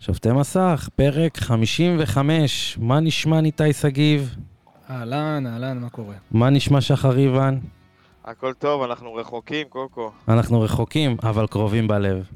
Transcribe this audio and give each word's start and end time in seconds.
שופטי 0.00 0.32
מסך, 0.32 0.88
פרק 0.96 1.36
55. 1.36 2.78
מה 2.80 3.00
נשמע 3.00 3.40
ניתאי 3.40 3.72
שגיב? 3.72 4.36
אהלן, 4.90 5.46
אהלן, 5.46 5.78
מה 5.78 5.90
קורה? 5.90 6.14
מה 6.30 6.50
נשמע 6.50 6.80
שחר 6.80 7.18
איוון? 7.18 7.60
הכל 8.24 8.52
טוב, 8.52 8.82
אנחנו 8.82 9.14
רחוקים, 9.14 9.68
קוקו. 9.68 10.10
אנחנו 10.28 10.60
רחוקים, 10.60 11.16
אבל 11.22 11.46
קרובים 11.46 11.88
בלב. 11.88 12.26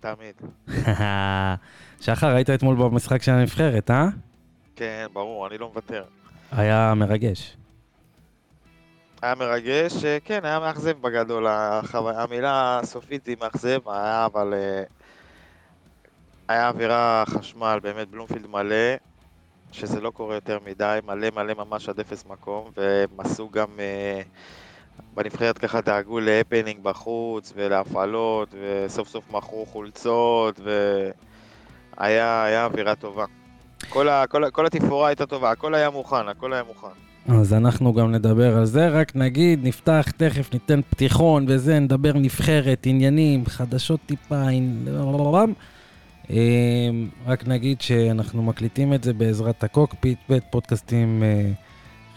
תמיד. 0.00 0.34
שחר, 2.04 2.26
היית 2.26 2.50
אתמול 2.50 2.76
במשחק 2.76 3.22
של 3.22 3.32
הנבחרת, 3.32 3.90
אה? 3.90 4.08
כן, 4.76 5.06
ברור, 5.12 5.46
אני 5.46 5.58
לא 5.58 5.68
מוותר. 5.68 6.04
היה 6.52 6.94
מרגש. 6.96 7.56
היה 9.22 9.34
מרגש, 9.34 10.04
אה, 10.04 10.18
כן, 10.24 10.44
היה 10.44 10.60
מאכזב 10.60 11.00
בגדול. 11.00 11.46
החו... 11.48 12.10
המילה 12.10 12.78
הסופית 12.78 13.26
היא 13.26 13.36
מאכזב, 13.40 13.88
היה 13.88 14.26
אבל... 14.26 14.54
אה, 14.54 14.82
היה 16.48 16.68
אווירה 16.68 17.24
חשמל, 17.26 17.78
באמת 17.82 18.08
בלומפילד 18.08 18.46
מלא, 18.46 18.94
שזה 19.72 20.00
לא 20.00 20.10
קורה 20.10 20.34
יותר 20.34 20.58
מדי, 20.66 20.98
מלא 21.06 21.28
מלא 21.34 21.54
ממש 21.54 21.88
עד 21.88 22.00
אפס 22.00 22.24
מקום, 22.26 22.70
והם 22.76 23.20
עשו 23.20 23.50
גם... 23.50 23.68
אה, 23.78 24.22
בנבחרת 25.14 25.58
ככה 25.58 25.80
דאגו 25.80 26.20
להפנינג 26.20 26.82
בחוץ 26.82 27.52
ולהפעלות, 27.56 28.54
וסוף 28.60 29.08
סוף 29.08 29.24
מכרו 29.32 29.66
חולצות, 29.66 30.60
והיה 31.98 32.64
אווירה 32.64 32.94
טובה. 32.94 33.24
כל, 33.88 34.08
ה, 34.08 34.24
כל, 34.26 34.50
כל 34.50 34.66
התפאורה 34.66 35.08
הייתה 35.08 35.26
טובה, 35.26 35.50
הכל 35.50 35.74
היה 35.74 35.90
מוכן, 35.90 36.28
הכל 36.28 36.52
היה 36.52 36.62
מוכן. 36.62 37.32
אז 37.40 37.54
אנחנו 37.54 37.94
גם 37.94 38.12
נדבר 38.12 38.56
על 38.56 38.64
זה, 38.64 38.88
רק 38.88 39.16
נגיד, 39.16 39.60
נפתח 39.62 40.06
תכף, 40.16 40.52
ניתן 40.52 40.80
פתיחון 40.90 41.46
וזה, 41.48 41.78
נדבר 41.78 42.12
נבחרת, 42.12 42.86
עניינים, 42.86 43.46
חדשות 43.46 44.00
טיפה, 44.06 44.48
אמ, 44.48 44.86
רק 47.26 47.48
נגיד 47.48 47.80
שאנחנו 47.80 48.42
מקליטים 48.42 48.94
את 48.94 49.04
זה 49.04 49.12
בעזרת 49.12 49.64
הקוקפיט, 49.64 50.18
בית 50.28 50.42
פודקאסטים 50.50 51.22
אה, 51.22 51.50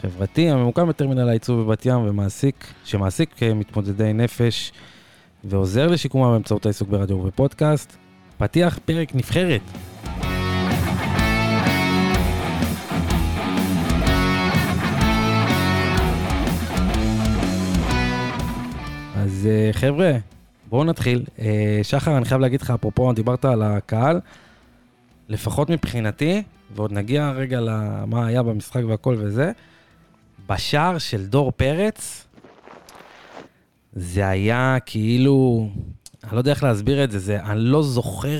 חברתי, 0.02 0.50
הממוקם 0.50 0.88
בטרמינל 0.88 1.30
הייצור 1.30 1.64
בבת 1.64 1.86
ים 1.86 2.08
ומעסיק, 2.08 2.68
שמעסיק 2.86 3.44
אה, 3.44 3.54
מתמודדי 3.54 4.14
נפש 4.14 4.72
ועוזר 5.44 5.88
לשיקומם 5.88 6.32
באמצעות 6.32 6.66
העיסוק 6.66 6.90
ברדיו 6.90 7.18
ובפודקאסט. 7.18 7.98
פתיח 8.38 8.80
פרק 8.86 9.16
נבחרת. 9.16 9.62
אז 19.16 19.48
אה, 19.52 19.70
חבר'ה, 19.74 20.12
בואו 20.72 20.84
נתחיל. 20.84 21.24
אה, 21.40 21.80
שחר, 21.84 22.18
אני 22.18 22.26
חייב 22.26 22.42
להגיד 22.42 22.62
לך, 22.62 22.72
אפרופו, 22.72 23.14
דיברת 23.14 23.46
על 23.46 23.62
הקהל, 23.62 24.20
לפחות 25.30 25.70
מבחינתי, 25.70 26.44
ועוד 26.76 26.92
נגיע 26.92 27.32
רגע 27.32 27.60
למה 27.60 28.28
היה 28.28 28.44
במשחק 28.44 28.82
והכל 28.88 29.16
וזה, 29.20 29.52
בשער 30.50 30.98
של 30.98 31.26
דור 31.26 31.52
פרץ, 31.52 32.28
זה 33.94 34.28
היה 34.28 34.78
כאילו, 34.86 35.70
אני 36.24 36.32
לא 36.32 36.38
יודע 36.38 36.52
איך 36.52 36.64
להסביר 36.64 37.04
את 37.04 37.12
זה, 37.12 37.20
זה, 37.20 37.44
אני 37.44 37.60
לא 37.60 37.84
זוכר 37.84 38.40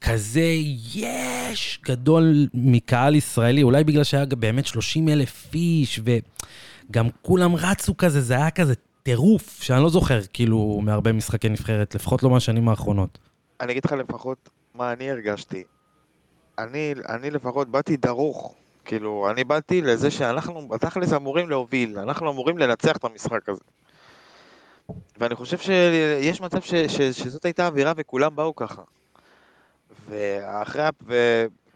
כזה 0.00 0.52
יש 0.94 1.80
גדול 1.84 2.48
מקהל 2.54 3.14
ישראלי, 3.14 3.62
אולי 3.62 3.84
בגלל 3.84 4.04
שהיה 4.04 4.26
באמת 4.26 4.66
30 4.66 5.08
אלף 5.08 5.54
איש, 5.54 6.00
וגם 6.04 7.08
כולם 7.22 7.54
רצו 7.56 7.96
כזה, 7.96 8.20
זה 8.20 8.34
היה 8.34 8.50
כזה 8.50 8.74
טירוף, 9.06 9.62
שאני 9.62 9.82
לא 9.82 9.88
זוכר, 9.88 10.20
כאילו, 10.32 10.80
מהרבה 10.82 11.12
משחקי 11.12 11.48
נבחרת, 11.48 11.94
לפחות 11.94 12.22
לא 12.22 12.30
מהשנים 12.30 12.68
האחרונות. 12.68 13.18
אני 13.60 13.72
אגיד 13.72 13.84
לך 13.84 13.92
לפחות 13.92 14.48
מה 14.74 14.92
אני 14.92 15.10
הרגשתי. 15.10 15.64
אני, 16.58 16.94
אני 17.08 17.30
לפחות 17.30 17.68
באתי 17.68 17.96
דרוך. 17.96 18.54
כאילו, 18.84 19.30
אני 19.30 19.44
באתי 19.44 19.82
לזה 19.82 20.10
שאנחנו 20.10 20.68
בתכלס 20.68 21.12
אמורים 21.12 21.50
להוביל, 21.50 21.98
אנחנו 21.98 22.30
אמורים 22.30 22.58
לנצח 22.58 22.96
את 22.96 23.04
המשחק 23.04 23.48
הזה. 23.48 23.60
ואני 25.18 25.34
חושב 25.34 25.58
שיש 25.58 26.40
מצב 26.40 26.60
ש, 26.60 26.74
ש, 26.74 27.00
שזאת 27.00 27.44
הייתה 27.44 27.66
אווירה 27.66 27.92
וכולם 27.96 28.36
באו 28.36 28.56
ככה. 28.56 28.82
ואחרי, 30.08 30.88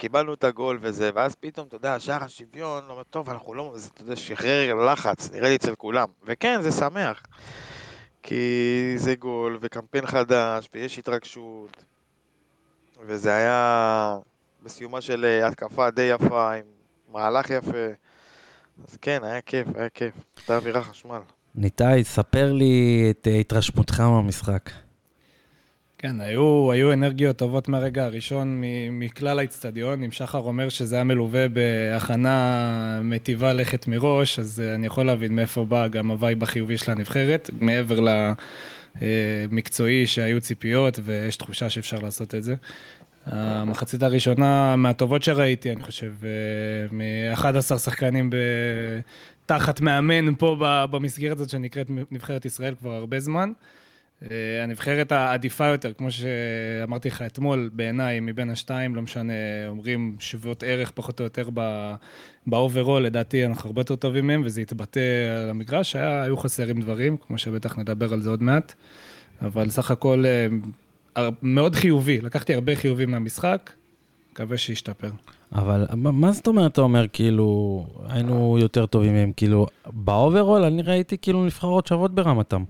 קיבלנו 0.00 0.34
את 0.34 0.44
הגול 0.44 0.78
וזה, 0.80 1.10
ואז 1.14 1.34
פתאום, 1.34 1.66
אתה 1.66 1.76
יודע, 1.76 2.00
שער 2.00 2.24
השוויון, 2.24 2.82
אומר, 2.88 3.02
טוב, 3.02 3.30
אנחנו 3.30 3.54
לא, 3.54 3.72
זה, 3.74 3.88
אתה 3.94 4.02
יודע, 4.02 4.16
שחרר 4.16 4.74
לחץ, 4.92 5.30
נראה 5.32 5.48
לי 5.48 5.56
אצל 5.56 5.74
כולם. 5.74 6.08
וכן, 6.24 6.62
זה 6.62 6.72
שמח. 6.72 7.22
כי 8.22 8.92
זה 8.96 9.14
גול, 9.14 9.58
וקמפיין 9.60 10.06
חדש, 10.06 10.68
ויש 10.74 10.98
התרגשות. 10.98 11.84
וזה 13.06 13.34
היה 13.34 14.18
בסיומה 14.62 15.00
של 15.00 15.24
אה, 15.24 15.46
התקפה 15.46 15.90
די 15.90 16.02
יפה, 16.02 16.52
עם 16.54 16.64
מהלך 17.12 17.50
יפה. 17.50 17.86
אז 18.88 18.96
כן, 19.02 19.24
היה 19.24 19.40
כיף, 19.40 19.66
היה 19.74 19.88
כיף. 19.88 20.14
הייתה 20.36 20.56
אווירה 20.56 20.82
חשמל. 20.82 21.20
ניתאי, 21.54 22.04
ספר 22.04 22.52
לי 22.52 23.06
את 23.10 23.28
אה, 23.28 23.36
התרשמותך 23.36 24.00
מהמשחק. 24.00 24.70
כן, 26.02 26.20
היו, 26.20 26.72
היו 26.72 26.92
אנרגיות 26.92 27.36
טובות 27.36 27.68
מהרגע 27.68 28.04
הראשון 28.04 28.62
מכלל 28.90 29.38
האיצטדיון. 29.38 30.02
אם 30.02 30.10
שחר 30.10 30.38
אומר 30.38 30.68
שזה 30.68 30.94
היה 30.94 31.04
מלווה 31.04 31.48
בהכנה 31.48 33.00
מטיבה 33.04 33.52
לכת 33.52 33.88
מראש, 33.88 34.38
אז 34.38 34.60
אה, 34.60 34.74
אני 34.74 34.86
יכול 34.86 35.06
להבין 35.06 35.34
מאיפה 35.34 35.64
בא 35.64 35.88
גם 35.88 36.10
ה 36.10 36.17
vibe 36.17 36.42
החיובי 36.42 36.78
של 36.78 36.92
הנבחרת, 36.92 37.50
מעבר 37.60 38.00
למקצועי 39.00 40.06
שהיו 40.06 40.40
ציפיות 40.40 40.98
ויש 41.04 41.36
תחושה 41.36 41.70
שאפשר 41.70 41.98
לעשות 41.98 42.34
את 42.34 42.42
זה. 42.42 42.54
המחצית 43.26 44.02
הראשונה 44.02 44.76
מהטובות 44.76 45.22
שראיתי, 45.22 45.72
אני 45.72 45.82
חושב, 45.82 46.12
אה, 46.24 46.28
מ-11 46.96 47.78
שחקנים 47.78 48.30
ב... 48.30 48.36
תחת 49.46 49.80
מאמן 49.80 50.34
פה 50.34 50.56
במסגרת 50.90 51.36
הזאת 51.36 51.50
שנקראת 51.50 51.86
נבחרת 52.10 52.44
ישראל 52.44 52.74
כבר 52.74 52.92
הרבה 52.92 53.20
זמן. 53.20 53.52
אה, 54.22 54.62
הנבחרת 54.62 55.12
העדיפה 55.12 55.66
יותר, 55.66 55.92
כמו 55.92 56.08
שאמרתי 56.10 57.08
לך 57.08 57.22
אתמול, 57.22 57.70
בעיניי, 57.72 58.20
מבין 58.20 58.50
השתיים, 58.50 58.96
לא 58.96 59.02
משנה, 59.02 59.32
אומרים 59.68 60.16
שוות 60.20 60.62
ערך 60.62 60.90
פחות 60.90 61.20
או 61.20 61.24
יותר 61.24 61.48
ב 62.46 62.52
overall, 62.52 63.02
לדעתי 63.02 63.46
אנחנו 63.46 63.68
הרבה 63.68 63.80
יותר 63.80 63.96
טובים 63.96 64.26
מהם, 64.26 64.42
וזה 64.44 64.60
התבטא 64.60 65.00
על 65.42 65.50
המגרש, 65.50 65.96
היה, 65.96 66.22
היו 66.22 66.36
חסרים 66.36 66.80
דברים, 66.80 67.16
כמו 67.16 67.38
שבטח 67.38 67.78
נדבר 67.78 68.12
על 68.12 68.20
זה 68.20 68.30
עוד 68.30 68.42
מעט, 68.42 68.74
אבל 69.42 69.70
סך 69.70 69.90
הכל 69.90 70.24
אה, 71.16 71.28
מאוד 71.42 71.74
חיובי, 71.74 72.20
לקחתי 72.20 72.54
הרבה 72.54 72.76
חיובי 72.76 73.06
מהמשחק, 73.06 73.70
מקווה 74.32 74.58
שישתפר. 74.58 75.10
אבל 75.52 75.86
מה 75.94 76.32
זאת 76.32 76.46
אומרת, 76.46 76.72
אתה 76.72 76.80
אומר, 76.80 77.06
כאילו, 77.12 77.86
היינו 78.08 78.56
יותר 78.60 78.86
טובים 78.86 79.12
מהם, 79.12 79.32
כאילו, 79.36 79.66
ב 79.86 79.96
overall 79.96 80.64
אני 80.64 80.82
ראיתי 80.82 81.18
כאילו 81.18 81.44
נבחרות 81.44 81.86
שוות 81.86 82.14
ברמתם. 82.14 82.64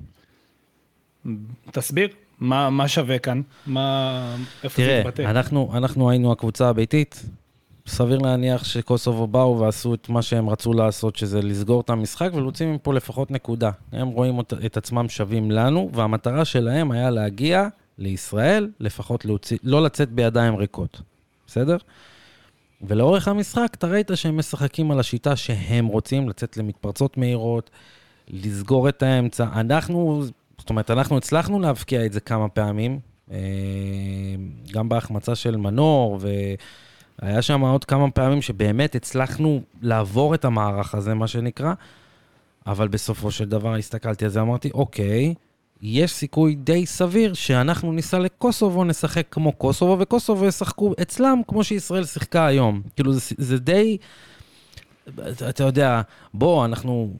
תסביר, 1.70 2.08
מה, 2.40 2.70
מה 2.70 2.88
שווה 2.88 3.18
כאן? 3.18 3.42
מה, 3.66 4.36
איפה 4.64 4.76
תראה, 4.76 4.88
זה 4.88 5.00
מתבטא? 5.00 5.16
תראה, 5.16 5.30
אנחנו, 5.30 5.70
אנחנו 5.74 6.10
היינו 6.10 6.32
הקבוצה 6.32 6.68
הביתית. 6.68 7.22
סביר 7.86 8.18
להניח 8.18 8.64
שקוסובו 8.64 9.26
באו 9.26 9.58
ועשו 9.60 9.94
את 9.94 10.08
מה 10.08 10.22
שהם 10.22 10.50
רצו 10.50 10.72
לעשות, 10.72 11.16
שזה 11.16 11.42
לסגור 11.42 11.80
את 11.80 11.90
המשחק 11.90 12.30
ולהוציא 12.34 12.66
מפה 12.66 12.94
לפחות 12.94 13.30
נקודה. 13.30 13.70
הם 13.92 14.08
רואים 14.08 14.40
את 14.40 14.76
עצמם 14.76 15.08
שווים 15.08 15.50
לנו, 15.50 15.90
והמטרה 15.92 16.44
שלהם 16.44 16.90
היה 16.90 17.10
להגיע 17.10 17.68
לישראל, 17.98 18.70
לפחות 18.80 19.24
להוציא, 19.24 19.58
לא 19.62 19.82
לצאת 19.82 20.10
בידיים 20.10 20.56
ריקות, 20.56 21.00
בסדר? 21.46 21.76
ולאורך 22.82 23.28
המשחק 23.28 23.68
אתה 23.74 23.86
ראית 23.86 24.10
שהם 24.14 24.36
משחקים 24.36 24.90
על 24.90 25.00
השיטה 25.00 25.36
שהם 25.36 25.86
רוצים, 25.86 26.28
לצאת 26.28 26.56
למתפרצות 26.56 27.16
מהירות, 27.16 27.70
לסגור 28.28 28.88
את 28.88 29.02
האמצע. 29.02 29.46
אנחנו, 29.54 30.24
זאת 30.60 30.70
אומרת, 30.70 30.90
אנחנו 30.90 31.16
הצלחנו 31.16 31.60
להבקיע 31.60 32.06
את 32.06 32.12
זה 32.12 32.20
כמה 32.20 32.48
פעמים, 32.48 32.98
אה, 33.30 33.36
גם 34.72 34.88
בהחמצה 34.88 35.34
של 35.34 35.56
מנור, 35.56 36.18
והיה 37.22 37.42
שם 37.42 37.60
עוד 37.60 37.84
כמה 37.84 38.10
פעמים 38.10 38.42
שבאמת 38.42 38.94
הצלחנו 38.94 39.60
לעבור 39.82 40.34
את 40.34 40.44
המערך 40.44 40.94
הזה, 40.94 41.14
מה 41.14 41.26
שנקרא, 41.26 41.72
אבל 42.66 42.88
בסופו 42.88 43.30
של 43.30 43.44
דבר 43.44 43.74
הסתכלתי 43.74 44.24
על 44.24 44.30
זה, 44.30 44.40
אמרתי, 44.40 44.70
אוקיי, 44.74 45.34
יש 45.82 46.12
סיכוי 46.12 46.54
די 46.54 46.86
סביר 46.86 47.34
שאנחנו 47.34 47.92
ניסע 47.92 48.18
לקוסובו, 48.18 48.84
נשחק 48.84 49.26
כמו 49.30 49.52
קוסובו, 49.52 49.96
וקוסובו 50.00 50.46
ישחקו 50.46 50.94
אצלם 51.02 51.40
כמו 51.48 51.64
שישראל 51.64 52.04
שיחקה 52.04 52.46
היום. 52.46 52.82
כאילו, 52.96 53.12
זה, 53.12 53.20
זה 53.38 53.58
די... 53.58 53.96
אתה 55.48 55.64
יודע, 55.64 56.00
בוא, 56.34 56.64
אנחנו 56.64 57.12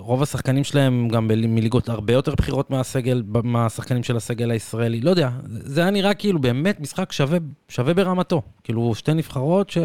רוב 0.00 0.22
השחקנים 0.22 0.64
שלהם 0.64 1.08
גם 1.08 1.28
מליגות 1.28 1.88
הרבה 1.88 2.12
יותר 2.12 2.34
בכירות 2.34 2.70
מהסגל, 2.70 3.22
מהשחקנים 3.44 4.02
של 4.02 4.16
הסגל 4.16 4.50
הישראלי. 4.50 5.00
לא 5.00 5.10
יודע, 5.10 5.30
זה 5.46 5.80
היה 5.80 5.90
נראה 5.90 6.14
כאילו 6.14 6.38
באמת 6.38 6.80
משחק 6.80 7.12
שווה, 7.12 7.38
שווה 7.68 7.94
ברמתו. 7.94 8.42
כאילו, 8.64 8.94
שתי 8.94 9.14
נבחרות 9.14 9.70
ש... 9.70 9.78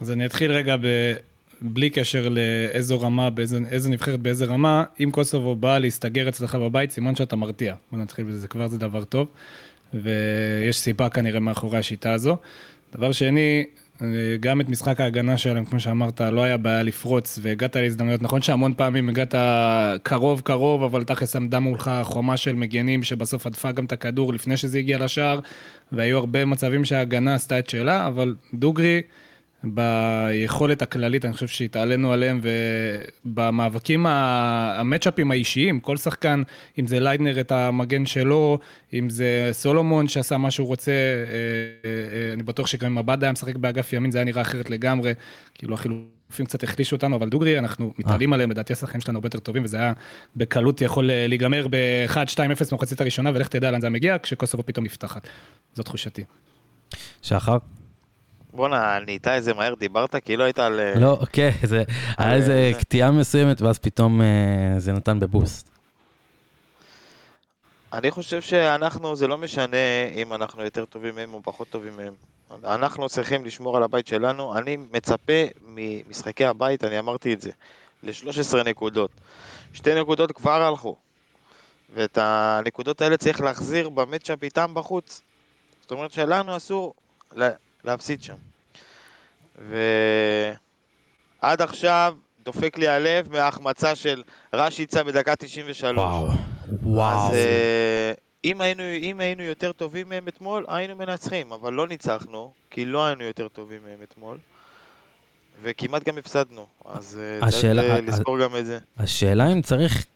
אז 0.00 0.10
אני 0.10 0.26
אתחיל 0.26 0.52
רגע 0.52 0.76
ב... 0.76 1.12
בלי 1.62 1.90
קשר 1.90 2.28
לאיזו 2.28 3.00
רמה, 3.00 3.30
באיזו, 3.30 3.56
איזו 3.70 3.90
נבחרת 3.90 4.20
באיזה 4.20 4.44
רמה, 4.44 4.84
אם 5.04 5.10
קוסובו 5.10 5.56
באה 5.56 5.78
להסתגר 5.78 6.28
אצלך 6.28 6.54
בבית, 6.54 6.90
סימן 6.90 7.16
שאתה 7.16 7.36
מרתיע. 7.36 7.74
בוא 7.92 7.98
נתחיל 7.98 8.24
בזה, 8.24 8.38
זה 8.38 8.48
כבר 8.48 8.68
זה 8.68 8.78
דבר 8.78 9.04
טוב. 9.04 9.28
ויש 9.94 10.78
סיבה 10.78 11.08
כנראה 11.08 11.40
מאחורי 11.40 11.78
השיטה 11.78 12.12
הזו. 12.12 12.36
דבר 12.92 13.12
שני, 13.12 13.64
גם 14.40 14.60
את 14.60 14.68
משחק 14.68 15.00
ההגנה 15.00 15.38
שלהם, 15.38 15.64
כמו 15.64 15.80
שאמרת, 15.80 16.20
לא 16.20 16.42
היה 16.42 16.56
בעיה 16.56 16.82
לפרוץ 16.82 17.38
והגעת 17.42 17.76
להזדמנויות. 17.76 18.22
נכון 18.22 18.42
שהמון 18.42 18.74
פעמים 18.76 19.08
הגעת 19.08 19.34
קרוב 20.02 20.40
קרוב, 20.40 20.82
אבל 20.82 21.04
תכלס 21.04 21.36
עמדה 21.36 21.60
מולך 21.60 21.90
חומה 22.02 22.36
של 22.36 22.54
מגנים 22.54 23.02
שבסוף 23.02 23.46
עדפה 23.46 23.72
גם 23.72 23.84
את 23.84 23.92
הכדור 23.92 24.32
לפני 24.32 24.56
שזה 24.56 24.78
הגיע 24.78 24.98
לשער, 24.98 25.40
והיו 25.92 26.18
הרבה 26.18 26.44
מצבים 26.44 26.84
שההגנה 26.84 27.34
עשתה 27.34 27.58
את 27.58 27.70
שלה, 27.70 28.06
אבל 28.06 28.34
דוגרי... 28.54 29.00
ביכולת 29.64 30.82
הכללית, 30.82 31.24
אני 31.24 31.32
חושב 31.32 31.48
שהתעלינו 31.48 32.12
עליהם, 32.12 32.40
ובמאבקים, 33.24 34.06
המצ'אפים 34.06 35.30
האישיים, 35.30 35.80
כל 35.80 35.96
שחקן, 35.96 36.42
אם 36.78 36.86
זה 36.86 37.00
ליידנר 37.00 37.40
את 37.40 37.52
המגן 37.52 38.06
שלו, 38.06 38.58
אם 38.92 39.10
זה 39.10 39.48
סולומון 39.52 40.08
שעשה 40.08 40.38
מה 40.38 40.50
שהוא 40.50 40.66
רוצה, 40.66 40.92
אה, 40.92 41.90
אה, 41.90 42.32
אני 42.32 42.42
בטוח 42.42 42.66
שגם 42.66 42.90
אם 42.90 42.98
עבד 42.98 43.22
היה 43.22 43.32
משחק 43.32 43.56
באגף 43.56 43.92
ימין, 43.92 44.10
זה 44.10 44.18
היה 44.18 44.24
נראה 44.24 44.42
אחרת 44.42 44.70
לגמרי, 44.70 45.14
כאילו 45.54 45.74
החילופים 45.74 46.46
קצת 46.46 46.62
החלישו 46.62 46.96
אותנו, 46.96 47.16
אבל 47.16 47.28
דוגרי, 47.28 47.58
אנחנו 47.58 47.92
מתעלים 47.98 48.32
עליהם, 48.32 48.50
לדעתי 48.50 48.72
השחקנים 48.72 49.00
שלנו 49.00 49.18
הרבה 49.18 49.26
יותר 49.26 49.38
טובים, 49.38 49.64
וזה 49.64 49.76
היה 49.76 49.92
בקלות 50.36 50.80
יכול 50.80 51.10
אה, 51.10 51.26
להיגמר 51.26 51.66
ב-1-2-0 51.70 52.70
במחצית 52.70 53.00
הראשונה, 53.00 53.30
ולך 53.34 53.48
תדע 53.48 53.70
לאן 53.70 53.80
זה 53.80 53.90
מגיע, 53.90 54.16
כשקוסובו 54.22 54.62
פתאום 54.66 54.84
נפתחת. 54.84 55.28
זו 55.74 55.82
תחושתי. 55.82 56.24
שחר? 57.22 57.56
בואנה, 58.54 58.98
נהייתה 58.98 59.34
איזה 59.34 59.54
מהר 59.54 59.74
דיברת, 59.74 60.16
כאילו 60.24 60.44
היית 60.44 60.58
על... 60.58 60.80
אה, 60.80 60.94
לא, 61.00 61.18
אוקיי, 61.20 61.52
זה 61.62 61.82
היה 62.18 62.34
איזה 62.34 62.72
קטיעה 62.80 63.10
מסוימת, 63.10 63.60
ואז 63.62 63.78
פתאום 63.78 64.20
אה, 64.20 64.74
זה 64.78 64.92
נתן 64.92 65.20
בבוסט. 65.20 65.68
אני 67.92 68.10
חושב 68.10 68.40
שאנחנו, 68.42 69.16
זה 69.16 69.26
לא 69.26 69.38
משנה 69.38 69.76
אם 70.14 70.32
אנחנו 70.32 70.64
יותר 70.64 70.84
טובים 70.84 71.14
מהם 71.14 71.34
או 71.34 71.40
פחות 71.42 71.68
טובים 71.68 71.96
מהם. 71.96 72.12
אנחנו 72.64 73.08
צריכים 73.08 73.44
לשמור 73.44 73.76
על 73.76 73.82
הבית 73.82 74.06
שלנו. 74.06 74.58
אני 74.58 74.76
מצפה 74.92 75.42
ממשחקי 75.66 76.44
הבית, 76.44 76.84
אני 76.84 76.98
אמרתי 76.98 77.34
את 77.34 77.40
זה, 77.40 77.50
ל-13 78.02 78.56
נקודות. 78.64 79.10
שתי 79.72 80.00
נקודות 80.00 80.32
כבר 80.32 80.62
הלכו. 80.62 80.96
ואת 81.94 82.18
הנקודות 82.20 83.00
האלה 83.00 83.16
צריך 83.16 83.40
להחזיר 83.40 83.88
במצ'אפ 83.88 84.42
איתם 84.42 84.74
בחוץ. 84.74 85.22
זאת 85.82 85.90
אומרת 85.90 86.12
שלנו 86.12 86.56
אסור 86.56 86.94
להפסיד 87.84 88.22
שם. 88.22 88.34
ועד 91.42 91.62
עכשיו 91.62 92.14
דופק 92.44 92.78
לי 92.78 92.88
הלב 92.88 93.32
מההחמצה 93.32 93.94
של 93.94 94.22
רשיצה 94.52 95.04
בדקה 95.04 95.36
93. 95.36 95.96
וואו, 95.96 96.28
וואו. 96.82 97.28
אז 97.28 97.34
אה, 97.34 98.12
אם 98.44 98.60
היינו, 98.60 98.82
אם 99.02 99.20
היינו 99.20 99.42
יותר 99.42 99.72
טובים 99.72 100.08
מהם 100.08 100.28
אתמול, 100.28 100.64
היינו 100.68 100.96
מנצחים, 100.96 101.52
אבל 101.52 101.72
לא 101.72 101.88
ניצחנו, 101.88 102.52
כי 102.70 102.84
לא 102.84 103.06
היינו 103.06 103.24
יותר 103.24 103.48
טובים 103.48 103.78
מהם 103.84 103.98
אתמול. 104.02 104.38
וכמעט 105.62 106.04
גם 106.04 106.18
הפסדנו, 106.18 106.66
אז 106.84 107.20
אה, 107.22 107.46
השאלה, 107.46 107.82
צריך 107.82 108.08
לזכור 108.08 108.40
גם 108.40 108.56
את 108.56 108.66
זה. 108.66 108.78
השאלה 108.98 109.52
אם 109.52 109.62
צריך 109.62 110.06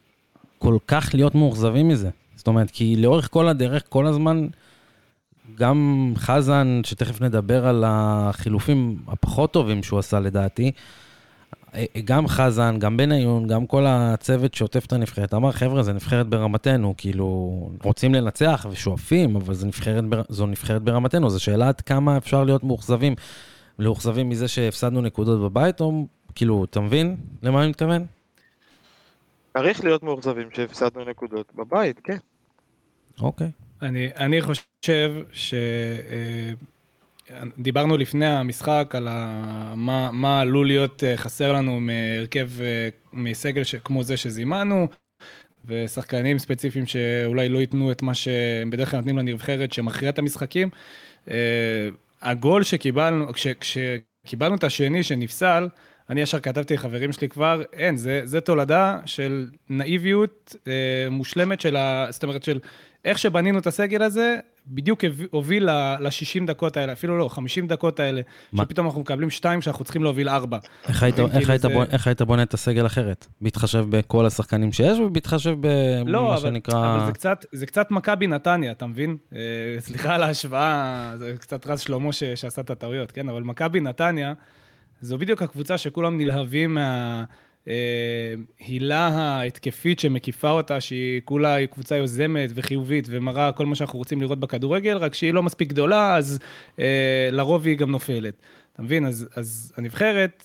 כל 0.59 0.79
כך 0.87 1.11
להיות 1.15 1.35
מאוכזבים 1.35 1.89
מזה. 1.89 2.11
זאת 2.37 2.47
אומרת, 2.47 2.71
כי 2.71 2.97
לאורך 2.97 3.29
כל 3.31 3.49
הדרך, 3.49 3.83
כל 3.89 4.07
הזמן 4.07 4.47
גם 5.55 6.13
חזן, 6.17 6.81
שתכף 6.85 7.21
נדבר 7.21 7.67
על 7.67 7.85
החילופים 7.87 8.97
הפחות 9.09 9.53
טובים 9.53 9.83
שהוא 9.83 9.99
עשה 9.99 10.21
לדעתי, 10.21 10.73
גם 12.05 12.29
חזן, 12.29 12.79
גם 12.79 12.97
בניון, 12.97 13.47
גם 13.47 13.67
כל 13.67 13.85
הצוות 13.87 14.55
שעוטף 14.55 14.87
את 14.87 14.93
הנבחרת, 14.93 15.35
אמר, 15.35 15.53
חבר'ה, 15.53 15.83
זה 15.83 15.93
נבחרת 15.93 16.27
ברמתנו, 16.29 16.95
כאילו, 16.97 17.71
רוצים 17.83 18.15
לנצח 18.15 18.67
ושואפים, 18.71 19.37
אבל 19.37 19.55
זו 19.55 19.67
נבחרת, 19.67 20.05
זו 20.29 20.47
נבחרת 20.47 20.83
ברמתנו, 20.83 21.31
זו 21.31 21.43
שאלה 21.43 21.69
עד 21.69 21.81
כמה 21.81 22.17
אפשר 22.17 22.45
להיות 22.45 22.65
מאוכזבים. 22.65 23.15
מאוכזבים 23.79 24.29
מזה 24.29 24.49
שהפסדנו 24.49 25.01
נקודות 25.01 25.41
בבית, 25.41 25.81
או 25.81 26.07
כאילו, 26.35 26.65
אתה 26.65 26.81
מבין 26.81 27.17
למה 27.43 27.61
אני 27.61 27.69
מתכוון? 27.69 28.07
צריך 29.59 29.85
להיות 29.85 30.03
מאוכזבים 30.03 30.49
שהפסדנו 30.55 31.05
נקודות 31.05 31.53
בבית, 31.55 32.01
כן. 32.05 32.17
אוקיי. 33.21 33.51
אני, 33.85 34.09
אני 34.17 34.43
חושב 34.43 35.13
ש... 35.33 35.55
אה, 36.11 36.53
דיברנו 37.59 37.97
לפני 37.97 38.27
המשחק 38.27 38.95
על 38.97 39.09
ה... 39.09 39.75
מה, 39.77 40.11
מה 40.13 40.41
עלול 40.41 40.67
להיות 40.67 41.05
אה, 41.05 41.17
חסר 41.17 41.53
לנו 41.53 41.81
מהרכב, 41.81 42.49
אה, 42.61 42.89
מסגל 43.13 43.63
כמו 43.85 44.03
זה 44.03 44.17
שזימנו, 44.17 44.89
ושחקנים 45.65 46.39
ספציפיים 46.39 46.87
שאולי 46.87 47.49
לא 47.49 47.59
ייתנו 47.59 47.93
את 47.93 48.03
מה 48.03 48.15
שהם 48.15 48.71
בדרך 48.71 48.91
כלל 48.91 49.01
נותנים 49.01 49.19
לנבחרת 49.19 49.73
שמכריע 49.73 50.11
את 50.11 50.19
המשחקים. 50.19 50.71
הגול 52.23 52.63
שקיבלנו, 52.63 53.33
כש, 53.33 53.47
כשקיבלנו 53.47 54.55
את 54.55 54.65
השני 54.65 55.03
שנפסל, 55.03 55.69
אני 56.11 56.21
ישר 56.21 56.41
כתבתי 56.41 56.75
לחברים 56.75 57.13
שלי 57.13 57.29
כבר, 57.29 57.63
אין, 57.73 57.97
זה, 57.97 58.21
זה 58.25 58.41
תולדה 58.41 58.99
של 59.07 59.47
נאיביות 59.71 60.57
אה, 60.69 61.11
מושלמת 61.11 61.61
של 61.61 61.77
ה... 61.77 62.07
זאת 62.11 62.23
אומרת, 62.23 62.43
של 62.43 62.59
איך 63.05 63.19
שבנינו 63.19 63.59
את 63.59 63.67
הסגל 63.67 64.03
הזה, 64.03 64.37
בדיוק 64.67 65.05
הוביל 65.31 65.71
ל-60 65.71 66.47
דקות 66.47 66.77
האלה, 66.77 66.93
אפילו 66.93 67.19
לא, 67.19 67.29
50 67.29 67.67
דקות 67.67 68.01
האלה, 68.01 68.21
מה? 68.53 68.63
שפתאום 68.65 68.87
אנחנו 68.87 69.01
מקבלים 69.01 69.31
2 69.31 69.63
שאנחנו 69.63 69.85
צריכים 69.85 70.03
להוביל 70.03 70.29
4. 70.29 70.59
איך 70.89 71.03
היית, 71.03 71.19
איך, 71.19 71.51
היית 71.51 71.63
זה... 71.63 71.69
בונה, 71.69 71.87
איך 71.91 72.07
היית 72.07 72.23
בונה 72.23 72.43
את 72.43 72.55
הסגל 72.55 72.87
אחרת? 72.87 73.27
בהתחשב 73.41 73.87
בכל 73.91 74.27
השחקנים 74.27 74.73
שיש 74.73 74.99
ובהתחשב 74.99 75.57
במה 75.61 76.11
לא, 76.11 76.37
שנקרא... 76.37 76.75
לא, 76.75 76.95
אבל 76.97 77.07
זה 77.07 77.13
קצת, 77.13 77.45
זה 77.53 77.67
קצת 77.67 77.91
מכבי 77.91 78.27
נתניה, 78.27 78.73
אתה 78.73 78.87
מבין? 78.87 79.17
אה, 79.35 79.41
סליחה 79.79 80.15
על 80.15 80.23
ההשוואה, 80.23 81.13
זה 81.19 81.35
קצת 81.39 81.67
רז 81.67 81.81
שלמה 81.81 82.13
ש, 82.13 82.25
שעשה 82.25 82.61
את 82.61 82.71
הטעויות, 82.71 83.11
כן? 83.11 83.29
אבל 83.29 83.43
מכבי 83.43 83.81
נתניה, 83.81 84.33
זו 85.01 85.19
בדיוק 85.19 85.43
הקבוצה 85.43 85.79
שכולם 85.79 86.19
נלהבים 86.19 86.75
מה... 86.75 87.25
הילה 88.59 89.09
ההתקפית 89.09 90.01
שמקיפה 90.01 90.51
אותה, 90.51 90.81
שהיא 90.81 91.21
כולה 91.25 91.67
קבוצה 91.67 91.97
יוזמת 91.97 92.51
וחיובית 92.55 93.07
ומראה 93.11 93.53
כל 93.53 93.67
מה 93.67 93.75
שאנחנו 93.75 93.99
רוצים 93.99 94.21
לראות 94.21 94.41
בכדורגל, 94.41 94.97
רק 94.97 95.15
שהיא 95.15 95.35
לא 95.35 95.43
מספיק 95.43 95.69
גדולה, 95.69 96.17
אז 96.17 96.39
אה, 96.79 97.29
לרוב 97.33 97.67
היא 97.67 97.79
גם 97.79 97.91
נופלת. 97.91 98.35
אתה 98.73 98.83
מבין? 98.83 99.07
אז, 99.07 99.29
אז 99.37 99.73
הנבחרת, 99.77 100.43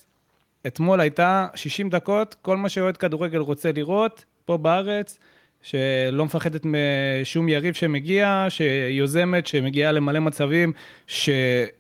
אתמול 0.68 1.00
הייתה 1.00 1.48
60 1.56 1.90
דקות, 1.90 2.36
כל 2.42 2.58
מה 2.58 2.70
שאוהד 2.70 2.98
כדורגל 2.98 3.38
רוצה 3.38 3.72
לראות, 3.72 4.26
פה 4.46 4.58
בארץ, 4.58 5.18
שלא 5.62 6.26
מפחדת 6.26 6.66
משום 6.66 7.50
יריב 7.50 7.74
שמגיע, 7.74 8.46
שיוזמת, 8.50 9.48
שמגיעה 9.48 9.92
למלא 9.92 10.20
מצבים, 10.20 10.74
ש, 11.08 11.30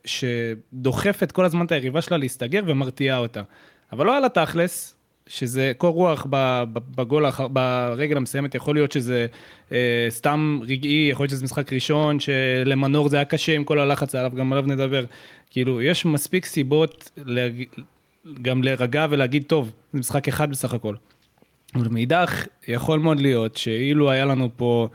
שדוחפת 0.05 1.31
כל 1.31 1.45
הזמן 1.45 1.65
את 1.65 1.71
היריבה 1.71 2.01
שלה 2.01 2.17
להסתגר 2.17 2.63
ומרתיעה 2.67 3.17
אותה. 3.17 3.41
אבל 3.91 4.05
לא 4.05 4.17
על 4.17 4.25
התכלס, 4.25 4.95
שזה 5.29 5.71
קור 5.77 5.93
רוח 5.93 6.25
בגול, 6.95 7.25
ברגל 7.49 8.17
המסיימת, 8.17 8.55
יכול 8.55 8.75
להיות 8.75 8.91
שזה 8.91 9.25
אה, 9.71 10.07
סתם 10.09 10.59
רגעי, 10.67 11.07
יכול 11.11 11.23
להיות 11.23 11.31
שזה 11.31 11.43
משחק 11.43 11.73
ראשון, 11.73 12.19
שלמנור 12.19 13.09
זה 13.09 13.15
היה 13.15 13.25
קשה 13.25 13.55
עם 13.55 13.63
כל 13.63 13.79
הלחץ 13.79 14.15
עליו, 14.15 14.31
גם 14.35 14.53
עליו 14.53 14.65
נדבר. 14.67 15.05
כאילו, 15.49 15.81
יש 15.81 16.05
מספיק 16.05 16.45
סיבות 16.45 17.11
להג... 17.25 17.63
גם 18.41 18.63
להירגע 18.63 19.07
ולהגיד, 19.09 19.43
טוב, 19.47 19.71
זה 19.93 19.99
משחק 19.99 20.27
אחד 20.27 20.51
בסך 20.51 20.73
הכל. 20.73 20.95
אבל 21.75 21.87
מאידך, 21.87 22.45
יכול 22.67 22.99
מאוד 22.99 23.19
להיות 23.19 23.57
שאילו 23.57 24.11
היה 24.11 24.25
לנו 24.25 24.49
פה 24.57 24.87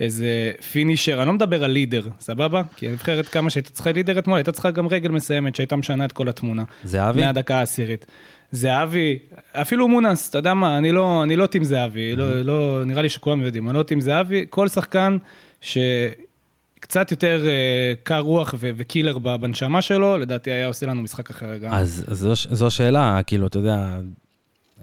איזה 0.00 0.52
פינישר, 0.72 1.18
אני 1.18 1.26
לא 1.26 1.32
מדבר 1.32 1.64
על 1.64 1.70
לידר, 1.70 2.08
סבבה? 2.20 2.62
כי 2.76 2.88
הנבחרת 2.88 3.28
כמה 3.28 3.50
שהייתה 3.50 3.70
צריכה 3.70 3.92
לידר 3.92 4.18
אתמול, 4.18 4.36
הייתה 4.36 4.52
צריכה 4.52 4.70
גם 4.70 4.88
רגל 4.88 5.10
מסיימת 5.10 5.56
שהייתה 5.56 5.76
משנה 5.76 6.04
את 6.04 6.12
כל 6.12 6.28
התמונה. 6.28 6.64
זה 6.84 7.08
אבי? 7.08 7.20
מהדקה 7.20 7.58
העשירית. 7.58 8.06
זהבי, 8.52 9.18
אפילו 9.52 9.88
מונס, 9.88 10.30
אתה 10.30 10.38
יודע 10.38 10.54
מה, 10.54 10.78
אני 10.78 10.92
לא, 10.92 11.22
אני 11.22 11.36
לא 11.36 11.46
טים 11.46 11.64
זהבי, 11.64 12.16
לא, 12.16 12.42
לא, 12.42 12.82
נראה 12.86 13.02
לי 13.02 13.08
שכולם 13.08 13.42
יודעים, 13.42 13.68
אני 13.68 13.78
לא 13.78 13.82
טים 13.82 14.00
זהבי, 14.00 14.46
כל 14.50 14.68
שחקן 14.68 15.16
שקצת 15.60 17.10
יותר 17.10 17.44
uh, 17.44 17.98
קר 18.02 18.20
רוח 18.20 18.54
ו- 18.58 18.70
וקילר 18.76 19.18
בנשמה 19.18 19.82
שלו, 19.82 20.18
לדעתי 20.18 20.50
היה 20.50 20.66
עושה 20.66 20.86
לנו 20.86 21.02
משחק 21.02 21.30
אחר 21.30 21.56
גם. 21.56 21.72
אז 21.72 22.04
זו, 22.08 22.32
זו 22.34 22.70
שאלה, 22.70 23.20
כאילו, 23.26 23.46
אתה 23.46 23.58
יודע, 23.58 23.98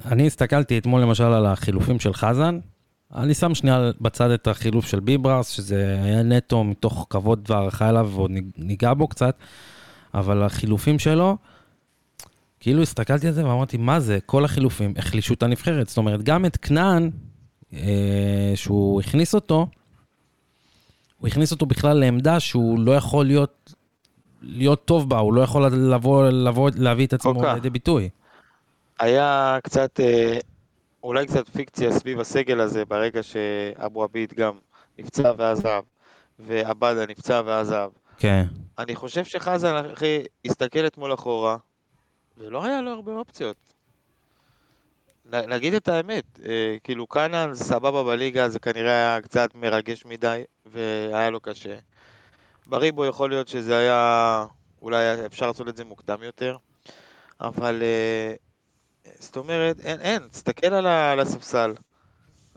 אני 0.05 0.27
הסתכלתי 0.27 0.77
אתמול 0.77 1.01
למשל 1.01 1.23
על 1.23 1.45
החילופים 1.45 1.99
של 1.99 2.13
חזן, 2.13 2.59
אני 3.15 3.33
שם 3.33 3.55
שנייה 3.55 3.91
בצד 4.01 4.31
את 4.31 4.47
החילוף 4.47 4.87
של 4.87 4.99
ביברס, 4.99 5.49
שזה 5.49 5.99
היה 6.03 6.23
נטו 6.23 6.63
מתוך 6.63 7.07
כבוד 7.09 7.45
והערכה 7.49 7.89
אליו, 7.89 8.11
ועוד 8.13 8.31
ניגע 8.57 8.93
בו 8.93 9.07
קצת, 9.07 9.35
אבל 10.13 10.43
החילופים 10.43 10.99
שלו, 10.99 11.37
כאילו 12.59 12.81
הסתכלתי 12.81 13.27
על 13.27 13.33
זה 13.33 13.45
ואמרתי, 13.45 13.77
מה 13.77 13.99
זה, 13.99 14.19
כל 14.25 14.45
החילופים 14.45 14.93
החלישו 14.97 15.33
את 15.33 15.43
הנבחרת. 15.43 15.87
זאת 15.87 15.97
אומרת, 15.97 16.23
גם 16.23 16.45
את 16.45 16.57
כנען, 16.57 17.11
אה, 17.73 18.51
שהוא 18.55 19.01
הכניס 19.01 19.35
אותו, 19.35 19.67
הוא 21.17 21.27
הכניס 21.27 21.51
אותו 21.51 21.65
בכלל 21.65 21.99
לעמדה 21.99 22.39
שהוא 22.39 22.79
לא 22.79 22.91
יכול 22.91 23.25
להיות, 23.25 23.73
להיות 24.41 24.85
טוב 24.85 25.09
בה, 25.09 25.19
הוא 25.19 25.33
לא 25.33 25.41
יכול 25.41 25.65
לבוא, 25.65 26.29
לבוא, 26.29 26.69
להביא 26.75 27.07
את 27.07 27.13
עצמו 27.13 27.31
אוקיי. 27.31 27.53
לידי 27.53 27.69
ביטוי. 27.69 28.09
היה 28.99 29.57
קצת, 29.63 29.99
אה, 29.99 30.37
אולי 31.03 31.27
קצת 31.27 31.49
פיקציה 31.49 31.91
סביב 31.91 32.19
הסגל 32.19 32.59
הזה, 32.59 32.85
ברגע 32.85 33.23
שאבו 33.23 34.03
עביד 34.03 34.33
גם 34.37 34.53
נפצע 34.99 35.31
ועזב. 35.37 35.81
ועבדה 36.39 37.05
נפצע 37.05 37.41
ועזב. 37.45 37.89
כן. 38.17 38.45
אני 38.79 38.95
חושב 38.95 39.25
שחזן, 39.25 39.75
אחי, 39.93 40.23
הסתכל 40.45 40.87
אתמול 40.87 41.13
אחורה, 41.13 41.57
ולא 42.39 42.65
היה 42.65 42.81
לו 42.81 42.91
הרבה 42.91 43.11
אופציות. 43.11 43.55
נ- 45.25 45.49
נגיד 45.53 45.73
את 45.73 45.87
האמת, 45.87 46.39
אה, 46.45 46.75
כאילו 46.83 47.07
קאנן 47.07 47.55
סבבה 47.55 48.03
בליגה, 48.03 48.49
זה 48.49 48.59
כנראה 48.59 48.91
היה 48.91 49.21
קצת 49.21 49.55
מרגש 49.55 50.05
מדי, 50.05 50.41
והיה 50.65 51.29
לו 51.29 51.39
קשה. 51.39 51.75
בריבו 52.67 53.05
יכול 53.05 53.29
להיות 53.29 53.47
שזה 53.47 53.77
היה, 53.77 54.45
אולי 54.81 55.25
אפשר 55.25 55.47
לעשות 55.47 55.67
את 55.69 55.77
זה 55.77 55.85
מוקדם 55.85 56.23
יותר, 56.23 56.57
אבל 57.41 57.81
אה, 57.81 58.33
זאת 59.19 59.37
אומרת, 59.37 59.79
אין, 59.79 60.01
אין, 60.01 60.27
תסתכל 60.31 60.67
על, 60.67 60.87
ה- 60.87 61.11
על 61.11 61.19
הספסל. 61.19 61.73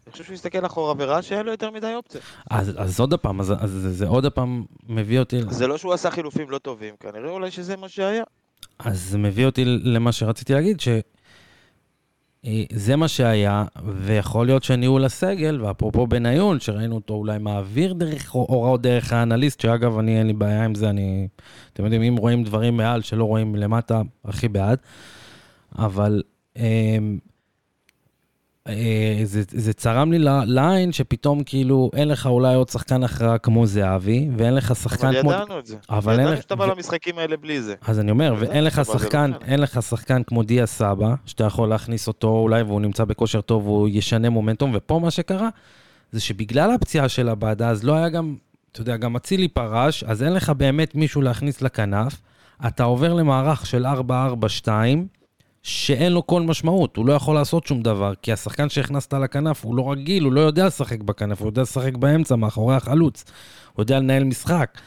אני 0.07 0.13
חושב 0.13 0.25
שהוא 0.25 0.35
הסתכל 0.35 0.67
אחורה 0.67 0.95
וראה 0.99 1.23
שאין 1.23 1.47
לו 1.47 1.51
יותר 1.53 1.71
מדי 1.71 1.95
אופציות. 1.95 2.25
אז, 2.51 2.73
אז 2.79 3.01
עוד 3.01 3.15
פעם, 3.15 3.41
אז, 3.41 3.53
אז 3.61 3.71
זה, 3.71 3.91
זה 3.93 4.07
עוד 4.07 4.27
פעם 4.33 4.65
מביא 4.89 5.19
אותי, 5.21 5.41
זה 5.51 5.67
לא 5.67 5.79
שהוא 5.79 5.93
עשה 5.93 6.11
חילופים 6.11 6.51
לא 6.51 6.59
טובים, 6.59 6.97
כנראה 7.01 7.31
אולי 7.31 7.51
שזה 7.51 7.77
מה 7.77 7.89
שהיה. 7.89 8.25
אז 8.79 9.11
זה 9.11 9.19
מביא 9.19 9.47
אותי 9.47 9.65
למה 9.65 10.13
שרציתי 10.13 10.53
להגיד, 10.53 10.81
שזה 10.81 12.97
מה 12.97 13.09
שהיה, 13.09 13.65
ויכול 13.97 14.47
להיות 14.47 14.63
שניהול 14.63 15.05
הסגל, 15.05 15.63
ואפרופו 15.63 16.07
בניון, 16.07 16.61
שראינו 16.61 16.95
אותו 16.95 17.15
אולי 17.15 17.39
מעביר 17.39 17.93
דרך 17.93 18.31
הוראות 18.31 18.83
דרך 18.83 19.13
האנליסט, 19.13 19.61
שאגב, 19.61 19.99
אני 19.99 20.19
אין 20.19 20.27
לי 20.27 20.33
בעיה 20.33 20.65
עם 20.65 20.75
זה, 20.75 20.91
אני, 20.91 21.29
אתם 21.73 21.85
יודעים, 21.85 22.03
אם 22.03 22.17
רואים 22.17 22.45
דברים 22.45 22.77
מעל 22.77 23.03
שלא 23.03 23.25
רואים 23.25 23.57
למטה, 23.57 24.03
הכי 24.25 24.49
בעד, 24.49 24.79
אבל 25.79 26.23
אה, 26.57 26.99
זה, 29.25 29.43
זה 29.49 29.73
צרם 29.73 30.13
לי 30.13 30.19
לעין 30.47 30.93
שפתאום 30.93 31.45
כאילו 31.45 31.91
אין 31.95 32.09
לך 32.09 32.27
אולי 32.27 32.55
עוד 32.55 32.69
שחקן 32.69 33.05
הכרעה 33.05 33.39
כמו 33.39 33.67
זהבי, 33.67 34.29
ואין 34.37 34.55
לך 34.55 34.77
שחקן 34.77 35.07
אבל 35.07 35.21
כמו... 35.21 35.33
ידענו 35.33 35.59
את 35.59 35.67
זה. 35.67 35.77
אבל 35.91 36.13
אין 36.13 36.21
ידענו 36.21 36.37
שאתה 36.37 36.57
בא 36.57 36.67
למשחקים 36.67 37.19
האלה 37.19 37.37
בלי 37.37 37.63
זה. 37.63 37.75
אז 37.87 38.01
אני 38.01 38.11
אומר, 38.11 38.35
ואין 38.39 38.65
לך 38.65 38.79
אבל 38.79 38.99
שחקן. 38.99 39.33
אין 39.47 39.61
לך 39.61 39.83
שחקן 39.83 40.23
כמו 40.23 40.43
דיה 40.43 40.67
סבא, 40.67 41.15
שאתה 41.27 41.45
יכול 41.45 41.69
להכניס 41.69 42.09
אותו 42.09 42.29
אולי, 42.29 42.63
והוא 42.63 42.81
נמצא 42.81 43.05
בכושר 43.05 43.41
טוב, 43.41 43.67
והוא 43.67 43.89
ישנה 43.89 44.31
מומנטום, 44.31 44.71
ופה 44.75 44.99
מה 45.03 45.11
שקרה, 45.11 45.49
זה 46.13 46.21
שבגלל 46.21 46.71
הפציעה 46.71 47.09
של 47.09 47.29
עבדה, 47.29 47.69
אז 47.69 47.85
לא 47.85 47.95
היה 47.95 48.09
גם, 48.09 48.37
אתה 48.73 48.81
יודע, 48.81 48.97
גם 48.97 49.17
אצילי 49.17 49.49
פרש, 49.49 50.05
אז 50.05 50.23
אין 50.23 50.33
לך 50.33 50.51
באמת 50.51 50.95
מישהו 50.95 51.23
להכניס 51.23 51.63
לכנף, 51.63 52.21
אתה 52.67 52.85
עובר 52.85 53.13
למערך 53.15 53.67
של 53.67 53.87
4-4-2, 53.87 54.69
שאין 55.63 56.13
לו 56.13 56.27
כל 56.27 56.43
משמעות, 56.43 56.97
הוא 56.97 57.07
לא 57.07 57.13
יכול 57.13 57.35
לעשות 57.35 57.67
שום 57.67 57.83
דבר, 57.83 58.13
כי 58.23 58.33
השחקן 58.33 58.69
שהכנסת 58.69 59.15
לכנף 59.15 59.65
הוא 59.65 59.75
לא 59.75 59.93
רגיל, 59.93 60.25
הוא 60.25 60.33
לא 60.33 60.41
יודע 60.41 60.67
לשחק 60.67 61.01
בכנף, 61.03 61.41
הוא 61.41 61.49
יודע 61.49 61.63
לשחק 61.63 61.97
באמצע, 61.97 62.37
מאחורי 62.37 62.75
החלוץ, 62.75 63.25
הוא 63.73 63.83
יודע 63.83 63.99
לנהל 63.99 64.25
משחק. 64.25 64.79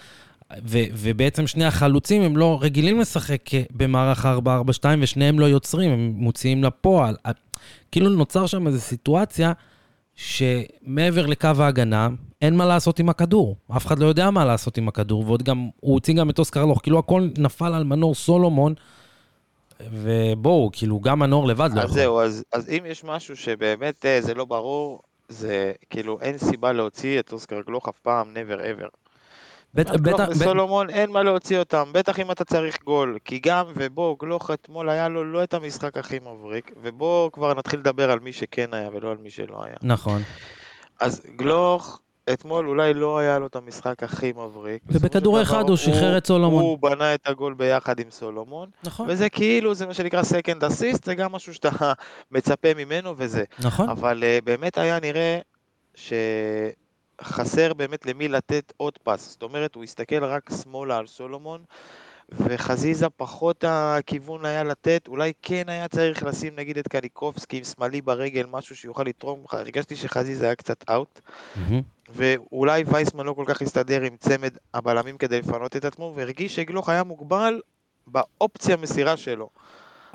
ו- 0.64 0.84
ובעצם 0.94 1.48
שני 1.48 1.66
החלוצים 1.66 2.22
הם 2.22 2.38
לא 2.38 2.60
רגילים 2.62 3.00
לשחק 3.00 3.50
במערך 3.72 4.26
4-4-2 4.26 4.30
ושניהם 5.00 5.40
לא 5.40 5.46
יוצרים, 5.46 5.92
הם 5.92 6.14
מוציאים 6.16 6.64
לפועל. 6.64 7.16
כאילו 7.92 8.10
נוצר 8.10 8.46
שם 8.46 8.68
איזו 8.68 8.80
סיטואציה 8.80 9.52
שמעבר 10.16 11.26
לקו 11.26 11.50
ההגנה, 11.60 12.10
אין 12.42 12.56
מה 12.56 12.66
לעשות 12.66 13.00
עם 13.00 13.10
הכדור. 13.10 13.56
אף 13.78 13.86
אחד 13.86 14.00
לא 14.00 14.06
יודע 14.06 14.32
מה 14.32 14.46
לעשות 14.46 14.78
עם 14.78 14.88
הכדור, 14.88 15.24
ועוד 15.26 15.44
גם, 15.44 15.70
הוא 15.80 15.94
הוציא 15.94 16.14
גם 16.14 16.30
את 16.30 16.40
אוסקר 16.40 16.66
לוך, 16.66 16.80
כאילו 16.84 17.00
הכל 17.00 17.28
נפל 17.38 17.74
על 17.74 17.84
מנור 17.84 18.16
סולומון, 18.16 18.74
ובואו, 19.80 20.70
כאילו 20.74 21.00
גם 21.00 21.20
מנור 21.20 21.48
לבד 21.48 21.70
לא 21.74 21.82
אז 21.82 21.90
יכול. 21.90 22.02
זהו, 22.02 22.20
אז, 22.20 22.44
אז 22.54 22.70
אם 22.70 22.84
יש 22.86 23.04
משהו 23.04 23.38
שבאמת 23.38 24.06
אה, 24.06 24.22
זה 24.22 24.34
לא 24.34 24.46
ברור, 24.46 25.02
זה 25.30 25.72
כאילו 25.90 26.18
אין 26.22 26.38
סיבה 26.38 26.72
להוציא 26.72 27.20
את 27.20 27.34
אוסקר 27.34 27.62
גלוך 27.68 27.88
אף 27.90 28.00
פעם, 28.00 28.34
never 28.34 28.60
ever. 28.60 28.88
גלוך 29.84 30.22
וסולומון 30.30 30.90
אין 30.90 31.12
מה 31.12 31.24
להוציא 31.24 31.60
אותם, 31.60 31.90
בטח 31.92 32.20
אם 32.20 32.32
אתה 32.32 32.46
צריך 32.46 32.84
גול, 32.84 33.18
כי 33.26 33.40
גם 33.40 33.66
ובוא, 33.76 34.16
גלוך 34.20 34.52
אתמול 34.52 34.90
היה 34.90 35.10
לו 35.10 35.26
לא 35.32 35.44
את 35.44 35.54
המשחק 35.54 35.98
הכי 35.98 36.20
מבריק, 36.20 36.72
ובוא 36.84 37.32
כבר 37.32 37.54
נתחיל 37.54 37.80
לדבר 37.80 38.12
על 38.12 38.20
מי 38.20 38.34
שכן 38.34 38.74
היה 38.74 38.90
ולא 38.94 39.12
על 39.12 39.18
מי 39.18 39.30
שלא 39.30 39.64
היה. 39.64 39.76
נכון. 39.82 40.22
אז 41.00 41.22
גלוך, 41.36 42.00
אתמול 42.34 42.68
אולי 42.68 42.94
לא 42.94 43.18
היה 43.18 43.40
לו 43.40 43.48
את 43.48 43.56
המשחק 43.56 44.04
הכי 44.04 44.32
מבריק. 44.32 44.82
ובכדור 44.88 45.42
אחד 45.42 45.70
הוא 45.70 45.78
שחרר 45.78 46.18
את 46.18 46.28
סולומון. 46.28 46.64
הוא 46.64 46.78
בנה 46.82 47.14
את 47.14 47.28
הגול 47.28 47.54
ביחד 47.54 48.00
עם 48.00 48.12
סולומון, 48.12 48.70
נכון. 48.84 49.08
וזה 49.10 49.30
כאילו, 49.30 49.76
זה 49.76 49.86
מה 49.86 49.94
שנקרא 49.94 50.22
second 50.22 50.62
assist, 50.62 51.06
זה 51.06 51.16
גם 51.16 51.32
משהו 51.32 51.54
שאתה 51.54 51.70
מצפה 52.32 52.74
ממנו 52.74 53.14
וזה. 53.18 53.44
נכון. 53.60 53.90
אבל 53.90 54.24
uh, 54.24 54.46
באמת 54.46 54.78
היה 54.78 55.00
נראה 55.00 55.40
שחסר 57.22 57.74
באמת 57.74 58.06
למי 58.06 58.28
לתת 58.28 58.74
עוד 58.78 58.98
פס. 59.04 59.32
זאת 59.32 59.44
אומרת, 59.44 59.76
הוא 59.76 59.84
הסתכל 59.84 60.24
רק 60.24 60.50
שמאלה 60.64 60.98
על 60.98 61.08
סולומון, 61.08 61.64
וחזיזה 62.32 63.10
פחות 63.10 63.64
הכיוון 63.68 64.46
היה 64.46 64.64
לתת, 64.64 65.08
אולי 65.08 65.34
כן 65.42 65.64
היה 65.68 65.88
צריך 65.88 66.24
לשים 66.24 66.56
נגיד 66.56 66.78
את 66.78 66.88
קניקובסקי 66.88 67.58
עם 67.58 67.64
שמאלי 67.64 68.02
ברגל, 68.02 68.46
משהו 68.52 68.76
שיוכל 68.76 69.04
לתרום, 69.04 69.44
הרגשתי 69.52 69.96
שחזיזה 69.96 70.46
היה 70.46 70.56
קצת 70.56 70.90
אאוט, 70.90 71.20
מהמם. 71.56 71.82
ואולי 72.10 72.84
וייסמן 72.88 73.26
לא 73.26 73.34
כל 73.34 73.44
כך 73.48 73.62
הסתדר 73.62 74.02
עם 74.02 74.18
צמד 74.20 74.58
הבלמים 74.74 75.18
כדי 75.18 75.40
לפנות 75.40 75.76
את 75.76 75.86
עצמו, 75.86 76.14
והרגיש 76.16 76.56
שגלוך 76.56 76.90
היה 76.90 77.04
מוגבל 77.04 77.62
באופציה 78.08 78.78
מסירה 78.78 79.18
שלו. 79.18 79.50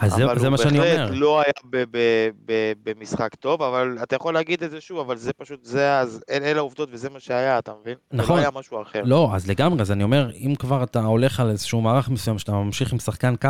אז 0.00 0.12
זה, 0.12 0.24
זה 0.36 0.50
מה 0.50 0.58
שאני 0.58 0.78
אבל 0.78 0.86
הוא 0.86 0.94
אומר. 0.94 1.04
בהחלט 1.06 1.18
לא 1.20 1.40
היה 1.40 1.52
ב- 1.70 1.84
ב- 1.90 2.28
ב- 2.46 2.72
במשחק 2.84 3.34
טוב, 3.34 3.62
אבל 3.62 3.98
אתה 4.02 4.16
יכול 4.16 4.34
להגיד 4.34 4.62
את 4.62 4.70
זה 4.70 4.80
שוב, 4.80 4.98
אבל 4.98 5.16
זה 5.16 5.32
פשוט, 5.32 5.64
זה 5.64 5.98
אז, 5.98 6.22
אל- 6.30 6.42
אלה 6.42 6.58
העובדות 6.58 6.88
וזה 6.92 7.10
מה 7.10 7.20
שהיה, 7.20 7.58
אתה 7.58 7.72
מבין? 7.82 7.94
נכון. 8.12 8.26
זה 8.26 8.42
לא 8.42 8.48
היה 8.48 8.60
משהו 8.60 8.82
אחר. 8.82 9.02
לא, 9.04 9.30
אז 9.34 9.48
לגמרי, 9.50 9.80
אז 9.80 9.92
אני 9.92 10.02
אומר, 10.04 10.30
אם 10.34 10.54
כבר 10.58 10.82
אתה 10.82 11.00
הולך 11.00 11.40
על 11.40 11.50
איזשהו 11.50 11.80
מערך 11.80 12.08
מסוים, 12.08 12.38
שאתה 12.38 12.52
ממשיך 12.52 12.92
עם 12.92 12.98
שחקן 12.98 13.34
קו, 13.36 13.48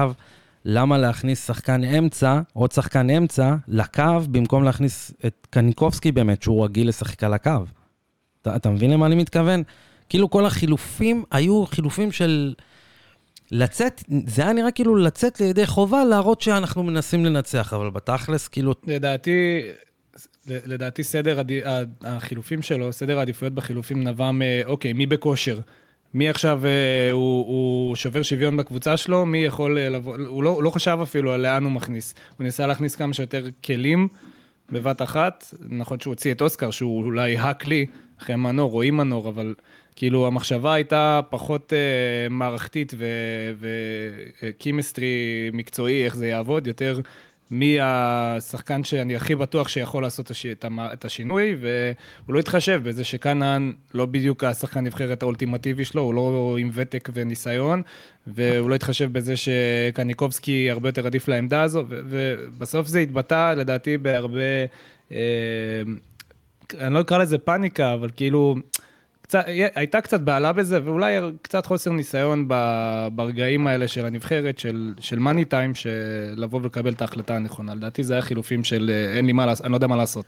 למה 0.64 0.98
להכניס 0.98 1.46
שחקן 1.46 1.84
אמצע, 1.84 2.40
עוד 2.52 2.72
שחקן 2.72 3.10
אמצע, 3.10 3.54
לקו, 3.68 4.02
במקום 4.30 4.64
להכניס 4.64 5.12
את 5.26 5.46
קניקובסקי 5.50 6.12
באמת, 6.12 6.42
שהוא 6.42 6.64
רגיל 6.64 6.88
לשחק 6.88 7.24
על 7.24 7.34
הקו? 7.34 7.50
אתה, 8.42 8.56
אתה 8.56 8.70
מבין 8.70 8.90
למה 8.90 9.06
אני 9.06 9.14
מתכוון? 9.14 9.62
כאילו 10.08 10.30
כל 10.30 10.46
החילופים 10.46 11.24
היו 11.30 11.64
חילופים 11.66 12.12
של 12.12 12.54
לצאת, 13.52 14.02
זה 14.26 14.42
היה 14.42 14.52
נראה 14.52 14.70
כאילו 14.70 14.96
לצאת 14.96 15.40
לידי 15.40 15.66
חובה, 15.66 16.04
להראות 16.04 16.40
שאנחנו 16.40 16.82
מנסים 16.82 17.24
לנצח, 17.24 17.74
אבל 17.74 17.90
בתכלס, 17.90 18.48
כאילו, 18.48 18.74
לדעתי, 18.86 19.62
לדעתי 20.46 21.04
סדר 21.04 21.40
הד... 21.40 21.50
החילופים 22.02 22.62
שלו, 22.62 22.92
סדר 22.92 23.18
העדיפויות 23.18 23.54
בחילופים 23.54 24.04
נבע 24.04 24.30
מ... 24.30 24.42
אוקיי, 24.64 24.92
מי 24.92 25.06
בכושר? 25.06 25.60
מי 26.14 26.28
עכשיו 26.28 26.66
אה, 26.66 27.10
הוא, 27.10 27.46
הוא 27.46 27.96
שובר 27.96 28.22
שוויון 28.22 28.56
בקבוצה 28.56 28.96
שלו? 28.96 29.26
מי 29.26 29.38
יכול 29.38 29.78
אה, 29.78 29.88
לבוא? 29.88 30.16
הוא 30.26 30.42
לא, 30.42 30.50
הוא 30.50 30.62
לא 30.62 30.70
חשב 30.70 30.98
אפילו 31.02 31.32
על 31.32 31.40
לאן 31.40 31.64
הוא 31.64 31.72
מכניס. 31.72 32.14
הוא 32.36 32.44
ניסה 32.44 32.66
להכניס 32.66 32.96
כמה 32.96 33.14
שיותר 33.14 33.46
כלים 33.64 34.08
בבת 34.70 35.02
אחת. 35.02 35.54
נכון 35.68 36.00
שהוא 36.00 36.10
הוציא 36.10 36.32
את 36.32 36.42
אוסקר, 36.42 36.70
שהוא 36.70 37.04
אולי 37.04 37.38
הכלי, 37.38 37.86
אחרי 38.22 38.36
מנור, 38.36 38.70
רואים 38.70 38.96
מנור, 38.96 39.28
אבל 39.28 39.54
כאילו 39.96 40.26
המחשבה 40.26 40.74
הייתה 40.74 41.20
פחות 41.30 41.72
אה, 41.72 42.28
מערכתית 42.30 42.94
ו 44.42 44.53
chemistry 44.53 45.50
מקצועי, 45.52 46.04
איך 46.04 46.16
זה 46.16 46.26
יעבוד, 46.26 46.66
יותר 46.66 47.00
מי 47.50 47.78
השחקן 47.80 48.84
שאני 48.84 49.16
הכי 49.16 49.34
בטוח 49.34 49.68
שיכול 49.68 50.02
לעשות 50.02 50.30
הש... 50.30 50.46
את, 50.46 50.64
המ... 50.64 50.80
את 50.80 51.04
השינוי, 51.04 51.56
והוא 51.60 52.34
לא 52.34 52.38
התחשב 52.38 52.80
בזה 52.84 53.04
שכנען 53.04 53.72
לא 53.94 54.06
בדיוק 54.06 54.44
השחקן 54.44 54.80
נבחרת 54.80 55.22
האולטימטיבי 55.22 55.84
שלו, 55.84 56.02
הוא 56.02 56.14
לא 56.14 56.56
עם 56.58 56.70
ותק 56.74 57.08
וניסיון, 57.12 57.82
והוא 58.26 58.70
לא 58.70 58.74
התחשב 58.74 59.12
בזה 59.12 59.34
שקניקובסקי 59.36 60.70
הרבה 60.70 60.88
יותר 60.88 61.06
עדיף 61.06 61.28
לעמדה 61.28 61.62
הזו, 61.62 61.84
ו... 61.88 62.00
ובסוף 62.04 62.86
זה 62.86 62.98
התבטא 62.98 63.54
לדעתי 63.54 63.98
בהרבה, 63.98 64.40
אה... 65.12 65.82
אני 66.80 66.94
לא 66.94 67.00
אקרא 67.00 67.18
לזה 67.18 67.38
פאניקה, 67.38 67.94
אבל 67.94 68.10
כאילו... 68.16 68.56
קצת, 69.30 69.44
הייתה 69.74 70.00
קצת 70.00 70.20
בעלה 70.20 70.52
בזה, 70.52 70.80
ואולי 70.84 71.16
קצת 71.42 71.66
חוסר 71.66 71.90
ניסיון 71.92 72.48
ברגעים 73.14 73.66
האלה 73.66 73.88
של 73.88 74.06
הנבחרת, 74.06 74.58
של, 74.58 74.94
של 75.00 75.18
מאני 75.18 75.44
טיים, 75.44 75.74
של 75.74 75.90
לבוא 76.36 76.60
ולקבל 76.62 76.92
את 76.92 77.02
ההחלטה 77.02 77.36
הנכונה. 77.36 77.74
לדעתי 77.74 78.04
זה 78.04 78.12
היה 78.12 78.22
חילופים 78.22 78.64
של 78.64 78.90
אין 79.16 79.26
לי 79.26 79.32
מה 79.32 79.46
לעשות, 79.46 79.64
אני 79.64 79.72
לא 79.72 79.76
יודע 79.76 79.86
מה 79.86 79.96
לעשות. 79.96 80.24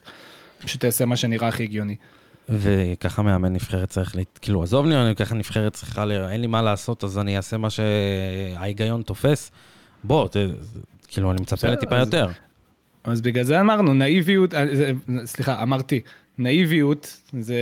פשוט 0.65 0.85
אעשה 0.85 1.05
מה 1.05 1.17
שנראה 1.17 1.49
הכי 1.49 1.63
הגיוני. 1.63 1.97
וככה 2.49 3.23
מאמן 3.23 3.53
נבחרת 3.53 3.89
צריך, 3.89 4.17
לה... 4.17 4.23
כאילו, 4.41 4.63
עזוב 4.63 4.87
לי, 4.87 4.97
אני 4.97 5.17
ככה 5.17 5.35
נבחרת 5.35 5.73
צריכה, 5.73 6.05
ל... 6.05 6.13
אין 6.13 6.41
לי 6.41 6.47
מה 6.47 6.63
לעשות, 6.63 7.05
אז 7.05 7.19
אני 7.19 7.37
אעשה 7.37 7.57
מה 7.57 7.69
שההיגיון 7.71 9.03
תופס. 9.03 9.51
בוא, 10.05 10.29
ת... 10.29 10.37
כאילו, 11.09 11.31
אני 11.31 11.41
מצפה 11.43 11.69
לטיפה 11.69 11.97
אז, 11.97 12.07
יותר. 12.07 12.29
אז 13.05 13.21
בגלל 13.21 13.45
זה 13.45 13.61
אמרנו, 13.61 13.95
נאיביות, 13.95 14.55
סליחה, 15.25 15.63
אמרתי, 15.63 16.01
נאיביות 16.43 17.21
זה 17.41 17.57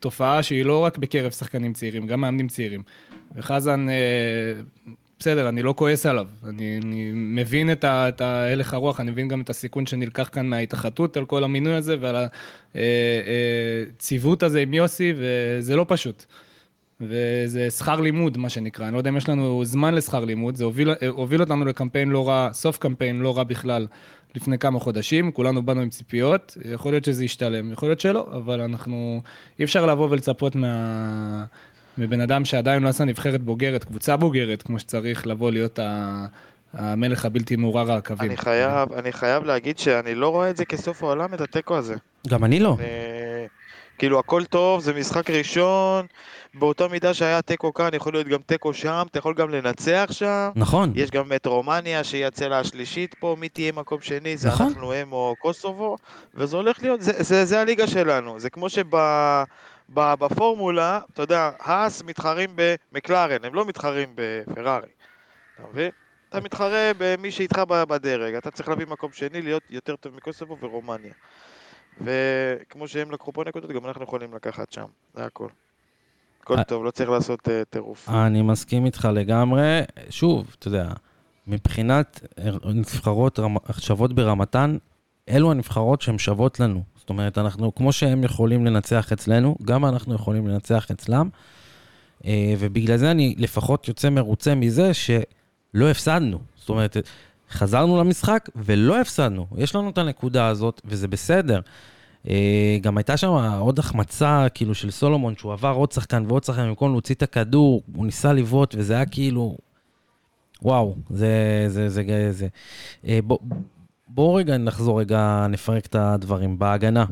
תופעה 0.00 0.42
שהיא 0.42 0.64
לא 0.64 0.84
רק 0.84 0.98
בקרב 0.98 1.30
שחקנים 1.30 1.72
צעירים, 1.72 2.06
גם 2.06 2.20
מאמנים 2.20 2.48
צעירים. 2.48 2.82
וחזן, 3.36 3.86
בסדר, 5.18 5.48
אני 5.48 5.62
לא 5.62 5.74
כועס 5.76 6.06
עליו, 6.06 6.26
אני, 6.48 6.80
אני 6.82 7.10
מבין 7.14 7.72
את, 7.72 7.84
ה, 7.84 8.08
את 8.08 8.20
הלך 8.20 8.74
הרוח, 8.74 9.00
אני 9.00 9.10
מבין 9.10 9.28
גם 9.28 9.40
את 9.40 9.50
הסיכון 9.50 9.86
שנלקח 9.86 10.28
כאן 10.32 10.46
מההתאחדות 10.46 11.16
על 11.16 11.24
כל 11.24 11.44
המינוי 11.44 11.74
הזה 11.74 11.96
ועל 12.00 12.16
הציוות 12.74 14.42
הזה 14.42 14.60
עם 14.60 14.74
יוסי, 14.74 15.12
וזה 15.16 15.76
לא 15.76 15.84
פשוט. 15.88 16.24
וזה 17.00 17.70
שכר 17.70 18.00
לימוד, 18.00 18.38
מה 18.38 18.48
שנקרא. 18.48 18.86
אני 18.86 18.92
לא 18.92 18.98
יודע 18.98 19.10
אם 19.10 19.16
יש 19.16 19.28
לנו 19.28 19.64
זמן 19.64 19.94
לשכר 19.94 20.24
לימוד, 20.24 20.56
זה 20.56 20.64
הוביל, 20.64 20.90
הוביל 21.08 21.40
אותנו 21.40 21.64
לקמפיין 21.64 22.08
לא 22.08 22.28
רע, 22.28 22.48
סוף 22.52 22.78
קמפיין 22.78 23.20
לא 23.20 23.36
רע 23.36 23.44
בכלל, 23.44 23.86
לפני 24.36 24.58
כמה 24.58 24.80
חודשים, 24.80 25.32
כולנו 25.32 25.62
באנו 25.62 25.80
עם 25.80 25.88
ציפיות, 25.88 26.56
יכול 26.64 26.92
להיות 26.92 27.04
שזה 27.04 27.24
ישתלם, 27.24 27.72
יכול 27.72 27.88
להיות 27.88 28.00
שלא, 28.00 28.28
אבל 28.32 28.60
אנחנו, 28.60 29.22
אי 29.58 29.64
אפשר 29.64 29.86
לבוא 29.86 30.08
ולצפות 30.10 30.54
מה... 30.54 31.44
מבן 31.98 32.20
אדם 32.20 32.44
שעדיין 32.44 32.82
לא 32.82 32.88
עשה 32.88 33.04
נבחרת 33.04 33.42
בוגרת, 33.42 33.84
קבוצה 33.84 34.16
בוגרת, 34.16 34.62
כמו 34.62 34.78
שצריך 34.78 35.26
לבוא 35.26 35.50
להיות 35.50 35.78
ה... 35.78 36.26
המלך 36.72 37.24
הבלתי 37.24 37.56
מעורר 37.56 37.92
על 37.92 37.98
הקווים. 37.98 38.30
אני 38.30 38.36
חייב, 38.36 38.92
אני 38.92 39.12
חייב 39.12 39.44
להגיד 39.44 39.78
שאני 39.78 40.14
לא 40.14 40.28
רואה 40.28 40.50
את 40.50 40.56
זה 40.56 40.64
כסוף 40.64 41.02
העולם, 41.02 41.34
את 41.34 41.40
התיקו 41.40 41.76
הזה. 41.76 41.94
גם 42.28 42.44
אני 42.44 42.60
לא. 42.60 42.76
אני, 42.78 42.86
כאילו, 43.98 44.18
הכל 44.18 44.44
טוב, 44.44 44.80
זה 44.80 44.94
משחק 44.94 45.30
ראשון, 45.30 46.06
באותה 46.54 46.88
מידה 46.88 47.14
שהיה 47.14 47.42
תיקו 47.42 47.74
כאן, 47.74 47.88
יכול 47.92 48.12
להיות 48.12 48.26
גם 48.26 48.40
תיקו 48.46 48.74
שם, 48.74 49.06
אתה 49.10 49.18
יכול 49.18 49.34
גם 49.34 49.50
לנצח 49.50 50.08
שם. 50.10 50.50
נכון. 50.56 50.92
יש 50.94 51.10
גם 51.10 51.32
את 51.32 51.46
רומניה, 51.46 52.04
שהיא 52.04 52.26
הצלע 52.26 52.58
השלישית 52.58 53.14
פה, 53.14 53.36
מי 53.38 53.48
תהיה 53.48 53.72
מקום 53.72 54.00
שני, 54.00 54.36
זה 54.36 54.48
נכון. 54.48 54.66
אנחנו, 54.66 54.92
הם 54.92 55.12
או 55.12 55.34
קוסובו, 55.38 55.96
וזה 56.34 56.56
הולך 56.56 56.82
להיות, 56.82 57.02
זה, 57.02 57.12
זה, 57.18 57.44
זה 57.44 57.60
הליגה 57.60 57.86
שלנו. 57.86 58.40
זה 58.40 58.50
כמו 58.50 58.66
שבפורמולה, 59.88 61.00
אתה 61.12 61.22
יודע, 61.22 61.50
האס 61.58 62.02
מתחרים 62.02 62.50
במקלרן, 62.54 63.44
הם 63.44 63.54
לא 63.54 63.64
מתחרים 63.64 64.08
בפרארי. 64.14 64.88
אתה 65.54 65.68
מבין? 65.72 65.90
אתה 66.28 66.40
מתחרה 66.40 66.90
במי 66.98 67.30
שאיתך 67.30 67.58
בדרג, 67.68 68.34
אתה 68.34 68.50
צריך 68.50 68.68
להביא 68.68 68.86
מקום 68.86 69.12
שני, 69.12 69.42
להיות 69.42 69.62
יותר 69.70 69.96
טוב 69.96 70.14
מקוסובו 70.16 70.56
ורומניה. 70.60 71.12
וכמו 72.00 72.88
שהם 72.88 73.10
לקחו 73.10 73.32
פה 73.32 73.44
נקודות, 73.46 73.70
גם 73.70 73.86
אנחנו 73.86 74.04
יכולים 74.04 74.34
לקחת 74.34 74.72
שם, 74.72 74.86
זה 75.14 75.24
הכל. 75.24 75.48
הכל 76.42 76.58
אה. 76.58 76.64
טוב, 76.64 76.84
לא 76.84 76.90
צריך 76.90 77.10
לעשות 77.10 77.48
אה, 77.48 77.62
טירוף. 77.70 78.08
אני 78.08 78.42
מסכים 78.42 78.86
איתך 78.86 79.08
לגמרי. 79.12 79.80
שוב, 80.10 80.56
אתה 80.58 80.68
יודע, 80.68 80.88
מבחינת 81.46 82.20
נבחרות 82.64 83.38
שוות 83.78 84.12
ברמתן, 84.12 84.76
אלו 85.28 85.50
הנבחרות 85.50 86.02
שהן 86.02 86.18
שוות 86.18 86.60
לנו. 86.60 86.82
זאת 86.96 87.08
אומרת, 87.08 87.38
אנחנו, 87.38 87.74
כמו 87.74 87.92
שהם 87.92 88.24
יכולים 88.24 88.66
לנצח 88.66 89.12
אצלנו, 89.12 89.56
גם 89.64 89.84
אנחנו 89.84 90.14
יכולים 90.14 90.48
לנצח 90.48 90.90
אצלם. 90.90 91.28
אה, 92.26 92.54
ובגלל 92.58 92.96
זה 92.96 93.10
אני 93.10 93.34
לפחות 93.38 93.88
יוצא 93.88 94.10
מרוצה 94.10 94.54
מזה 94.54 94.94
שלא 94.94 95.90
הפסדנו. 95.90 96.38
זאת 96.56 96.68
אומרת, 96.68 96.96
חזרנו 97.50 98.00
למשחק 98.00 98.48
ולא 98.56 99.00
הפסדנו. 99.00 99.46
יש 99.56 99.74
לנו 99.74 99.90
את 99.90 99.98
הנקודה 99.98 100.46
הזאת, 100.46 100.80
וזה 100.84 101.08
בסדר. 101.08 101.60
אה, 102.28 102.78
גם 102.80 102.96
הייתה 102.98 103.16
שם 103.16 103.28
עוד 103.58 103.78
החמצה, 103.78 104.46
כאילו, 104.54 104.74
של 104.74 104.90
סולומון, 104.90 105.36
שהוא 105.36 105.52
עבר 105.52 105.72
עוד 105.72 105.92
שחקן 105.92 106.24
ועוד 106.28 106.44
שחקן, 106.44 106.68
במקום 106.68 106.90
להוציא 106.92 107.14
את 107.14 107.22
הכדור, 107.22 107.82
הוא 107.94 108.06
ניסה 108.06 108.32
לבעוט, 108.32 108.74
וזה 108.78 108.94
היה 108.94 109.06
כאילו... 109.06 109.56
וואו, 110.62 110.96
זה... 111.10 111.64
זה... 111.68 111.88
זה... 111.88 112.02
זה... 112.30 112.48
אה, 113.06 113.18
בוא, 113.24 113.38
בואו 114.08 114.34
רגע 114.34 114.56
נחזור 114.56 115.00
רגע, 115.00 115.46
נפרק 115.50 115.86
את 115.86 115.94
הדברים. 115.94 116.58
בהגנה. 116.58 117.04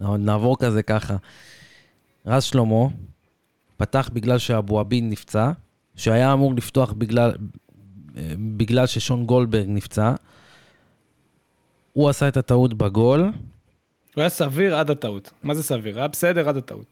נעבור 0.00 0.58
כזה 0.58 0.82
ככה. 0.82 1.16
רז 2.26 2.44
שלמה 2.44 2.86
פתח 3.76 4.10
בגלל 4.12 4.38
שאבו 4.38 4.80
עביד 4.80 5.04
נפצע, 5.06 5.50
שהיה 5.96 6.32
אמור 6.32 6.54
לפתוח 6.54 6.92
בגלל, 6.92 7.32
בגלל 8.56 8.86
ששון 8.86 9.26
גולדברג 9.26 9.64
נפצע. 9.68 10.14
הוא 11.92 12.08
עשה 12.08 12.28
את 12.28 12.36
הטעות 12.36 12.74
בגול. 12.74 13.20
הוא 13.20 13.30
היה 14.22 14.28
סביר 14.28 14.76
עד 14.76 14.90
הטעות. 14.90 15.30
מה 15.42 15.54
זה 15.54 15.62
סביר? 15.62 15.98
היה 15.98 16.08
בסדר 16.08 16.48
עד 16.48 16.56
הטעות. 16.56 16.84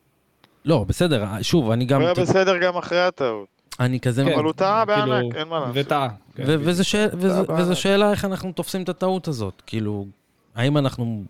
לא, 0.65 0.85
בסדר, 0.89 1.27
שוב, 1.43 1.71
אני 1.71 1.85
גם... 1.85 2.01
הוא 2.01 2.07
היה 2.09 2.15
בסדר 2.15 2.59
גם 2.59 2.77
אחרי 2.77 3.01
הטעות. 3.01 3.47
אני 3.81 4.01
כזה... 4.01 4.25
כן, 4.25 4.33
אבל 4.35 4.45
הוא 4.45 4.53
טעה 4.53 4.85
כאילו, 4.87 5.07
בענק, 5.07 5.35
אין 5.35 5.49
מה 5.49 5.61
לעשות. 5.61 5.73
וטעה. 5.77 6.09
כן, 6.35 6.43
ו- 6.47 6.57
וזו 6.61 6.85
שאל- 6.85 7.09
וזו- 7.13 7.45
בענק. 7.45 7.61
וזו 7.61 7.77
שאלה 7.77 8.11
איך 8.11 8.25
אנחנו 8.25 8.53
תופסים 8.53 8.83
את 8.83 8.89
הטעות 8.89 9.29
הזאת. 9.29 9.63
כאילו, 9.67 10.07
האם 10.55 10.79
אנחנו... 10.79 11.25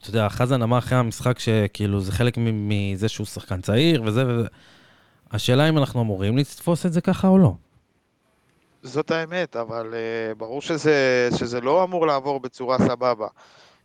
אתה 0.00 0.10
יודע, 0.10 0.28
חזן 0.28 0.62
אמר 0.62 0.78
אחרי 0.78 0.98
המשחק 0.98 1.38
שכאילו 1.38 2.00
זה 2.00 2.12
חלק 2.12 2.34
מזה 2.38 3.08
שהוא 3.08 3.26
שחקן 3.26 3.60
צעיר 3.60 4.02
וזה 4.04 4.24
וזה. 4.28 4.46
השאלה 5.32 5.68
אם 5.68 5.78
אנחנו 5.78 6.02
אמורים 6.02 6.38
לתפוס 6.38 6.86
את 6.86 6.92
זה 6.92 7.00
ככה 7.00 7.28
או 7.28 7.38
לא. 7.38 7.54
זאת 8.86 9.10
האמת, 9.10 9.56
אבל 9.56 9.94
uh, 9.94 10.38
ברור 10.38 10.62
שזה, 10.62 11.28
שזה 11.38 11.60
לא 11.60 11.84
אמור 11.84 12.06
לעבור 12.06 12.40
בצורה 12.40 12.78
סבבה. 12.78 13.26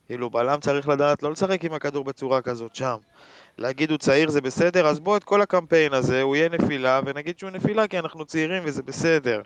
כאילו, 0.07 0.29
בלם 0.29 0.59
צריך 0.59 0.87
לדעת 0.87 1.23
לא 1.23 1.31
לשחק 1.31 1.65
עם 1.65 1.73
הכדור 1.73 2.03
בצורה 2.03 2.41
כזאת 2.41 2.75
שם. 2.75 2.95
להגיד 3.57 3.89
הוא 3.89 3.97
צעיר 3.97 4.29
זה 4.29 4.41
בסדר, 4.41 4.87
אז 4.87 4.99
בוא 4.99 5.17
את 5.17 5.23
כל 5.23 5.41
הקמפיין 5.41 5.93
הזה, 5.93 6.21
הוא 6.21 6.35
יהיה 6.35 6.49
נפילה, 6.49 6.99
ונגיד 7.05 7.39
שהוא 7.39 7.49
נפילה 7.49 7.87
כי 7.87 7.99
אנחנו 7.99 8.25
צעירים 8.25 8.63
וזה 8.65 8.83
בסדר. 8.83 9.41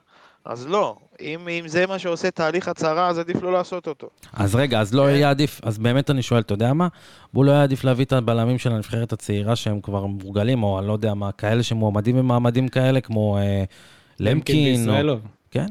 אז 0.45 0.67
לא, 0.67 0.95
אם, 1.21 1.47
אם 1.47 1.67
זה 1.67 1.87
מה 1.87 1.99
שעושה 1.99 2.31
תהליך 2.31 2.67
הצהרה, 2.67 3.07
אז 3.07 3.19
עדיף 3.19 3.43
לא 3.43 3.53
לעשות 3.53 3.87
אותו. 3.87 4.07
אז 4.33 4.55
רגע, 4.55 4.81
אז 4.81 4.93
לא 4.93 5.03
כן. 5.03 5.09
יהיה 5.09 5.29
עדיף, 5.29 5.61
אז 5.63 5.77
באמת 5.77 6.09
אני 6.09 6.21
שואל, 6.21 6.39
אתה 6.39 6.53
יודע 6.53 6.73
מה? 6.73 6.87
בוא 7.33 7.45
לא 7.45 7.51
היה 7.51 7.63
עדיף 7.63 7.83
להביא 7.83 8.05
את 8.05 8.13
הבלמים 8.13 8.57
של 8.57 8.71
הנבחרת 8.71 9.13
הצעירה 9.13 9.55
שהם 9.55 9.81
כבר 9.81 10.05
מורגלים, 10.05 10.63
או 10.63 10.79
אני 10.79 10.87
לא 10.87 10.93
יודע 10.93 11.13
מה, 11.13 11.31
כאלה 11.31 11.63
שמועמדים 11.63 12.17
במעמדים 12.17 12.67
כאלה, 12.67 13.01
כמו 13.01 13.37
אה, 13.37 13.63
למקין, 14.19 14.89
או... 14.89 15.15
כן? 15.55 15.65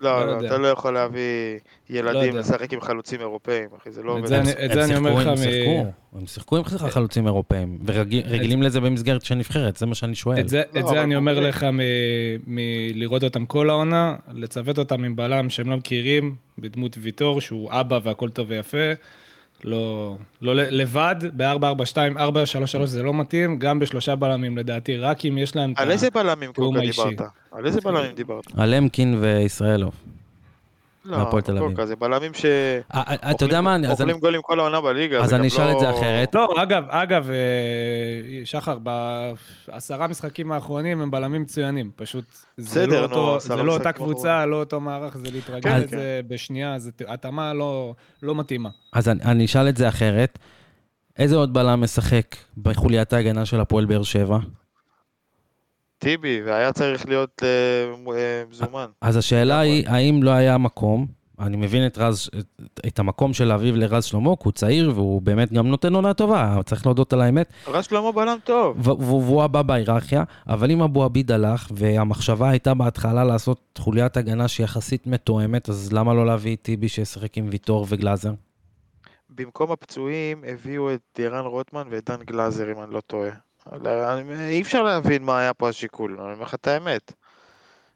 לא, 0.00 0.26
לא 0.26 0.40
לא. 0.40 0.46
אתה 0.46 0.58
לא 0.58 0.68
יכול 0.68 0.94
להביא 0.94 1.58
ילדים 1.90 2.22
יודע. 2.22 2.40
לשחק 2.40 2.72
עם 2.72 2.80
חלוצים 2.80 3.20
אירופאים, 3.20 3.68
אחי, 3.82 3.90
זה 3.90 4.02
לא 4.02 4.12
עובד. 4.12 4.32
את 4.32 4.70
זה 4.72 4.84
אני 4.84 4.96
אומר 4.96 5.14
לך 5.14 5.26
הם 5.26 5.32
מ- 5.32 5.36
שיחקו, 5.36 5.86
הם 6.18 6.26
שיחקו 6.26 6.56
עם 6.56 6.62
חלוצים 6.64 7.26
אירופאים, 7.26 7.78
ורגילים 7.86 8.62
לזה 8.62 8.80
במסגרת 8.80 9.22
של 9.24 9.34
נבחרת, 9.34 9.76
זה 9.76 9.86
מה 9.86 9.94
שאני 9.94 10.14
שואל. 10.14 10.40
את 10.40 10.48
זה, 10.48 10.62
לא, 10.74 10.80
את 10.80 10.84
אבל 10.84 10.94
זה 10.94 11.02
אני 11.02 11.16
אומר. 11.16 11.40
לך 11.40 11.64
מ- 11.64 11.80
מלראות 12.46 13.24
אותם 13.24 13.46
כל 13.46 13.70
העונה, 13.70 14.16
לצוות 14.34 14.78
אותם 14.78 15.04
עם 15.04 15.16
בלם 15.16 15.50
שהם 15.50 15.70
לא 15.70 15.76
מכירים, 15.76 16.34
בדמות 16.58 16.96
ויטור, 17.00 17.40
שהוא 17.40 17.70
אבא 17.72 17.98
והכל 18.02 18.28
טוב 18.30 18.46
ויפה. 18.50 18.92
לא, 19.64 20.16
לא 20.42 20.54
לבד, 20.54 21.16
ב-4-4-2, 21.36 22.16
4-3-3 22.16 22.20
זה 22.84 23.02
לא 23.02 23.14
מתאים, 23.14 23.58
גם 23.58 23.78
בשלושה 23.78 24.16
בלמים 24.16 24.58
לדעתי, 24.58 24.96
רק 24.96 25.24
אם 25.26 25.38
יש 25.38 25.56
להם 25.56 25.72
את 25.72 25.78
על 25.78 25.88
ה... 25.88 25.92
איזה 25.92 26.10
בלמים 26.10 26.52
קוקה 26.52 26.78
האישי. 26.78 27.02
דיברת? 27.08 27.28
על 27.52 27.66
איזה 27.66 27.80
בלמים 27.80 28.14
דיברת? 28.14 28.44
על 28.56 28.74
למקין 28.74 29.18
וישראלוב. 29.20 29.94
לא, 31.04 31.18
מהפועל 31.18 31.42
תל 31.42 31.58
אביב. 31.58 31.84
זה 31.84 31.96
בלמים 31.96 32.34
ש... 32.34 32.44
אה, 32.44 32.80
אה, 32.94 33.30
אתה 33.30 33.44
יודע 33.44 33.60
מה, 33.60 33.76
אוכלים 33.90 34.18
גולים 34.18 34.42
כל 34.42 34.60
העונה 34.60 34.80
בליגה. 34.80 35.22
אז 35.22 35.34
אני 35.34 35.48
אשאל 35.48 35.72
את 35.72 35.78
זה 35.80 35.86
לא- 35.86 35.98
אחרת. 35.98 36.34
לא, 36.34 36.62
אגב, 36.62 36.84
אגב, 36.88 37.30
אה, 37.30 37.36
שחר, 38.44 38.78
בעשרה 38.78 40.06
משחקים 40.08 40.52
האחרונים 40.52 41.00
הם 41.00 41.10
בלמים 41.10 41.42
מצוינים, 41.42 41.90
פשוט 41.96 42.24
זה 42.56 42.86
לא, 42.86 43.38
זה 43.40 43.56
לא 43.56 43.72
אותה 43.74 43.92
קבוצה, 43.92 44.46
לא 44.46 44.56
אותו 44.56 44.80
מערך, 44.80 45.16
זה 45.16 45.30
להתרגל 45.32 45.60
כן, 45.70 45.80
לזה 45.80 46.20
בשנייה, 46.28 46.78
זה 46.78 46.90
התאמה 47.08 47.54
לא, 47.54 47.94
לא 48.22 48.34
מתאימה. 48.34 48.68
אז 48.92 49.08
אני- 49.08 49.22
אני 49.22 49.44
אשאל 49.44 49.68
את 49.68 49.76
זה 49.76 49.88
אחרת. 49.88 50.38
איזה 51.18 51.36
עוד 51.36 51.54
בלם 51.54 51.80
משחק 51.80 52.26
בחוליית 52.62 53.12
ההגנה 53.12 53.46
של 53.46 53.60
הפועל 53.60 53.84
באר 53.84 54.02
שבע? 54.02 54.38
טיבי, 56.02 56.42
והיה 56.46 56.72
צריך 56.72 57.08
להיות 57.08 57.42
אה, 57.42 58.12
אה, 58.14 58.42
מזומן. 58.50 58.86
אז 59.00 59.16
השאלה. 59.16 59.60
היא, 59.60 59.88
האם 59.88 60.22
לא 60.22 60.30
היה 60.30 60.58
מקום, 60.58 61.06
אני 61.40 61.56
מבין 61.56 61.86
את 61.86 61.98
רז, 61.98 62.30
את- 62.86 62.98
המקום 62.98 63.32
של 63.32 63.52
אביב 63.52 63.76
לרז 63.76 64.04
שלמה, 64.04 64.36
כי 64.36 64.42
הוא 64.44 64.52
צעיר 64.52 64.92
והוא 64.94 65.22
באמת 65.22 65.52
גם 65.52 65.66
נותן 65.68 65.94
עונה 65.94 66.14
טובה, 66.14 66.58
צריך 66.66 66.86
להודות 66.86 67.12
על 67.12 67.20
האמת, 67.20 67.52
רז 67.66 67.84
שלמה 67.84 68.12
בלם 68.12 68.38
טוב. 68.44 68.76
והוא 68.88 69.42
הבא 69.42 69.62
בהיררכיה, 69.62 70.24
אבל 70.48 70.70
אם 70.70 70.82
אבו 70.82 71.04
עביד 71.04 71.32
הלך, 71.32 71.68
והמחשבה 71.74 72.50
הייתה 72.50 72.74
בהתחלה 72.74 73.24
לעשות 73.24 73.78
חוליית 73.78 74.16
הגנה 74.16 74.48
שיחסית 74.48 75.06
מתואמת, 75.06 75.68
אז 75.68 75.92
למה 75.92 76.14
לא 76.14 76.26
להביא 76.26 76.56
את 76.56 76.62
טיבי 76.62 76.88
שישחק 76.88 77.38
עם 77.38 77.48
ויטור 77.50 77.86
וגלאזר? 77.88 78.32
במקום 79.30 79.72
הפצועים 79.72 80.44
הביאו 80.46 80.94
את 80.94 81.18
ירן 81.18 81.44
רוטמן 81.44 81.82
ואת 81.90 82.10
דן 82.10 82.22
גלאזר, 82.26 82.72
אם 82.72 82.82
אני 82.82 82.94
לא 82.94 83.00
טועה. 83.00 83.30
אי 84.48 84.62
אפשר 84.62 84.82
להבין 84.82 85.22
מה 85.22 85.38
היה 85.38 85.54
פה 85.54 85.68
השיקול, 85.68 86.20
אני 86.20 86.32
אומר 86.32 86.42
לך 86.42 86.54
את 86.54 86.66
האמת. 86.66 87.12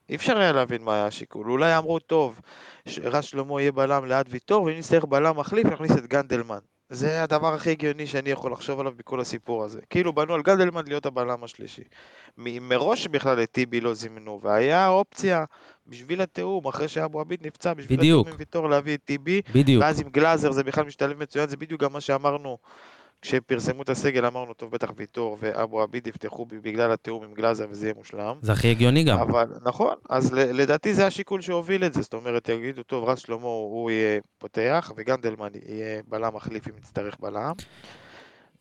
אי 0.09 0.17
אפשר 0.17 0.39
היה 0.39 0.53
להבין 0.53 0.83
מה 0.83 0.95
היה 0.95 1.07
השיקול. 1.07 1.51
אולי 1.51 1.79
אמרו, 1.79 1.99
טוב, 1.99 2.41
רז 3.03 3.25
שלמה 3.25 3.61
יהיה 3.61 3.73
בלם 3.73 4.05
ליד 4.05 4.27
ויטור, 4.31 4.65
ואם 4.65 4.79
נצטרך 4.79 5.05
בלם 5.05 5.39
מחליף, 5.39 5.67
נכניס 5.67 5.93
את 5.93 6.07
גנדלמן. 6.07 6.59
זה 6.91 7.23
הדבר 7.23 7.55
הכי 7.55 7.71
הגיוני 7.71 8.07
שאני 8.07 8.31
יכול 8.31 8.53
לחשוב 8.53 8.81
עליו 8.81 8.93
בכל 8.97 9.21
הסיפור 9.21 9.65
הזה. 9.65 9.81
כאילו 9.91 10.13
בנו 10.13 10.35
על 10.35 10.43
גנדלמן 10.43 10.83
להיות 10.87 11.07
הבלם 11.07 11.45
השלישי. 11.45 11.83
מ- 12.39 12.69
מראש 12.69 13.07
בכלל 13.07 13.43
את 13.43 13.51
טיבי 13.51 13.81
לא 13.81 13.95
זימנו, 13.95 14.41
והיה 14.43 14.89
אופציה 14.89 15.45
בשביל 15.87 16.23
התיאום, 16.23 16.67
אחרי 16.67 16.89
שאבו 16.89 17.21
עביד 17.21 17.47
נפצע, 17.47 17.75
בשביל 17.75 17.99
בדיוק. 17.99 18.21
התיאום 18.21 18.35
עם 18.35 18.39
ויטור 18.39 18.69
להביא 18.71 18.95
את 18.95 19.01
טיבי, 19.05 19.43
בדיוק. 19.55 19.83
ואז 19.83 20.01
עם 20.01 20.09
גלאזר 20.09 20.53
זה 20.53 20.65
בכלל 20.65 20.85
משתלב 20.85 21.23
מצוין, 21.23 21.49
זה 21.49 21.57
בדיוק 21.57 21.83
גם 21.83 21.93
מה 21.93 22.01
שאמרנו 22.01 22.59
כשפרסמו 23.23 23.83
את 23.83 23.89
הסגל, 23.91 24.27
אמרנו, 24.27 24.55
טוב, 24.55 24.71
בטח 24.71 24.93
ויטור 24.97 25.37
ואבו 25.41 25.83
עביד 25.83 26.07
יפתחו 26.07 26.47
בגלל 26.47 26.93
התיאום 26.93 27.25
עם 27.25 27.35
גלאזר 27.35 27.67
וזה 27.71 27.87
יהיה 27.87 27.95
מושלם. 27.97 28.37
זה 28.43 28.53
הכי 28.53 28.69
הגיוני 28.71 29.05
גם. 29.05 29.19
אבל, 29.19 29.45
נכון, 29.65 29.95
אז 30.11 30.33
ל- 30.33 30.53
לדעתי 30.61 30.95
זה 30.95 31.07
השיקול 31.07 31.41
שהוביל 31.41 31.85
את 31.85 31.95
זה, 31.95 32.03
זאת 32.03 32.15
אומרת, 32.15 32.49
יגידו, 32.49 32.83
טוב, 32.83 33.09
רז 33.09 33.19
שלמה 33.19 33.43
הוא 33.43 33.91
יהיה 33.91 34.21
פותח, 34.39 34.93
וגנדלמן 34.97 35.49
יהיה 35.69 36.01
בלם 36.09 36.35
מחליף 36.35 36.69
אם 36.69 36.73
יצטרך 36.79 37.17
בלם, 37.21 37.53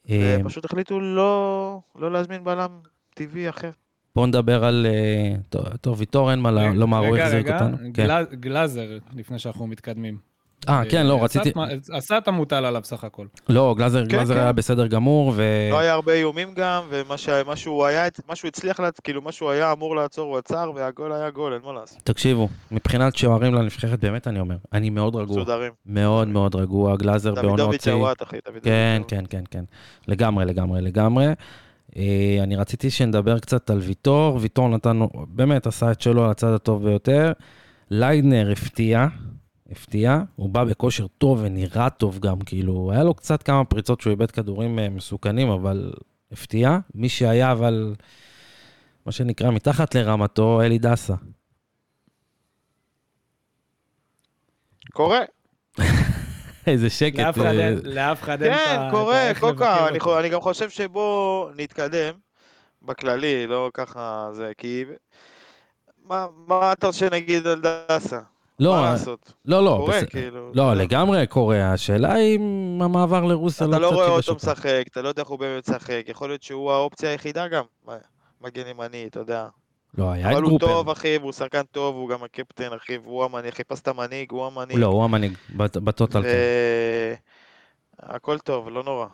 אה, 0.09 0.37
ופשוט 0.41 0.65
החליטו 0.65 0.99
לא, 0.99 1.79
לא 1.95 2.11
להזמין 2.11 2.43
בלם 2.43 2.69
טבעי 3.13 3.49
אחר. 3.49 3.69
בואו 4.15 4.25
נדבר 4.25 4.65
על... 4.65 4.85
אה, 4.89 5.35
טוב, 5.49 5.65
טוב, 5.77 5.99
ויטור 5.99 6.31
אין 6.31 6.39
מה 6.39 6.51
לומר, 6.73 6.97
הוא 6.97 7.13
רגע, 7.15 7.23
החזיק 7.25 7.45
רגע, 7.45 7.55
אותנו. 7.55 7.77
כן. 7.77 7.91
גל- 7.91 8.25
גלאזר, 8.33 8.87
לפני 9.15 9.39
שאנחנו 9.39 9.67
מתקדמים. 9.67 10.34
אה, 10.69 10.81
כן, 10.89 11.05
לא, 11.05 11.23
רציתי... 11.23 11.51
עשה 11.91 12.17
את 12.17 12.27
המוטל 12.27 12.65
עליו 12.65 12.81
סך 12.83 13.03
הכל. 13.03 13.25
לא, 13.49 13.75
גלאזר 13.77 14.05
כן, 14.09 14.25
כן. 14.25 14.37
היה 14.37 14.51
בסדר 14.51 14.87
גמור, 14.87 15.33
ו... 15.35 15.43
לא 15.71 15.79
היה 15.79 15.93
הרבה 15.93 16.13
איומים 16.13 16.53
גם, 16.55 16.83
ומה 16.89 17.17
שהוא 17.57 17.85
היה, 17.85 18.03
מה 18.27 18.35
שהוא 18.35 18.47
הצליח, 18.47 18.79
לה- 18.79 18.89
כאילו 19.03 19.21
מה 19.21 19.31
שהוא 19.31 19.49
היה 19.49 19.71
אמור 19.71 19.95
לעצור 19.95 20.29
הוא 20.29 20.37
עצר, 20.37 20.71
והגול 20.75 21.13
היה 21.13 21.29
גול, 21.29 21.53
אין 21.53 21.61
מה 21.65 21.73
לעשות. 21.73 21.97
תקשיבו, 22.03 22.49
מבחינת 22.71 23.15
שוערים 23.15 23.53
לנבחרת, 23.53 23.99
באמת 23.99 24.27
אני 24.27 24.39
אומר, 24.39 24.55
אני 24.73 24.89
מאוד 24.89 25.15
רגוע. 25.15 25.37
מסודרים. 25.37 25.71
מאוד 25.85 26.27
מאוד 26.27 26.55
רגוע, 26.55 26.95
גלאזר 26.95 27.33
בעונות 27.33 27.57
דוידוביץ'. 27.57 27.87
הוואט, 27.87 28.23
אחי, 28.23 28.37
דוידוביץ' 28.45 28.63
כן. 28.63 29.01
כן, 29.07 29.23
כן, 29.29 29.43
כן. 29.51 29.63
לגמרי, 30.07 30.45
לגמרי, 30.45 30.81
לגמרי. 30.81 31.25
אה, 31.97 32.03
אני 32.43 32.55
רציתי 32.55 32.89
שנדבר 32.89 33.39
קצת 33.39 33.69
על 33.69 33.77
ויטור. 33.79 34.37
ויטור 34.41 34.69
נתן, 34.69 34.99
באמת 35.27 35.67
עשה 35.67 35.91
את 35.91 36.01
שלו 36.01 36.25
על 36.25 36.31
הצד 36.31 36.53
הטוב 36.53 36.83
ביותר. 36.85 37.31
ליידנר 37.91 38.51
הפתיע, 38.51 39.07
הפתיע. 39.71 40.19
הוא 40.35 40.49
בא 40.49 40.63
בכושר 40.63 41.07
טוב 41.07 41.39
ונראה 41.43 41.89
טוב 41.89 42.19
גם, 42.19 42.39
כאילו, 42.39 42.91
היה 42.91 43.03
לו 43.03 43.13
קצת 43.13 43.43
כמה 43.43 43.65
פריצות 43.65 44.01
שהוא 44.01 44.11
איבד 44.11 44.31
כדורים 44.31 44.79
אה, 44.79 44.89
מסוכנים, 44.89 45.49
אבל 45.49 45.93
הפתיע. 46.31 46.77
מי 46.95 47.09
שהיה, 47.09 47.51
אבל, 47.51 47.95
מה 49.05 49.11
שנקרא, 49.11 49.51
מתחת 49.51 49.95
לרמתו, 49.95 50.61
אלי 50.61 50.77
דסה. 50.77 51.13
קורה. 54.93 55.19
איזה 56.67 56.89
שקט. 56.89 57.19
לאף 57.19 57.37
אחד 58.23 58.43
אה, 58.43 58.47
אין- 58.47 58.53
אין 58.53 58.53
את 58.53 58.67
ה... 58.67 58.87
כן, 58.87 58.91
קורה, 58.91 59.31
קוקה, 59.39 59.89
אני 60.19 60.29
גם 60.29 60.41
חושב 60.41 60.69
שבוא 60.69 61.49
נתקדם 61.55 62.13
בכללי, 62.81 63.47
לא 63.47 63.71
ככה 63.73 64.29
זה, 64.33 64.51
כי... 64.57 64.83
מה 66.03 66.25
מה 66.47 66.71
אתה 66.73 66.87
רוצה 66.87 66.99
שנגיד 66.99 67.47
על 67.47 67.61
דסה? 67.61 68.19
לא, 68.59 68.71
מה 68.71 68.81
לעשות? 68.91 69.33
לא, 69.45 69.65
לא, 69.65 69.75
קורה, 69.79 69.97
בסדר. 69.97 70.05
כאילו. 70.09 70.51
לא, 70.53 70.63
אתה 70.63 70.71
יודע. 70.71 70.83
לגמרי 70.83 71.27
קורה. 71.27 71.73
השאלה 71.73 72.13
היא 72.13 72.35
אם 72.39 72.79
המעבר 72.81 73.23
לרוסיה 73.23 73.67
אתה 73.67 73.79
לא 73.79 73.87
קצת 73.87 73.95
רואה 73.95 74.07
ייבש 74.07 74.29
אותו 74.29 74.35
משחק, 74.51 74.83
אתה 74.91 75.01
לא 75.01 75.07
יודע 75.07 75.21
איך 75.21 75.29
הוא 75.29 75.39
באמת 75.39 75.69
משחק, 75.69 76.03
יכול 76.07 76.29
להיות 76.29 76.43
שהוא 76.43 76.71
האופציה 76.71 77.09
היחידה 77.09 77.47
גם. 77.47 77.63
מגן 78.41 78.67
ימני, 78.67 79.05
אתה 79.07 79.19
יודע. 79.19 79.47
לא, 79.97 80.11
היה 80.11 80.27
את 80.31 80.33
אבל 80.35 80.43
הוא. 80.43 80.59
טוב, 80.59 80.89
אחי, 80.89 81.17
והוא 81.17 81.31
שחקן 81.31 81.61
טוב, 81.71 81.95
הוא 81.95 82.09
גם 82.09 82.23
הקפטן, 82.23 82.73
אחי, 82.73 82.97
והוא 82.97 83.23
המנהיג, 83.25 83.53
חיפש 83.53 83.81
את 83.81 83.87
המנהיג, 83.87 84.31
הוא 84.31 84.45
המנהיג. 84.45 84.77
לא, 84.79 84.85
הוא 84.87 85.03
המנהיג, 85.03 85.33
בט- 85.55 85.77
בטוטל 85.77 86.23
כן. 86.23 86.29
הכל 87.99 88.39
טוב, 88.39 88.69
לא 88.69 88.83
נורא. 88.83 89.07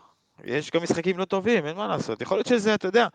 יש 0.45 0.71
גם 0.71 0.83
משחקים 0.83 1.17
לא 1.17 1.25
טובים, 1.25 1.65
אין 1.65 1.75
מה 1.75 1.87
לעשות. 1.87 2.21
יכול 2.21 2.37
להיות 2.37 2.47
שזה, 2.47 2.73
אתה 2.73 2.87
יודע, 2.87 3.07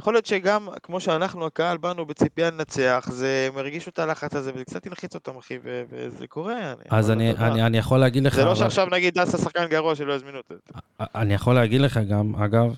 יכול 0.00 0.14
להיות 0.14 0.26
שגם, 0.26 0.68
כמו 0.82 1.00
שאנחנו, 1.00 1.46
הקהל, 1.46 1.76
באנו 1.76 2.06
בציפייה 2.06 2.50
לנצח, 2.50 3.08
זה 3.12 3.48
מרגיש 3.54 3.88
את 3.88 3.98
הלחץ 3.98 4.34
הזה, 4.34 4.50
וזה 4.54 4.64
קצת 4.64 4.86
ילחיץ 4.86 5.14
אותם, 5.14 5.36
אחי, 5.38 5.58
וזה 5.90 6.26
קורה. 6.26 6.74
אז 6.90 7.06
אבל 7.10 7.14
אני, 7.14 7.28
יודע, 7.28 7.46
אני, 7.46 7.62
אני 7.66 7.78
יכול 7.78 7.98
להגיד 7.98 8.24
לך, 8.24 8.34
זה 8.34 8.44
לא 8.44 8.50
אבל- 8.50 8.58
שעכשיו 8.58 8.86
נגיד 8.92 9.18
דסה 9.18 9.38
שחקן 9.38 9.66
גרוע 9.66 9.94
שלא 9.94 10.12
יזמינו 10.12 10.38
אותו. 10.38 10.54
אני 11.00 11.34
יכול 11.34 11.54
להגיד 11.54 11.80
לך 11.80 12.00
גם, 12.10 12.34
אגב, 12.36 12.74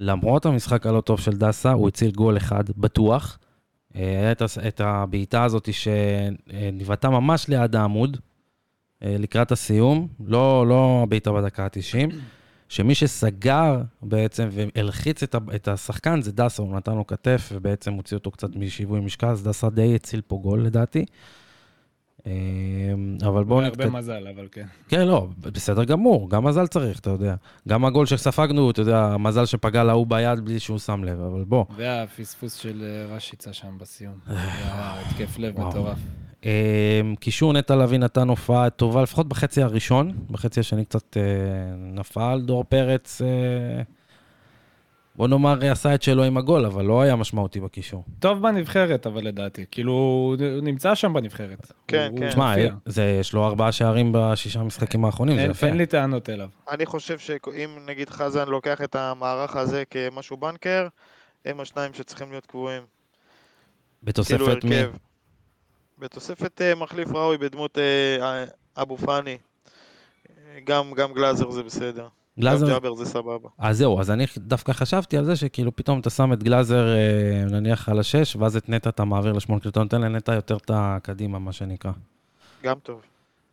למרות 0.00 0.46
המשחק 0.46 0.86
הלא 0.86 1.00
טוב 1.00 1.20
של 1.20 1.32
דסה, 1.32 1.70
הוא 1.72 1.88
הציל 1.88 2.10
גול 2.10 2.36
אחד, 2.36 2.64
בטוח. 2.76 3.38
אה, 3.96 4.00
היה 4.02 4.32
את, 4.32 4.42
הס- 4.42 4.58
את 4.58 4.80
הבעיטה 4.84 5.44
הזאת 5.44 5.68
שנבעטה 5.72 7.10
ממש 7.10 7.48
ליד 7.48 7.76
העמוד, 7.76 8.16
אה, 9.04 9.16
לקראת 9.18 9.52
הסיום, 9.52 10.08
לא, 10.26 10.66
לא 10.68 11.00
הבעיטה 11.02 11.32
בדקה 11.32 11.64
ה-90, 11.64 12.14
שמי 12.72 12.94
שסגר 12.94 13.82
בעצם 14.02 14.48
והלחיץ 14.52 15.22
את, 15.22 15.34
את 15.54 15.68
השחקן 15.68 16.22
זה 16.22 16.32
דסה, 16.32 16.62
הוא 16.62 16.76
נתן 16.76 16.94
לו 16.94 17.06
כתף 17.06 17.48
ובעצם 17.52 17.92
הוציא 17.92 18.16
אותו 18.16 18.30
קצת 18.30 18.56
משיווי 18.56 19.00
משקל, 19.00 19.26
אז 19.26 19.42
דסה 19.42 19.70
די 19.70 19.94
הציל 19.94 20.20
פה 20.26 20.38
גול 20.42 20.64
לדעתי. 20.64 21.04
אה, 22.26 22.32
אבל 23.28 23.44
בואו 23.44 23.60
הרבה 23.60 23.70
נתקדם. 23.70 23.96
מזל, 23.96 24.28
אבל 24.36 24.48
כן. 24.52 24.66
כן, 24.88 25.08
לא, 25.08 25.28
בסדר 25.38 25.84
גמור, 25.84 26.30
גם 26.30 26.44
מזל 26.44 26.66
צריך, 26.66 26.98
אתה 26.98 27.10
יודע. 27.10 27.34
גם 27.68 27.84
הגול 27.84 28.06
שספגנו, 28.06 28.70
אתה 28.70 28.80
יודע, 28.80 29.16
מזל 29.16 29.46
שפגע 29.46 29.84
להוא 29.84 30.06
ביד 30.06 30.40
בלי 30.40 30.60
שהוא 30.60 30.78
שם 30.78 31.04
לב, 31.04 31.20
אבל 31.20 31.44
בוא. 31.44 31.64
והפספוס 31.76 32.54
של 32.54 32.84
אה, 32.84 33.16
רשיצה 33.16 33.52
שם 33.52 33.78
בסיום. 33.78 34.14
היה 34.26 35.00
התקף 35.00 35.38
לב. 35.38 35.60
מטורף. 35.60 35.98
אמ, 36.44 36.50
קישור 37.20 37.52
נטע 37.52 37.76
לביא 37.76 37.98
נתן 37.98 38.28
הופעה 38.28 38.70
טובה, 38.70 39.02
לפחות 39.02 39.28
בחצי 39.28 39.62
הראשון, 39.62 40.12
בחצי 40.30 40.60
השני 40.60 40.84
קצת 40.84 41.16
אה, 41.16 41.22
נפל, 41.76 42.40
דור 42.44 42.64
פרץ, 42.64 43.22
אה, 43.22 43.82
בוא 45.16 45.28
נאמר, 45.28 45.70
עשה 45.70 45.94
את 45.94 46.02
שלו 46.02 46.24
עם 46.24 46.36
הגול, 46.36 46.66
אבל 46.66 46.84
לא 46.84 47.02
היה 47.02 47.16
משמעותי 47.16 47.60
בקישור. 47.60 48.04
טוב 48.18 48.42
בנבחרת, 48.42 49.06
אבל 49.06 49.24
לדעתי. 49.26 49.64
כאילו, 49.70 49.92
הוא 49.92 50.36
נמצא 50.62 50.94
שם 50.94 51.12
בנבחרת. 51.12 51.72
כן, 51.88 52.08
הוא- 52.12 52.18
כן. 52.18 52.28
תשמע. 52.28 52.54
זה, 52.86 53.16
יש 53.20 53.32
לו 53.32 53.44
ארבעה 53.46 53.72
שערים 53.72 54.12
בשישה 54.14 54.60
המשחקים 54.60 55.04
האחרונים, 55.04 55.36
זה 55.36 55.42
אין 55.42 55.50
יפה. 55.50 55.66
אין 55.66 55.76
לי 55.76 55.86
טענות 55.86 56.30
אליו. 56.30 56.48
אני 56.70 56.86
חושב 56.86 57.18
שאם 57.18 57.70
נגיד 57.86 58.10
חזן 58.10 58.48
לוקח 58.48 58.80
את 58.84 58.96
המערך 58.96 59.56
הזה 59.56 59.82
כמשהו 59.90 60.36
בנקר, 60.36 60.88
הם 61.44 61.60
השניים 61.60 61.94
שצריכים 61.94 62.30
להיות 62.30 62.46
קבועים. 62.46 62.82
כאילו 62.82 64.46
בתוספת 64.46 64.64
מי? 64.64 64.76
בתוספת 66.02 66.60
אה, 66.62 66.74
מחליף 66.74 67.08
ראוי 67.12 67.38
בדמות 67.38 67.78
אה, 67.78 68.44
אבו 68.76 68.96
פאני. 68.96 69.38
אה, 70.30 70.60
גם, 70.64 70.92
גם 70.94 71.12
גלאזר 71.12 71.50
זה 71.50 71.62
בסדר. 71.62 72.08
גלאזר, 72.40 72.66
גם 72.66 72.72
ג'אבר 72.72 72.94
זה 72.94 73.04
סבבה. 73.04 73.48
אז 73.58 73.78
זהו, 73.78 74.00
אז 74.00 74.10
אני 74.10 74.26
דווקא 74.36 74.72
חשבתי 74.72 75.16
על 75.16 75.24
זה 75.24 75.36
שכאילו 75.36 75.76
פתאום 75.76 76.00
אתה 76.00 76.10
שם 76.10 76.32
את 76.32 76.42
גלאזר 76.42 76.94
אה, 76.94 77.44
נניח 77.50 77.88
על 77.88 77.98
השש, 77.98 78.36
ואז 78.36 78.56
את 78.56 78.68
נטע 78.68 78.90
אתה 78.90 79.04
מעביר 79.04 79.32
לשמונה, 79.32 79.60
כאילו 79.60 79.70
אתה 79.70 79.80
נותן 79.80 80.00
לנטע 80.00 80.34
יותר 80.34 80.56
את 80.56 80.70
הקדימה, 80.74 81.38
מה 81.38 81.52
שנקרא. 81.52 81.92
גם 82.62 82.78
טוב. 82.82 83.00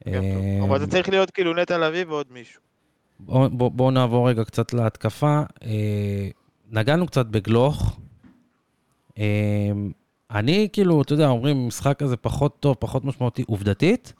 גם 0.07 0.13
אה, 0.13 0.33
טוב. 0.59 0.69
אבל 0.69 0.79
זה 0.79 0.87
צריך 0.87 1.09
להיות 1.09 1.31
כאילו 1.31 1.53
נטע 1.53 1.77
לביא 1.77 2.05
ועוד 2.07 2.27
מישהו. 2.31 2.61
בואו 3.19 3.49
בוא, 3.49 3.71
בוא 3.71 3.91
נעבור 3.91 4.29
רגע 4.29 4.43
קצת 4.43 4.73
להתקפה. 4.73 5.41
אה, 5.63 6.29
נגענו 6.71 7.07
קצת 7.07 7.25
בגלוך. 7.25 7.99
אני 10.31 10.67
כאילו, 10.73 11.01
אתה 11.01 11.13
יודע, 11.13 11.27
אומרים, 11.27 11.67
משחק 11.67 11.99
כזה 11.99 12.17
פחות 12.17 12.59
טוב, 12.59 12.75
פחות 12.79 13.05
משמעותי, 13.05 13.43
עובדתית, 13.47 14.13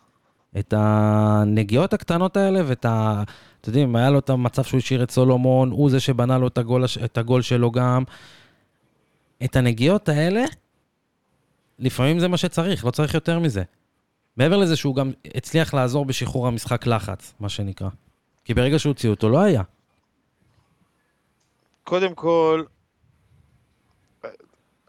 את 0.59 0.73
הנגיעות 0.77 1.93
הקטנות 1.93 2.37
האלה 2.37 2.61
ואת 2.65 2.85
ה... 2.85 3.23
אתם 3.61 3.69
יודעים, 3.69 3.95
היה 3.95 4.09
לו 4.09 4.19
את 4.19 4.29
המצב 4.29 4.63
שהוא 4.63 4.77
השאיר 4.77 5.03
את 5.03 5.11
סולומון, 5.11 5.71
הוא 5.71 5.89
זה 5.89 5.99
שבנה 5.99 6.37
לו 6.37 6.47
את 6.47 6.57
הגול, 6.57 6.85
את 7.05 7.17
הגול 7.17 7.41
שלו 7.41 7.71
גם. 7.71 8.03
את 9.43 9.55
הנגיעות 9.55 10.09
האלה, 10.09 10.43
לפעמים 11.79 12.19
זה 12.19 12.27
מה 12.27 12.37
שצריך, 12.37 12.85
לא 12.85 12.91
צריך 12.91 13.13
יותר 13.13 13.39
מזה. 13.39 13.63
מעבר 14.37 14.57
לזה 14.57 14.75
שהוא 14.75 14.95
גם 14.95 15.11
הצליח 15.35 15.73
לעזור 15.73 16.05
בשחרור 16.05 16.47
המשחק 16.47 16.87
לחץ, 16.87 17.33
מה 17.39 17.49
שנקרא. 17.49 17.89
כי 18.45 18.53
ברגע 18.53 18.79
שהוציאו 18.79 19.13
אותו, 19.13 19.29
לא 19.29 19.39
היה. 19.39 19.61
קודם 21.83 22.15
כל, 22.15 22.63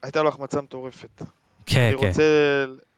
הייתה 0.02 0.22
לו 0.22 0.28
החמצה 0.28 0.60
מטורפת. 0.60 1.22
כן, 1.66 1.80
אני 1.80 1.94
רוצה 1.94 2.22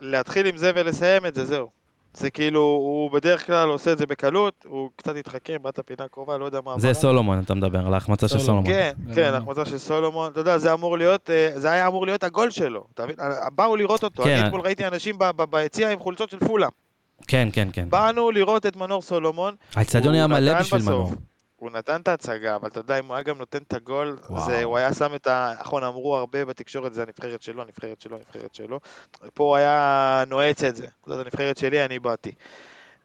להתחיל 0.01 0.47
עם 0.47 0.57
זה 0.57 0.71
ולסיים 0.75 1.27
את 1.27 1.35
זה, 1.35 1.45
זהו. 1.45 1.69
זה 2.15 2.31
כאילו, 2.31 2.61
הוא 2.61 3.11
בדרך 3.11 3.47
כלל 3.47 3.69
עושה 3.69 3.93
את 3.93 3.99
זה 3.99 4.07
בקלות, 4.07 4.65
הוא 4.69 4.91
קצת 4.97 5.17
התחכם, 5.17 5.57
באת 5.63 5.79
פינה 5.87 6.09
קרובה, 6.09 6.39
לא 6.39 6.45
יודע 6.45 6.61
מה. 6.65 6.75
זה. 6.79 6.95
סולומון, 6.95 7.41
אתה 7.45 7.55
מדבר, 7.55 7.87
על 7.87 7.95
ההחמצה 7.95 8.29
של 8.29 8.39
סולומון. 8.39 8.67
כן, 8.73 8.93
כן, 9.15 9.33
לא- 9.33 9.37
החמצה 9.37 9.65
של 9.67 9.79
סולומון, 9.79 10.33
אתה 10.33 10.41
יודע, 10.41 10.59
זה 10.59 10.73
אמור 10.73 10.99
להיות, 10.99 11.31
אה, 11.31 11.51
זה 11.55 11.71
היה 11.71 11.87
אמור 11.87 12.07
להיות 12.07 12.25
הגול 12.25 12.51
שלו, 12.51 12.85
אתה 12.95 13.05
מבין? 13.05 13.17
באו 13.55 13.77
לראות 13.77 14.05
אותו, 14.05 14.23
כן. 14.23 14.31
אני 14.39 14.47
אתמול 14.47 14.61
ראיתי 14.61 14.87
אנשים 14.87 15.19
ב- 15.19 15.31
ב- 15.37 15.51
ביציע 15.51 15.91
עם 15.91 15.99
חולצות 15.99 16.31
של 16.31 16.39
פולה. 16.39 16.69
כן, 17.29 17.49
כן, 17.53 17.69
כן. 17.73 17.91
באנו 17.91 18.31
לראות 18.31 18.67
את 18.67 18.77
מנור 18.77 19.03
סולומון, 19.03 19.55
האצטדיון 19.75 20.15
היה 20.15 20.27
מלא 20.27 20.61
בשביל 20.61 20.81
בסוף. 20.81 20.91
מנור. 20.93 21.13
הוא 21.63 21.71
נתן 21.71 22.01
את 22.01 22.09
ההצגה, 22.09 22.57
אבל 22.57 22.69
אתה 22.69 22.81
יודע, 22.81 22.99
אם 22.99 23.07
הוא 23.07 23.15
היה 23.15 23.23
גם 23.23 23.39
נותן 23.39 23.59
את 23.59 23.75
הגול. 23.75 24.19
זה, 24.47 24.65
הוא 24.65 24.77
היה 24.77 24.95
שם 24.95 25.15
את 25.15 25.27
ה... 25.27 25.55
נכון, 25.61 25.85
אמרו 25.85 26.17
הרבה 26.17 26.45
בתקשורת, 26.45 26.95
זה 26.95 27.03
הנבחרת 27.03 27.43
שלו, 27.43 27.63
הנבחרת 27.63 28.01
שלו, 28.01 28.17
הנבחרת 28.17 28.55
שלו. 28.55 28.81
פה 29.35 29.45
הוא 29.45 29.57
היה 29.57 30.25
נועץ 30.27 30.65
את 30.65 30.77
זה. 30.77 30.87
זאת 31.07 31.27
הנבחרת 31.27 31.57
שלי, 31.59 31.85
אני 31.85 31.99
באתי. 31.99 32.33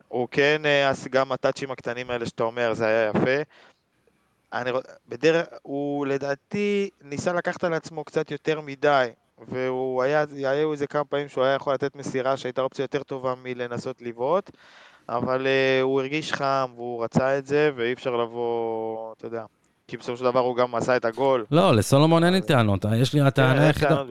הוא 0.08 0.28
כן, 0.32 0.62
אה, 0.65 0.89
אז 0.89 1.08
גם 1.08 1.32
הטאצ'ים 1.32 1.72
הקטנים 1.72 2.10
האלה 2.10 2.26
שאתה 2.26 2.43
אומר, 2.43 2.74
זה 2.74 2.86
היה 2.86 3.10
יפה. 3.10 3.41
אני, 4.54 4.72
בדרך, 5.08 5.48
הוא 5.62 6.06
לדעתי 6.06 6.89
ניסה 7.02 7.34
לקחת 7.34 7.63
על 7.63 7.74
עצמו 7.74 8.04
קצת 8.04 8.32
יותר 8.32 8.62
מדי, 8.62 9.08
והוא 9.48 10.04
היה, 10.04 10.26
היו 10.36 10.72
איזה 10.72 10.88
כמה 10.88 11.06
פעמים 11.06 11.30
שהוא 11.30 11.43
היה 11.43 11.54
יכול 11.54 11.74
לתת 11.74 11.96
מסירה 11.96 12.38
שהייתה 12.38 12.62
אופציה 12.62 12.84
יותר 12.84 13.04
טובה 13.04 13.34
מלנסות 13.43 14.02
לבעוט, 14.02 14.52
אבל 15.10 15.46
uh, 15.46 15.84
הוא 15.84 16.02
הרגיש 16.02 16.34
חם 16.34 16.65
והוא 16.76 17.04
רצה 17.04 17.38
את 17.38 17.46
זה, 17.46 17.72
ואי 17.76 17.93
אפשר 17.93 18.15
לבוא, 18.15 19.13
אתה 19.17 19.28
יודע, 19.28 19.43
כי 19.88 19.98
בסופו 19.98 20.17
של 20.17 20.24
דבר 20.24 20.39
הוא 20.39 20.56
גם 20.56 20.76
עשה 20.76 20.96
את 20.96 21.06
הגול. 21.06 21.46
לא, 21.52 21.76
לסולומון 21.76 22.24
אין 22.24 22.34
לי 22.34 22.41
טענות. 22.41 22.86
יש 22.96 23.13
לי 23.13 23.22
הטענה 23.22 23.67
היחידה... 23.67 24.04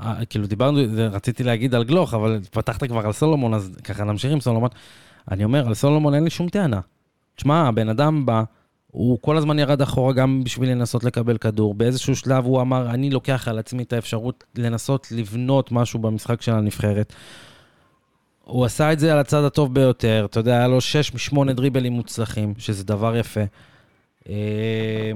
אה, 0.00 0.24
כאילו 0.30 0.46
דיברנו, 0.46 0.78
רציתי 1.12 1.44
להגיד 1.44 1.74
על 1.74 1.84
גלוך, 1.84 2.14
אבל 2.14 2.40
פתחת 2.50 2.84
כבר 2.84 3.06
על 3.06 3.12
סולומון, 3.12 3.54
אז 3.54 3.76
ככה 3.84 4.04
נמשיך 4.04 4.32
עם 4.32 4.40
סולומון. 4.40 4.68
אני 5.30 5.44
אומר, 5.44 5.66
על 5.66 5.74
סולומון 5.74 6.14
אין 6.14 6.24
לי 6.24 6.30
שום 6.30 6.48
טענה. 6.48 6.80
תשמע, 7.36 7.68
הבן 7.68 7.88
אדם 7.88 8.26
בא, 8.26 8.42
הוא 8.86 9.18
כל 9.20 9.36
הזמן 9.36 9.58
ירד 9.58 9.82
אחורה 9.82 10.12
גם 10.12 10.44
בשביל 10.44 10.70
לנסות 10.70 11.04
לקבל 11.04 11.38
כדור. 11.38 11.74
באיזשהו 11.74 12.16
שלב 12.16 12.44
הוא 12.44 12.60
אמר, 12.60 12.90
אני 12.90 13.10
לוקח 13.10 13.48
על 13.48 13.58
עצמי 13.58 13.82
את 13.82 13.92
האפשרות 13.92 14.44
לנסות 14.56 15.12
לבנות 15.12 15.72
משהו 15.72 15.98
במשחק 15.98 16.42
של 16.42 16.52
הנבחרת. 16.52 17.12
הוא 18.44 18.64
עשה 18.64 18.92
את 18.92 18.98
זה 18.98 19.12
על 19.12 19.18
הצד 19.18 19.44
הטוב 19.44 19.74
ביותר, 19.74 20.26
אתה 20.30 20.40
יודע, 20.40 20.56
היה 20.56 20.68
לו 20.68 20.80
6 20.80 21.32
מ-8 21.32 21.52
דריבלים 21.52 21.92
מוצלחים, 21.92 22.54
שזה 22.58 22.84
דבר 22.84 23.16
יפה. 23.16 23.40
אה, 24.28 25.12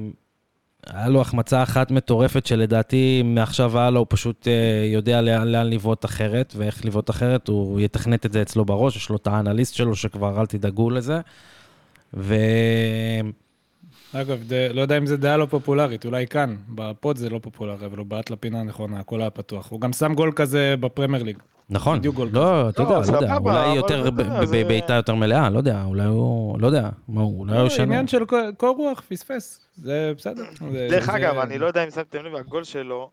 היה 0.86 1.08
לו 1.08 1.20
החמצה 1.20 1.62
אחת 1.62 1.90
מטורפת, 1.90 2.46
שלדעתי 2.46 3.22
מעכשיו 3.24 3.70
והלאה 3.72 3.98
הוא 3.98 4.06
פשוט 4.10 4.48
אה, 4.48 4.86
יודע 4.92 5.22
לאן, 5.22 5.48
לאן 5.48 5.70
לבעוט 5.70 6.04
אחרת, 6.04 6.54
ואיך 6.56 6.84
לבעוט 6.84 7.10
אחרת, 7.10 7.48
הוא 7.48 7.80
יתכנת 7.80 8.26
את 8.26 8.32
זה 8.32 8.42
אצלו 8.42 8.64
בראש, 8.64 8.96
יש 8.96 9.08
לו 9.08 9.16
את 9.16 9.26
האנליסט 9.26 9.74
שלו, 9.74 9.96
שכבר 9.96 10.40
אל 10.40 10.46
תדאגו 10.46 10.90
לזה. 10.90 11.20
ו... 12.14 12.34
אגב, 14.12 14.42
ד... 14.48 14.52
לא 14.52 14.80
יודע 14.80 14.98
אם 14.98 15.06
זה 15.06 15.16
דעה 15.16 15.36
לא 15.36 15.46
פופולרית, 15.46 16.04
אולי 16.04 16.26
כאן, 16.26 16.56
בפוד 16.68 17.16
זה 17.16 17.30
לא 17.30 17.38
פופולרי, 17.42 17.86
אבל 17.86 17.98
הוא 17.98 18.06
בעט 18.06 18.30
לפינה 18.30 18.60
הנכונה, 18.60 19.00
הכל 19.00 19.20
היה 19.20 19.30
פתוח. 19.30 19.70
הוא 19.70 19.80
גם 19.80 19.92
שם 19.92 20.14
גול 20.14 20.32
כזה 20.36 20.74
בפרמייר 20.80 21.22
ליג. 21.22 21.36
נכון, 21.70 21.98
בדיוק 21.98 22.14
גול 22.14 22.28
לא, 22.32 22.68
אתה 22.70 22.82
לא, 22.82 22.88
יודע, 22.88 23.12
לא 23.12 23.16
יודע, 23.16 23.26
סבבה, 23.34 23.62
אולי 23.64 23.76
יותר, 23.76 23.98
יודע, 24.06 24.40
בבעיטה 24.44 24.94
יותר 24.94 25.14
מלאה, 25.14 25.50
לא 25.50 25.58
יודע, 25.58 25.82
אולי 25.84 26.04
הוא, 26.04 26.60
לא 26.60 26.66
יודע, 26.66 26.88
מה 27.08 27.20
הוא, 27.22 27.38
אולי 27.40 27.52
הוא 27.52 27.60
לא, 27.62 27.66
ישנה. 27.66 27.84
עניין 27.84 28.06
של 28.08 28.24
קור- 28.56 28.76
רוח, 28.76 29.02
פספס. 29.08 29.60
זה 29.76 30.12
בסדר. 30.16 30.44
דרך 30.90 31.04
זה- 31.06 31.16
אגב, 31.16 31.38
אני 31.38 31.58
לא 31.58 31.66
יודע 31.66 31.84
אם 31.84 31.90
שמתם 31.90 32.24
לב, 32.24 32.34
הגול 32.34 32.64
שלו, 32.64 33.10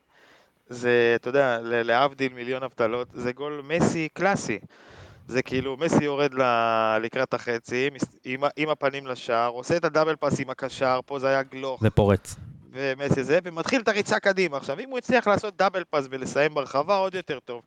זה, 0.69 0.91
אתה 1.15 1.29
יודע, 1.29 1.57
להבדיל 1.63 2.33
מיליון 2.33 2.63
הבטלות, 2.63 3.07
זה 3.13 3.31
גול 3.31 3.61
מסי 3.67 4.07
קלאסי. 4.13 4.59
זה 5.27 5.41
כאילו, 5.41 5.77
מסי 5.79 6.03
יורד 6.03 6.33
ל- 6.33 6.97
לקראת 7.01 7.33
החצי, 7.33 7.89
עם, 8.25 8.39
עם 8.57 8.69
הפנים 8.69 9.07
לשער, 9.07 9.49
עושה 9.49 9.77
את 9.77 9.85
הדאבל 9.85 10.15
פאס 10.15 10.39
עם 10.39 10.49
הקשר, 10.49 10.99
פה 11.05 11.19
זה 11.19 11.27
היה 11.27 11.43
גלוך, 11.43 11.81
זה 11.81 11.89
פורץ. 11.89 12.35
ומסי 12.73 13.23
זה, 13.23 13.39
ומתחיל 13.43 13.81
את 13.81 13.87
הריצה 13.87 14.19
קדימה. 14.19 14.57
עכשיו, 14.57 14.79
אם 14.79 14.89
הוא 14.89 14.97
הצליח 14.97 15.27
לעשות 15.27 15.57
דאבל 15.57 15.83
פאס 15.89 16.07
ולסיים 16.11 16.53
ברחבה, 16.53 16.95
עוד 16.97 17.15
יותר 17.15 17.39
טוב. 17.45 17.61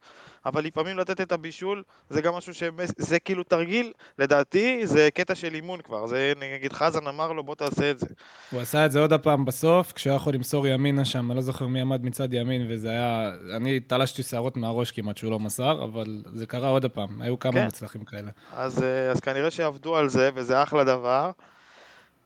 אבל 0.47 0.65
לפעמים 0.65 0.99
לתת 0.99 1.21
את 1.21 1.33
הבישול, 1.33 1.83
זה 2.11 2.23
גם 2.23 2.35
משהו 2.35 2.55
שמס... 2.55 2.91
זה 2.99 3.19
כאילו 3.19 3.43
תרגיל, 3.43 3.93
לדעתי, 4.19 4.87
זה 4.87 5.09
קטע 5.15 5.35
של 5.35 5.55
אימון 5.55 5.81
כבר. 5.81 6.07
זה, 6.07 6.33
נגיד, 6.41 6.73
חזן 6.73 7.07
אמר 7.07 7.33
לו, 7.33 7.45
בוא 7.45 7.55
תעשה 7.55 7.91
את 7.91 7.99
זה. 7.99 8.07
הוא 8.51 8.61
עשה 8.61 8.87
את 8.87 8.93
זה 8.93 9.01
עוד 9.01 9.13
הפעם 9.13 9.45
בסוף, 9.45 9.93
כשהוא 9.93 10.11
היה 10.11 10.17
יכול 10.17 10.35
למסור 10.35 10.67
ימינה 10.67 11.05
שם, 11.05 11.31
אני 11.31 11.37
לא 11.37 11.43
זוכר 11.43 11.67
מי 11.67 11.81
עמד 11.81 12.05
מצד 12.05 12.35
ימין, 12.35 12.67
וזה 12.71 12.91
היה... 12.91 13.31
אני 13.57 13.81
תלשתי 13.81 14.23
שערות 14.23 14.57
מהראש 14.57 14.91
כמעט 14.91 15.17
שהוא 15.17 15.31
לא 15.31 15.39
מסר, 15.39 15.85
אבל 15.85 16.23
זה 16.35 16.47
קרה 16.47 16.69
עוד 16.69 16.85
הפעם, 16.85 17.23
היו 17.23 17.39
כמה 17.39 17.53
כן. 17.53 17.65
מוצלחים 17.65 18.05
כאלה. 18.05 18.31
אז, 18.53 18.83
אה, 18.83 19.11
אז 19.11 19.21
כנראה 19.21 19.51
שעבדו 19.51 19.97
על 19.97 20.09
זה, 20.09 20.31
וזה 20.35 20.63
אחלה 20.63 20.85
דבר. 20.85 21.31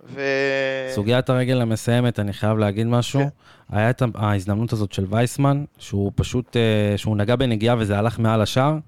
ו... 0.05 0.21
סוגיית 0.95 1.31
הרגל 1.31 1.61
המסיימת, 1.61 2.19
אני 2.19 2.33
חייב 2.33 2.59
להגיד 2.59 2.87
משהו. 2.87 3.21
כן. 3.21 3.29
היה 3.77 3.91
את 3.91 4.03
ההזדמנות 4.15 4.73
הזאת 4.73 4.93
של 4.93 5.05
וייסמן, 5.09 5.65
שהוא 5.79 6.13
פשוט, 6.15 6.57
אה, 6.57 6.99
שהוא 6.99 7.17
נגע 7.17 7.37
בנגיעה 7.37 7.77
וזה 7.79 7.99
הלך 7.99 8.19
מעל 8.19 8.43
השער, 8.43 8.79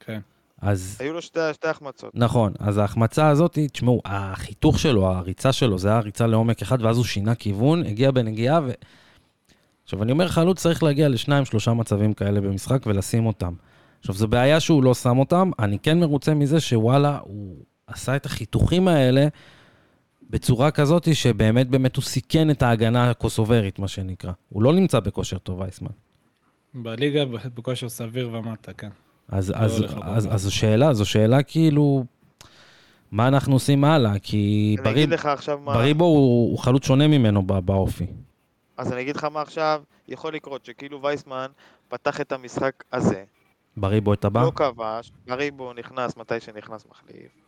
כן. 0.00 0.20
אז 0.62 0.96
היו 1.00 1.12
לו 1.12 1.22
שתי, 1.22 1.40
שתי 1.52 1.68
החמצות. 1.68 2.10
נכון, 2.14 2.52
אז 2.58 2.78
ההחמצה 2.78 3.28
הזאת, 3.28 3.58
תשמעו, 3.72 4.02
החיתוך 4.04 4.78
שלו, 4.78 5.06
הריצה 5.06 5.52
שלו, 5.52 5.78
זה 5.78 5.88
היה 5.88 6.00
ריצה 6.00 6.26
לעומק 6.26 6.62
אחד, 6.62 6.82
ואז 6.82 6.96
הוא 6.96 7.04
שינה 7.04 7.34
כיוון, 7.34 7.86
הגיע 7.86 8.10
בנגיעה, 8.10 8.60
ו... 8.64 8.70
עכשיו, 9.84 10.02
אני 10.02 10.12
אומר, 10.12 10.28
חלוץ 10.28 10.60
צריך 10.60 10.82
להגיע 10.82 11.08
לשניים, 11.08 11.44
שלושה 11.44 11.72
מצבים 11.72 12.14
כאלה 12.14 12.40
במשחק 12.40 12.86
ולשים 12.86 13.26
אותם. 13.26 13.54
עכשיו, 14.00 14.14
זו 14.14 14.28
בעיה 14.28 14.60
שהוא 14.60 14.84
לא 14.84 14.94
שם 14.94 15.18
אותם, 15.18 15.50
אני 15.58 15.78
כן 15.78 16.00
מרוצה 16.00 16.34
מזה 16.34 16.60
שוואלה, 16.60 17.18
הוא 17.22 17.56
עשה 17.86 18.16
את 18.16 18.26
החיתוכים 18.26 18.88
האלה 18.88 19.26
בצורה 20.30 20.70
כזאת 20.70 21.14
שבאמת 21.14 21.68
באמת 21.68 21.96
הוא 21.96 22.04
סיכן 22.04 22.50
את 22.50 22.62
ההגנה 22.62 23.10
הקוסוברית, 23.10 23.78
מה 23.78 23.88
שנקרא. 23.88 24.32
הוא 24.48 24.62
לא 24.62 24.72
נמצא 24.72 25.00
בכושר 25.00 25.38
טוב, 25.38 25.60
וייסמן. 25.60 25.90
בליגה 26.74 27.24
בכושר 27.54 27.88
סביר 27.88 28.30
ומטה, 28.32 28.72
כן. 28.72 28.88
אז, 29.28 29.50
לא 29.50 29.56
אז, 29.56 29.84
אז. 30.02 30.28
אז 30.34 30.42
זו 30.42 30.54
שאלה, 30.54 30.94
זו 30.94 31.04
שאלה 31.04 31.42
כאילו, 31.42 32.04
מה 33.10 33.28
אנחנו 33.28 33.52
עושים 33.52 33.84
הלאה? 33.84 34.18
כי 34.22 34.36
אני 34.80 34.90
אגיד 34.90 34.94
בריב, 35.08 35.10
לך 35.12 35.26
עכשיו 35.26 35.58
מה... 35.58 35.74
בריבו 35.74 36.04
הוא, 36.04 36.50
הוא 36.50 36.58
חלוץ 36.58 36.86
שונה 36.86 37.08
ממנו 37.08 37.42
בא- 37.42 37.60
באופי. 37.60 38.06
אז 38.76 38.92
אני 38.92 39.00
אגיד 39.02 39.16
לך 39.16 39.24
מה 39.24 39.40
עכשיו 39.42 39.82
יכול 40.08 40.34
לקרות, 40.34 40.64
שכאילו 40.64 41.02
וייסמן 41.02 41.46
פתח 41.88 42.20
את 42.20 42.32
המשחק 42.32 42.84
הזה, 42.92 43.24
בריבו 43.76 44.12
את 44.14 44.24
הבא? 44.24 44.42
לא 44.42 44.52
כבש, 44.54 45.12
בריבו 45.26 45.72
נכנס 45.72 46.16
מתי 46.16 46.40
שנכנס 46.40 46.84
מחליף. 46.90 47.45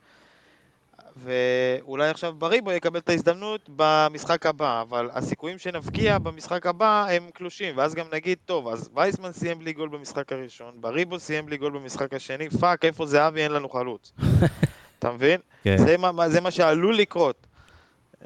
ואולי 1.25 2.09
עכשיו 2.09 2.35
בריבו 2.39 2.73
יקבל 2.73 2.99
את 2.99 3.09
ההזדמנות 3.09 3.71
במשחק 3.77 4.47
הבא, 4.47 4.83
אבל 4.83 5.11
הסיכויים 5.13 5.59
שנבקיע 5.59 6.19
במשחק 6.19 6.67
הבא 6.67 7.07
הם 7.11 7.31
קלושים, 7.35 7.77
ואז 7.77 7.95
גם 7.95 8.07
נגיד, 8.13 8.39
טוב, 8.45 8.69
אז 8.69 8.91
וייסמן 8.95 9.33
סיים 9.33 9.59
בלי 9.59 9.73
גול 9.73 9.89
במשחק 9.89 10.33
הראשון, 10.33 10.75
בריבו 10.81 11.19
סיים 11.19 11.47
בלי 11.47 11.57
גול 11.57 11.73
במשחק 11.73 12.15
השני, 12.15 12.51
fuck, 12.51 12.85
איפה 12.85 13.07
זהבי 13.07 13.43
אין 13.43 13.53
לנו 13.53 13.69
חלוץ. 13.69 14.13
אתה 14.99 15.13
מבין? 15.13 15.41
כן. 15.65 15.77
זה 15.79 15.97
מה, 15.97 16.29
זה 16.29 16.41
מה 16.41 16.51
שעלול 16.51 16.97
לקרות. 16.97 17.47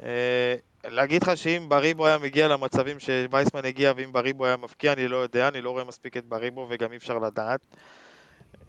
אה, 0.03 0.55
להגיד 0.83 1.23
לך 1.23 1.37
שאם 1.37 1.65
בריבו 1.69 2.07
היה 2.07 2.17
מגיע 2.17 2.47
למצבים 2.47 2.99
שווייסמן 2.99 3.65
הגיע 3.65 3.93
ואם 3.95 4.13
בריבו 4.13 4.45
היה 4.45 4.57
מבקיע, 4.57 4.93
אני 4.93 5.07
לא 5.07 5.17
יודע, 5.17 5.47
אני 5.47 5.61
לא 5.61 5.69
רואה 5.71 5.83
מספיק 5.83 6.17
את 6.17 6.25
בריבו 6.25 6.67
וגם 6.69 6.91
אי 6.91 6.97
אפשר 6.97 7.17
לדעת. 7.19 7.59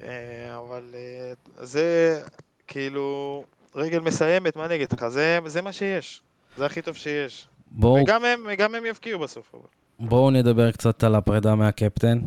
אה, 0.02 0.58
אבל 0.58 0.94
אה, 0.94 1.32
זה 1.64 2.20
כאילו 2.66 3.44
רגל 3.74 4.00
מסיימת, 4.00 4.56
מה 4.56 4.66
אני 4.66 4.74
אגיד 4.74 4.88
לך? 4.92 5.08
זה, 5.08 5.38
זה 5.46 5.62
מה 5.62 5.72
שיש. 5.72 6.20
זה 6.56 6.66
הכי 6.66 6.82
טוב 6.82 6.96
שיש. 6.96 7.48
בואו 7.70 8.02
וגם 8.02 8.24
הם, 8.24 8.40
גם 8.58 8.74
הם 8.74 8.86
יבקיעו 8.86 9.18
בסוף. 9.20 9.54
בואו 10.00 10.30
נדבר 10.30 10.72
קצת 10.72 11.04
על 11.04 11.14
הפרידה 11.14 11.54
מהקפטן. 11.54 12.18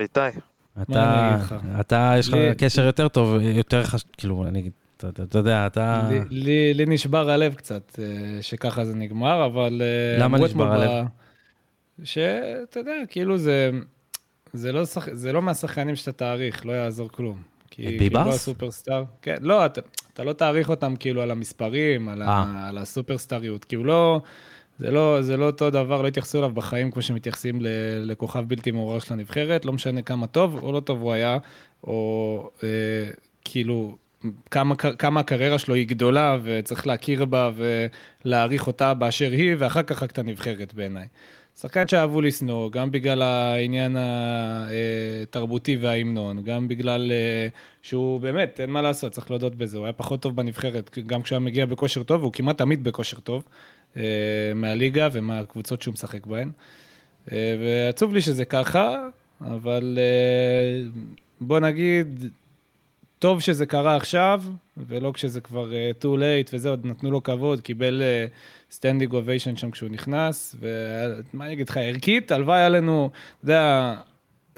איתי. 0.00 0.20
אתה, 0.82 1.36
לך? 1.40 1.54
אתה, 1.80 2.14
יש 2.18 2.28
לך 2.28 2.34
לי- 2.34 2.54
קשר 2.58 2.84
יותר 2.86 3.08
טוב, 3.08 3.40
יותר 3.40 3.84
חש... 3.84 4.04
כאילו, 4.16 4.46
אני 4.48 4.70
אתה- 4.96 5.08
אתה 5.08 5.22
אתה 5.22 5.38
יודע, 5.38 5.66
אתה... 5.66 6.08
לי- 6.10 6.20
לי, 6.30 6.74
לי 6.74 6.84
נשבר 6.86 7.30
הלב 7.30 7.54
קצת 7.54 7.98
אה, 7.98 8.04
שככה 8.42 8.84
זה 8.84 8.94
נגמר, 8.94 9.46
אבל... 9.46 9.82
אה, 9.84 10.18
למה 10.24 10.38
נשבר 10.38 10.72
הלב? 10.72 11.04
ב- 11.98 12.04
שאתה 12.04 12.80
יודע, 12.80 12.92
כאילו 13.08 13.38
זה... 13.38 13.70
זה 14.52 14.72
לא, 14.72 14.86
שח... 14.86 15.08
זה 15.14 15.32
לא 15.32 15.42
מהשחקנים 15.42 15.96
שאתה 15.96 16.12
תעריך, 16.12 16.66
לא 16.66 16.72
יעזור 16.72 17.08
כלום. 17.08 17.42
כי 17.74 17.82
את 17.82 17.88
כאילו 17.88 18.18
ביבס? 18.24 18.34
הסופרסטאר... 18.34 19.04
כן, 19.22 19.36
לא, 19.40 19.66
אתה, 19.66 19.80
אתה 20.12 20.24
לא 20.24 20.32
תעריך 20.32 20.70
אותם 20.70 20.96
כאילו 20.96 21.22
על 21.22 21.30
המספרים, 21.30 22.08
על, 22.08 22.22
אה. 22.22 22.28
ה... 22.28 22.68
על 22.68 22.78
הסופרסטריות. 22.78 23.64
כאילו 23.64 23.84
לא... 23.84 24.20
זה 24.78 24.90
לא, 24.90 25.22
זה 25.22 25.36
לא 25.36 25.46
אותו 25.46 25.70
דבר, 25.70 26.02
לא 26.02 26.08
התייחסו 26.08 26.38
אליו 26.38 26.50
בחיים 26.50 26.90
כמו 26.90 27.02
שמתייחסים 27.02 27.60
ל- 27.60 27.68
לכוכב 28.10 28.44
בלתי 28.48 28.70
מעורר 28.70 28.98
של 28.98 29.14
הנבחרת, 29.14 29.64
לא 29.64 29.72
משנה 29.72 30.02
כמה 30.02 30.26
טוב 30.26 30.58
או 30.62 30.72
לא 30.72 30.80
טוב 30.80 31.02
הוא 31.02 31.12
היה, 31.12 31.38
או 31.84 32.50
אה, 32.62 32.68
כאילו 33.44 33.96
כמה, 34.50 34.76
כמה 34.76 35.20
הקריירה 35.20 35.58
שלו 35.58 35.74
היא 35.74 35.88
גדולה 35.88 36.38
וצריך 36.42 36.86
להכיר 36.86 37.24
בה 37.24 37.50
ולהעריך 38.24 38.66
אותה 38.66 38.94
באשר 38.94 39.30
היא, 39.30 39.54
ואחר 39.58 39.82
כך 39.82 40.02
רק 40.02 40.10
את 40.10 40.18
הנבחרת 40.18 40.74
בעיניי. 40.74 41.06
שחקן 41.60 41.88
שאהבו 41.88 42.20
לשנוא, 42.20 42.70
גם 42.70 42.90
בגלל 42.90 43.22
העניין 43.22 43.96
התרבותי 45.22 45.76
וההמנון, 45.76 46.42
גם 46.42 46.68
בגלל 46.68 47.12
אה, 47.12 47.48
שהוא 47.82 48.20
באמת, 48.20 48.60
אין 48.60 48.70
מה 48.70 48.82
לעשות, 48.82 49.12
צריך 49.12 49.30
להודות 49.30 49.54
בזה, 49.54 49.78
הוא 49.78 49.86
היה 49.86 49.92
פחות 49.92 50.20
טוב 50.20 50.36
בנבחרת, 50.36 50.98
גם 51.06 51.22
כשהוא 51.22 51.36
היה 51.36 51.44
מגיע 51.44 51.66
בכושר 51.66 52.02
טוב, 52.02 52.20
והוא 52.20 52.32
כמעט 52.32 52.58
תמיד 52.58 52.84
בכושר 52.84 53.20
טוב, 53.20 53.44
אה, 53.96 54.02
מהליגה 54.54 55.08
ומהקבוצות 55.12 55.82
שהוא 55.82 55.92
משחק 55.92 56.26
בהן. 56.26 56.50
אה, 57.32 57.56
ועצוב 57.60 58.14
לי 58.14 58.20
שזה 58.20 58.44
ככה, 58.44 59.08
אבל 59.40 59.98
בוא 61.40 61.60
נגיד, 61.60 62.30
טוב 63.18 63.40
שזה 63.40 63.66
קרה 63.66 63.96
עכשיו, 63.96 64.42
ולא 64.76 65.12
כשזה 65.12 65.40
כבר 65.40 65.70
too 66.02 66.18
late 66.18 66.50
וזה, 66.52 66.68
עוד 66.68 66.86
נתנו 66.86 67.10
לו 67.10 67.22
כבוד, 67.22 67.60
קיבל 67.60 68.02
standing 68.70 69.12
אה, 69.12 69.14
ovation 69.14 69.56
שם 69.56 69.70
כשהוא 69.70 69.90
נכנס, 69.90 70.56
ומה 70.60 71.44
אני 71.44 71.52
אגיד 71.52 71.68
לך, 71.68 71.76
ערכית, 71.76 72.32
הלוואי 72.32 72.58
היה 72.58 72.68
לנו, 72.68 73.10
אתה 73.14 73.44
יודע, 73.44 73.94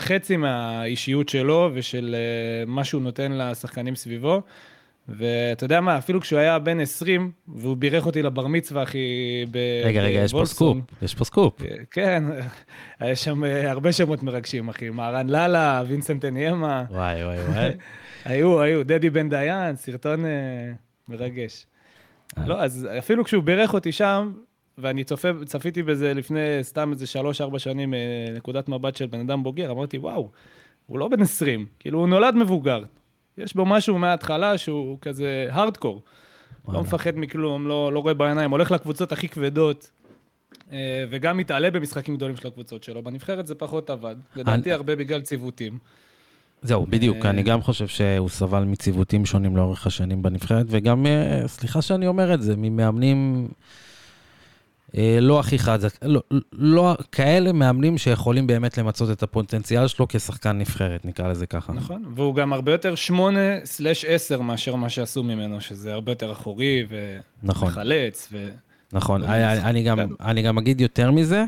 חצי 0.01 0.37
מהאישיות 0.37 1.29
שלו 1.29 1.71
ושל 1.75 2.17
אה, 2.67 2.71
מה 2.71 2.85
שהוא 2.85 3.03
נותן 3.03 3.33
לשחקנים 3.33 3.97
סביבו. 3.97 4.43
ואתה 5.09 5.65
יודע 5.65 5.81
מה, 5.81 5.99
אפילו 5.99 6.21
כשהוא 6.21 6.39
היה 6.39 6.59
בן 6.59 6.81
20, 6.81 7.31
והוא 7.49 7.77
בירך 7.77 8.07
אותי 8.07 8.23
לבר 8.23 8.47
מצווה, 8.47 8.83
אחי, 8.83 8.99
ב... 9.51 9.59
רגע, 9.85 10.03
רגע, 10.03 10.19
יש 10.19 10.33
פה 10.33 10.39
בוולפסון. 10.39 10.81
סקופ, 10.81 11.03
יש 11.03 11.15
פה 11.15 11.25
סקופ. 11.25 11.63
כן, 11.91 12.25
היה 13.01 13.17
שם 13.17 13.45
אה, 13.45 13.71
הרבה 13.71 13.93
שמות 13.93 14.23
מרגשים, 14.23 14.69
אחי. 14.69 14.91
מהרן 14.91 15.29
לאלה, 15.29 15.83
וינסנט 15.89 16.25
אניימה. 16.25 16.85
וואי, 16.91 17.25
וואי, 17.25 17.39
וואי. 17.39 17.71
היו, 18.25 18.61
היו, 18.61 18.85
דדי 18.85 19.11
בן 19.11 19.29
דיין, 19.29 19.77
סרטון 19.77 20.25
אה, 20.25 20.31
מרגש. 21.09 21.67
לא, 22.47 22.63
אז 22.63 22.89
אפילו 22.99 23.25
כשהוא 23.25 23.43
בירך 23.43 23.75
אותי 23.75 23.93
שם, 23.93 24.33
ואני 24.79 25.05
צופה, 25.05 25.29
צפיתי 25.47 25.83
בזה 25.83 26.15
לפני 26.15 26.59
סתם 26.63 26.93
איזה 26.93 27.07
שלוש-ארבע 27.07 27.59
שנים, 27.59 27.95
אה, 27.95 27.99
נקודת 28.37 28.69
מבט 28.69 28.97
של 28.97 29.07
בן 29.07 29.21
אדם 29.21 29.43
בוגר, 29.43 29.71
אמרתי, 29.71 29.99
וואו, 29.99 30.31
הוא 30.87 30.99
לא 30.99 31.09
בן 31.09 31.23
20, 31.23 31.67
כאילו, 31.79 31.99
הוא 31.99 32.09
נולד 32.09 32.35
מבוגר. 32.35 32.83
יש 33.39 33.55
בו 33.55 33.67
משהו 33.67 33.99
מההתחלה 33.99 34.59
שהוא 34.59 34.99
כזה 35.01 35.49
הארדקור. 35.51 36.03
לא 36.69 36.81
מפחד 36.81 37.17
מכלום, 37.17 37.69
לא, 37.69 37.93
לא 37.93 37.99
רואה 37.99 38.15
בעיניים, 38.15 38.51
הולך 38.51 38.71
לקבוצות 38.71 39.13
הכי 39.13 39.29
כבדות, 39.29 39.91
אה, 40.73 41.05
וגם 41.11 41.37
מתעלה 41.37 41.71
במשחקים 41.71 42.17
גדולים 42.17 42.37
של 42.37 42.49
הקבוצות 42.49 42.83
שלו. 42.83 43.03
בנבחרת 43.03 43.47
זה 43.47 43.55
פחות 43.55 43.91
עבד, 43.91 44.17
לדעתי 44.37 44.73
הרבה 44.73 44.97
בגלל 44.97 45.21
ציוותים. 45.21 45.79
זהו, 46.63 46.87
בדיוק, 46.87 47.25
אה, 47.25 47.31
אני 47.31 47.43
גם 47.43 47.63
חושב 47.63 47.87
שהוא 47.87 48.29
סבל 48.29 48.65
מציוותים 48.65 49.27
שונים 49.27 49.57
לאורך 49.57 49.87
השנים 49.87 50.23
בנבחרת, 50.23 50.67
וגם, 50.69 51.07
אה, 51.07 51.43
סליחה 51.49 51.83
שאני 51.83 52.07
אומר 52.07 52.35
את 52.35 52.43
זה, 52.43 52.55
ממאמנים 52.57 53.49
אה, 54.97 55.19
לא 55.21 55.41
הכי 55.41 55.59
חזק, 55.59 56.05
לא, 56.05 56.23
לא, 56.53 56.97
כאלה 57.13 57.53
מאמנים 57.53 57.99
שיכולים 57.99 58.47
באמת 58.47 58.79
למצות 58.79 59.11
את 59.11 59.23
הפוטנציאל 59.23 59.87
שלו 59.87 60.09
כשחקן 60.09 60.59
נבחרת, 60.59 61.05
נקרא 61.05 61.29
לזה 61.29 61.47
ככה. 61.47 61.73
נכון, 61.73 62.05
והוא 62.15 62.35
גם 62.35 62.53
הרבה 62.53 62.73
יותר 62.73 62.95
8 62.95 63.41
סלש 63.65 64.05
10 64.05 64.41
מאשר 64.41 64.75
מה 64.75 64.89
שעשו 64.89 65.23
ממנו, 65.23 65.61
שזה 65.61 65.93
הרבה 65.93 66.13
יותר 66.13 66.33
אחורי 66.33 66.87
נכון. 67.43 67.69
ומחלץ. 67.69 68.29
ו... 68.33 68.49
נכון, 68.93 69.23
אני. 69.23 69.61
אני, 69.63 69.83
גם. 69.83 69.99
אני 70.21 70.43
גם 70.43 70.59
אגיד 70.59 70.81
יותר 70.81 71.11
מזה, 71.11 71.45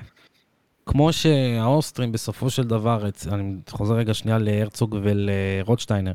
כמו 0.89 1.13
שהאוסטרים 1.13 2.13
בסופו 2.13 2.51
של 2.51 2.63
דבר, 2.63 3.09
אני 3.33 3.55
חוזר 3.69 3.95
רגע 3.95 4.15
שנייה 4.15 4.39
להרצוג 4.39 4.97
ולרוטשטיינר, 5.03 6.13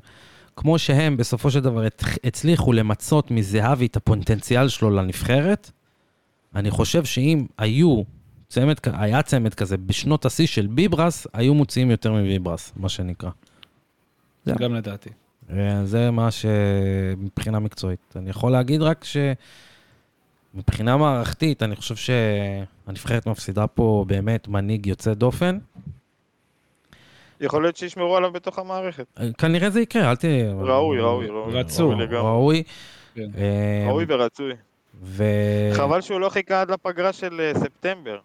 כמו 0.55 0.79
שהם 0.79 1.17
בסופו 1.17 1.51
של 1.51 1.59
דבר 1.59 1.85
הצ- 1.85 2.17
הצליחו 2.23 2.73
למצות 2.73 3.31
מזהבי 3.31 3.85
את 3.85 3.95
הפוטנציאל 3.95 4.67
שלו 4.67 4.89
לנבחרת, 4.89 5.71
אני 6.55 6.71
חושב 6.71 7.05
שאם 7.05 7.45
היו 7.57 8.03
צמד, 8.49 8.75
היה 8.93 9.21
צמד 9.21 9.53
כזה 9.53 9.77
בשנות 9.77 10.25
השיא 10.25 10.47
של 10.47 10.67
ביברס, 10.67 11.27
היו 11.33 11.53
מוציאים 11.53 11.91
יותר 11.91 12.13
מביברס, 12.13 12.73
מה 12.75 12.89
שנקרא. 12.89 13.29
גם 14.59 14.73
לדעתי. 14.73 15.09
אה, 15.51 15.85
זה 15.85 16.11
מה 16.11 16.29
שמבחינה 16.31 17.59
מקצועית. 17.59 18.13
אני 18.15 18.29
יכול 18.29 18.51
להגיד 18.51 18.81
רק 18.81 19.05
שמבחינה 20.53 20.97
מערכתית, 20.97 21.63
אני 21.63 21.75
חושב 21.75 21.95
שהנבחרת 21.95 23.25
מפסידה 23.25 23.67
פה 23.67 24.05
באמת 24.07 24.47
מנהיג 24.47 24.85
יוצא 24.85 25.13
דופן. 25.13 25.57
יכול 27.41 27.63
להיות 27.63 27.77
שישמרו 27.77 28.17
עליו 28.17 28.31
בתוך 28.31 28.59
המערכת. 28.59 29.05
אה, 29.19 29.33
כנראה 29.37 29.69
זה 29.69 29.81
יקרה, 29.81 30.11
אל 30.11 30.15
תהיה... 30.15 30.53
ראוי, 30.53 30.99
ראוי, 30.99 31.27
ראוי. 31.27 31.53
רצוי. 31.53 31.95
ראוי. 32.11 32.63
כן. 33.15 33.29
אה, 33.37 33.85
ראוי 33.89 34.05
ורצוי. 34.07 34.53
ו... 35.03 35.23
חבל 35.73 36.01
שהוא 36.01 36.19
לא 36.19 36.29
חיכה 36.29 36.61
עד 36.61 36.71
לפגרה 36.71 37.13
של 37.13 37.41
אה, 37.41 37.59
ספטמבר. 37.59 38.19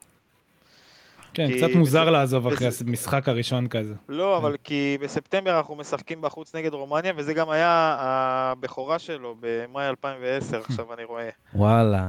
כן, 1.38 1.46
כי 1.48 1.56
קצת 1.58 1.74
מוזר 1.74 2.04
בס- 2.04 2.10
לעזוב 2.10 2.46
אחרי 2.46 2.66
בס- 2.66 2.82
המשחק 2.82 3.28
הראשון 3.28 3.68
כזה. 3.68 3.94
לא, 4.08 4.36
אבל 4.36 4.56
כי 4.64 4.98
בספטמבר 5.02 5.56
אנחנו 5.58 5.74
משחקים 5.74 6.20
בחוץ 6.22 6.54
נגד 6.54 6.72
רומניה, 6.74 7.12
וזה 7.16 7.34
גם 7.34 7.50
היה 7.50 7.96
הבכורה 8.00 8.98
שלו 8.98 9.36
במאי 9.40 9.88
2010, 9.88 10.60
עכשיו 10.68 10.94
אני 10.94 11.04
רואה. 11.04 11.28
וואלה. 11.54 12.08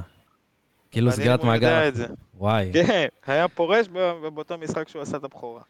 כאילו 0.91 1.11
סגירת 1.11 1.41
אם 1.41 1.47
הוא 1.47 1.55
יודע 1.55 1.69
מעגל. 1.75 1.87
את 1.87 1.95
זה. 1.95 2.05
וואי. 2.37 2.69
כן, 2.73 3.07
היה 3.27 3.47
פורש 3.47 3.87
ב- 3.93 4.27
באותו 4.33 4.57
משחק 4.57 4.89
שהוא 4.89 5.01
עשה 5.01 5.17
את 5.17 5.23
הבכורה. 5.23 5.61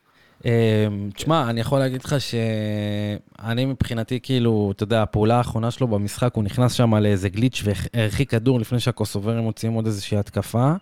אה, 0.45 0.88
תשמע, 1.13 1.50
אני 1.50 1.62
יכול 1.62 1.80
להגיד 1.80 2.04
לך 2.04 2.15
שאני 2.22 3.65
מבחינתי, 3.65 4.19
כאילו, 4.24 4.72
אתה 4.76 4.84
יודע, 4.84 5.02
הפעולה 5.02 5.38
האחרונה 5.38 5.72
שלו 5.72 5.88
במשחק, 5.88 6.34
הוא 6.36 6.43
נכנס 6.43 6.74
שם 6.74 6.95
לאיזה 6.95 7.30
גליץ' 7.30 7.63
והרחיק 7.93 8.30
כדור 8.32 8.60
לפני 8.60 8.80
שהקוסוברים 8.80 9.38
מוציאים 9.38 9.74
עוד 9.74 9.86
איזושהי 9.86 10.17
התקפה, 10.17 10.74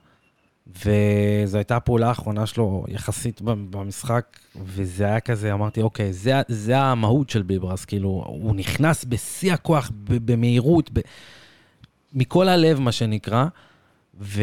וזו 0.86 1.58
הייתה 1.58 1.76
הפעולה 1.76 2.08
האחרונה 2.08 2.46
שלו 2.46 2.86
יחסית 2.88 3.42
במשחק, 3.42 4.26
וזה 4.64 5.06
היה 5.06 5.20
כזה, 5.20 5.54
אמרתי, 5.54 5.82
אוקיי, 5.82 6.14
זה, 6.14 6.42
זה 6.48 6.78
המהות 6.78 7.30
של 7.30 7.42
ביברס, 7.42 7.86
כאילו, 7.86 8.24
הוא 8.28 8.56
נכנס 8.56 9.06
בשיא 9.06 9.54
הכוח, 9.54 9.92
במהירות, 10.04 10.90
ב- 10.94 11.00
מכל 12.14 12.50
הלב, 12.50 12.80
מה 12.80 12.92
שנקרא, 12.92 13.46
ו... 14.22 14.42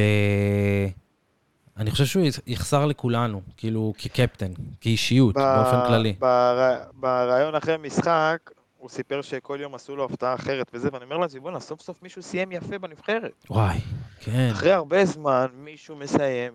אני 1.77 1.91
חושב 1.91 2.05
שהוא 2.05 2.25
יחסר 2.47 2.87
לכולנו, 2.87 3.41
כאילו, 3.57 3.93
כקפטן, 3.99 4.53
כאישיות, 4.81 5.35
ב- 5.35 5.41
באופן 5.41 5.87
כללי. 5.87 6.15
בר- 6.19 6.79
בריאיון 7.01 7.55
אחרי 7.55 7.77
משחק, 7.83 8.51
הוא 8.85 8.91
סיפר 8.91 9.23
שכל 9.23 9.59
יום 9.61 9.75
עשו 9.75 9.97
לו 9.97 10.05
הפתעה 10.05 10.35
אחרת 10.35 10.71
וזה, 10.75 10.89
ואני 10.93 11.05
אומר 11.05 11.17
לעצמי, 11.19 11.41
בואנה, 11.41 11.61
סוף 11.61 11.81
סוף 11.81 12.03
מישהו 12.03 12.23
סיים 12.23 12.53
יפה 12.53 12.79
בנבחרת. 12.79 13.33
וואי, 13.51 13.79
כן. 14.21 14.49
אחרי 14.53 14.73
הרבה 14.73 15.05
זמן 15.05 15.47
מישהו 15.55 15.97
מסיים 15.97 16.53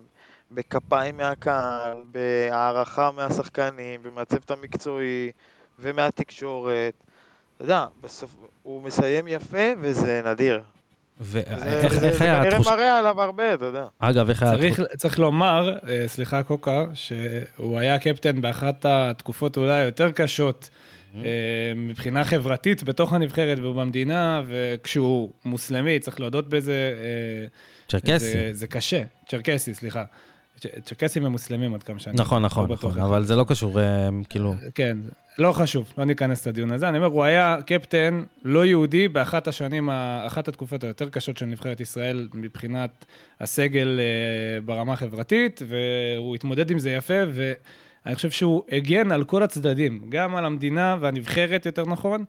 בכפיים 0.50 1.16
מהקהל, 1.16 1.96
בהערכה 2.12 3.10
מהשחקנים, 3.10 4.00
ומהצוות 4.02 4.50
המקצועי 4.50 5.30
ומהתקשורת. 5.78 6.94
אתה 7.56 7.64
יודע, 7.64 7.86
בסוף 8.02 8.30
הוא 8.62 8.82
מסיים 8.82 9.28
יפה 9.28 9.72
וזה 9.80 10.22
נדיר. 10.26 10.62
זה 11.20 11.42
ואיך 11.46 11.92
זה- 11.94 12.06
איך 12.06 12.18
זה 12.18 12.24
היה 12.24 12.36
כנראה 12.40 12.48
התחושה? 12.48 12.70
מראה 12.70 12.98
עליו 12.98 13.20
הרבה, 13.22 13.54
אתה 13.54 13.64
יודע. 13.64 13.86
אגב, 13.98 14.28
איך 14.28 14.42
היה 14.42 14.52
צריך, 14.52 14.78
התחושה? 14.80 14.96
צריך 14.96 15.18
לומר, 15.18 15.78
אה, 15.88 16.04
סליחה 16.06 16.42
קוקה, 16.42 16.84
שהוא 16.94 17.78
היה 17.78 17.98
קפטן 17.98 18.40
באחת 18.40 18.84
התקופות 18.88 19.56
אולי 19.56 19.72
היותר 19.80 20.10
קשות 20.12 20.70
אה, 20.72 20.79
מבחינה 21.76 22.24
חברתית 22.24 22.82
בתוך 22.82 23.12
הנבחרת 23.12 23.58
ובמדינה, 23.58 24.42
וכשהוא 24.46 25.30
מוסלמי, 25.44 25.98
צריך 25.98 26.20
להודות 26.20 26.48
בזה, 26.48 26.94
אה, 27.02 27.46
צ'רקסי. 27.88 28.18
זה, 28.18 28.50
זה 28.52 28.66
קשה. 28.66 29.02
צ'רקסי, 29.28 29.74
סליחה. 29.74 30.04
צ'רקסים 30.84 31.26
הם 31.26 31.32
מוסלמים 31.32 31.74
עד 31.74 31.82
כמה 31.82 31.98
שאני... 31.98 32.16
נכון, 32.18 32.42
לא 32.42 32.46
נכון, 32.46 32.68
בטוח 32.68 32.90
נכון. 32.90 33.02
אבל 33.02 33.24
זה 33.24 33.36
לא 33.36 33.44
קשור, 33.48 33.80
אה, 33.80 34.08
כאילו... 34.28 34.54
כן, 34.74 34.98
לא 35.38 35.52
חשוב, 35.52 35.92
לא 35.98 36.04
ניכנס 36.04 36.46
לדיון 36.46 36.72
הזה. 36.72 36.88
אני 36.88 36.98
אומר, 36.98 37.08
הוא 37.08 37.24
היה 37.24 37.56
קפטן 37.66 38.22
לא 38.44 38.66
יהודי 38.66 39.08
באחת 39.08 39.48
השנים, 39.48 39.90
אחת 40.26 40.48
התקופות 40.48 40.84
היותר 40.84 41.08
קשות 41.08 41.36
של 41.36 41.46
נבחרת 41.46 41.80
ישראל 41.80 42.28
מבחינת 42.34 43.04
הסגל 43.40 44.00
ברמה 44.64 44.92
החברתית, 44.92 45.62
והוא 45.68 46.34
התמודד 46.34 46.70
עם 46.70 46.78
זה 46.78 46.90
יפה, 46.90 47.22
ואני 48.04 48.14
חושב 48.14 48.30
שהוא 48.30 48.62
הגן 48.72 49.12
על 49.12 49.24
כל 49.24 49.42
הצדדים, 49.42 50.00
גם 50.08 50.36
על 50.36 50.44
המדינה 50.44 50.96
והנבחרת, 51.00 51.66
יותר 51.66 51.84
נכון, 51.86 52.24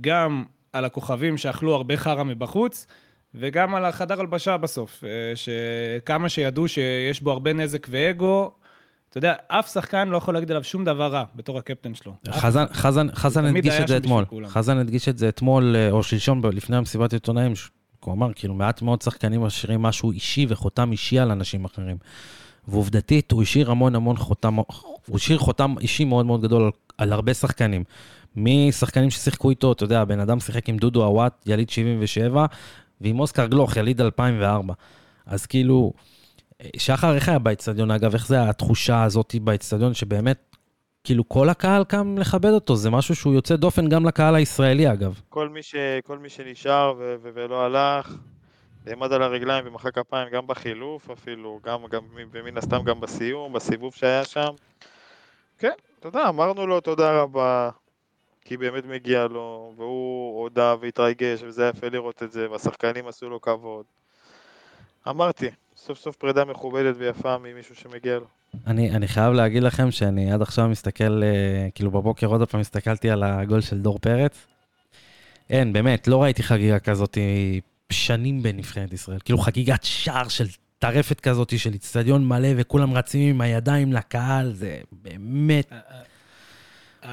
גם 0.00 0.44
על 0.72 0.84
הכוכבים 0.84 1.36
שאכלו 1.36 1.74
הרבה 1.74 1.96
חרא 1.96 2.22
מבחוץ, 2.22 2.86
וגם 3.34 3.74
על 3.74 3.84
החדר 3.84 4.20
הלבשה 4.20 4.56
בסוף, 4.56 5.04
אה, 5.04 5.32
שכמה 5.34 6.28
שידעו 6.28 6.68
שיש 6.68 7.22
בו 7.22 7.30
הרבה 7.30 7.52
נזק 7.52 7.86
ואגו, 7.90 8.52
אתה 9.10 9.18
יודע, 9.18 9.34
אף 9.48 9.72
שחקן 9.72 10.08
לא 10.08 10.16
יכול 10.16 10.34
להגיד 10.34 10.50
עליו 10.50 10.64
שום 10.64 10.84
דבר 10.84 11.12
רע 11.12 11.24
בתור 11.34 11.58
הקפטן 11.58 11.94
שלו. 11.94 12.14
חזן, 12.30 12.64
חזן, 12.72 13.06
חזן 13.14 13.44
הדגיש 13.44 13.80
את 13.80 13.88
זה 13.88 13.96
אתמול. 13.96 14.24
חזן 14.46 14.78
הדגיש 14.78 15.08
את 15.08 15.18
זה 15.18 15.28
אתמול, 15.28 15.76
אה, 15.76 15.90
או 15.90 16.02
שלשום, 16.02 16.42
לפני 16.52 16.76
המסיבת 16.76 17.12
עיתונאים, 17.12 17.52
הוא 18.04 18.14
אמר, 18.14 18.32
כאילו, 18.32 18.54
מעט 18.54 18.82
מאוד 18.82 19.02
שחקנים 19.02 19.40
משאירים 19.40 19.82
משהו 19.82 20.12
אישי 20.12 20.46
וחותם 20.48 20.92
אישי 20.92 21.18
על 21.18 21.30
אנשים 21.30 21.64
אחרים. 21.64 21.96
ועובדתית, 22.70 23.32
הוא 23.32 23.42
השאיר 23.42 23.70
המון 23.70 23.94
המון 23.94 24.16
חותם, 24.16 24.56
הוא 25.06 25.16
השאיר 25.16 25.38
חותם 25.38 25.74
אישי 25.80 26.04
מאוד 26.04 26.26
מאוד 26.26 26.42
גדול 26.42 26.62
על, 26.62 26.70
על 26.98 27.12
הרבה 27.12 27.34
שחקנים. 27.34 27.84
משחקנים 28.36 29.10
ששיחקו 29.10 29.50
איתו, 29.50 29.72
אתה 29.72 29.84
יודע, 29.84 30.00
הבן 30.00 30.20
אדם 30.20 30.40
שיחק 30.40 30.68
עם 30.68 30.76
דודו 30.76 31.04
עוואט, 31.04 31.42
יליד 31.46 31.70
77, 31.70 32.46
ועם 33.00 33.20
אוסקר 33.20 33.46
גלוך, 33.46 33.76
יליד 33.76 34.00
2004. 34.00 34.74
אז 35.26 35.46
כאילו, 35.46 35.92
שחר, 36.76 37.14
איך 37.14 37.28
היה 37.28 37.38
באצטדיון? 37.38 37.90
אגב, 37.90 38.12
איך 38.12 38.26
זה 38.26 38.48
התחושה 38.48 39.02
הזאת 39.02 39.34
באצטדיון, 39.40 39.94
שבאמת, 39.94 40.56
כאילו, 41.04 41.28
כל 41.28 41.48
הקהל 41.48 41.84
קם 41.84 42.18
לכבד 42.18 42.50
אותו, 42.50 42.76
זה 42.76 42.90
משהו 42.90 43.16
שהוא 43.16 43.34
יוצא 43.34 43.56
דופן 43.56 43.88
גם 43.88 44.06
לקהל 44.06 44.34
הישראלי, 44.34 44.92
אגב. 44.92 45.20
כל 45.28 45.48
מי, 45.48 45.62
ש... 45.62 45.74
כל 46.04 46.18
מי 46.18 46.28
שנשאר. 46.28 46.94
ו... 46.98 47.14
ולא 47.34 47.64
הלך, 47.64 48.16
נעמד 48.86 49.12
על 49.12 49.22
הרגליים 49.22 49.64
ומחא 49.66 49.90
כפיים 49.90 50.28
גם 50.32 50.46
בחילוף 50.46 51.10
אפילו, 51.10 51.60
גם, 51.64 51.86
גם, 51.90 52.02
ומן 52.32 52.58
הסתם 52.58 52.82
גם 52.84 53.00
בסיום, 53.00 53.52
בסיבוב 53.52 53.94
שהיה 53.94 54.24
שם. 54.24 54.50
כן, 55.58 55.72
אתה 55.98 56.08
יודע, 56.08 56.28
אמרנו 56.28 56.66
לו 56.66 56.80
תודה 56.80 57.22
רבה, 57.22 57.70
כי 58.44 58.56
באמת 58.56 58.84
מגיע 58.86 59.26
לו, 59.26 59.72
והוא 59.76 60.42
הודה 60.42 60.74
והתרגש, 60.80 61.42
וזה 61.42 61.70
יפה 61.76 61.88
לראות 61.88 62.22
את 62.22 62.32
זה, 62.32 62.50
והשחקנים 62.50 63.06
עשו 63.06 63.30
לו 63.30 63.40
כבוד. 63.40 63.84
אמרתי, 65.08 65.50
סוף 65.76 65.98
סוף 65.98 66.16
פרידה 66.16 66.44
מכובדת 66.44 66.94
ויפה 66.98 67.38
ממישהו 67.38 67.74
שמגיע 67.74 68.18
לו. 68.18 68.26
אני, 68.66 68.90
אני 68.90 69.08
חייב 69.08 69.32
להגיד 69.32 69.62
לכם 69.62 69.90
שאני 69.90 70.32
עד 70.32 70.42
עכשיו 70.42 70.68
מסתכל, 70.68 71.22
אה, 71.22 71.68
כאילו 71.74 71.90
בבוקר 71.90 72.26
עוד 72.26 72.48
פעם 72.48 72.60
הסתכלתי 72.60 73.10
על 73.10 73.22
הגול 73.22 73.60
של 73.60 73.78
דור 73.78 73.98
פרץ. 73.98 74.46
אין, 75.50 75.72
באמת, 75.72 76.08
לא 76.08 76.22
ראיתי 76.22 76.42
חגיגה 76.42 76.78
כזאת 76.78 77.18
שנים 77.92 78.42
בנבחרת 78.42 78.92
ישראל. 78.92 79.18
כאילו 79.24 79.38
חגיגת 79.38 79.84
שער 79.84 80.28
של 80.28 80.46
טרפת 80.78 81.20
כזאת, 81.20 81.58
של 81.58 81.72
איצטדיון 81.72 82.26
מלא 82.28 82.48
וכולם 82.56 82.92
רצים 82.92 83.30
עם 83.30 83.40
הידיים 83.40 83.92
לקהל, 83.92 84.52
זה 84.52 84.78
באמת... 84.92 85.72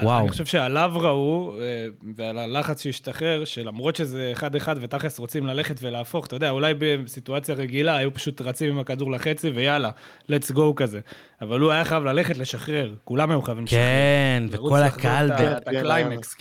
וואו. 0.02 0.20
אני 0.20 0.28
חושב 0.28 0.44
שעליו 0.44 0.92
ראו, 0.94 1.54
אה, 1.60 1.86
ועל 2.16 2.38
הלחץ 2.38 2.82
שהשתחרר, 2.82 3.44
שלמרות 3.44 3.96
שזה 3.96 4.30
אחד-אחד 4.32 4.76
ותכלס 4.80 5.18
רוצים 5.18 5.46
ללכת 5.46 5.76
ולהפוך, 5.82 6.26
אתה 6.26 6.36
יודע, 6.36 6.50
אולי 6.50 6.74
בסיטואציה 6.78 7.54
רגילה 7.54 7.96
היו 7.96 8.14
פשוט 8.14 8.40
רצים 8.40 8.70
עם 8.70 8.78
הכדור 8.78 9.10
לחצי 9.10 9.50
ויאללה, 9.50 9.90
let's 10.32 10.54
go 10.54 10.74
כזה. 10.76 11.00
אבל 11.40 11.60
הוא 11.60 11.72
היה 11.72 11.84
חייב 11.84 12.04
ללכת 12.04 12.36
לשחרר, 12.36 12.94
כולם 13.04 13.30
היו 13.30 13.42
חייבים 13.42 13.64
לשחרר. 13.64 13.80
כן, 13.80 14.42
וכל 14.50 14.82
הקהל... 14.82 15.32
את 15.32 15.68
הקליימקס. 15.68 16.36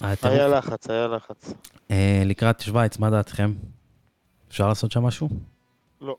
הטירוף. 0.00 0.36
היה 0.36 0.48
לחץ, 0.48 0.90
היה 0.90 1.08
לחץ. 1.08 1.52
אה, 1.90 2.22
לקראת 2.24 2.60
שווייץ, 2.60 2.98
מה 2.98 3.10
דעתכם? 3.10 3.52
אפשר 4.48 4.68
לעשות 4.68 4.92
שם 4.92 5.02
משהו? 5.02 5.28
לא. 6.00 6.16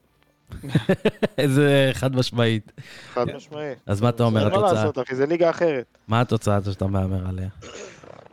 איזה 1.37 1.89
חד 1.93 2.15
משמעית. 2.15 2.71
חד 3.13 3.25
משמעי. 3.35 3.73
אז 3.85 4.01
מה 4.01 4.09
אתה 4.09 4.23
אומר, 4.23 4.41
אין 4.41 4.49
מה 4.49 4.57
התוצאה? 4.57 4.73
לעשות, 4.73 4.99
אחי, 4.99 5.15
זה 5.15 5.25
ליגה 5.25 5.49
אחרת. 5.49 5.97
מה 6.07 6.21
התוצאה 6.21 6.59
שאתה 6.71 6.87
מהמר 6.87 7.27
עליה? 7.27 7.49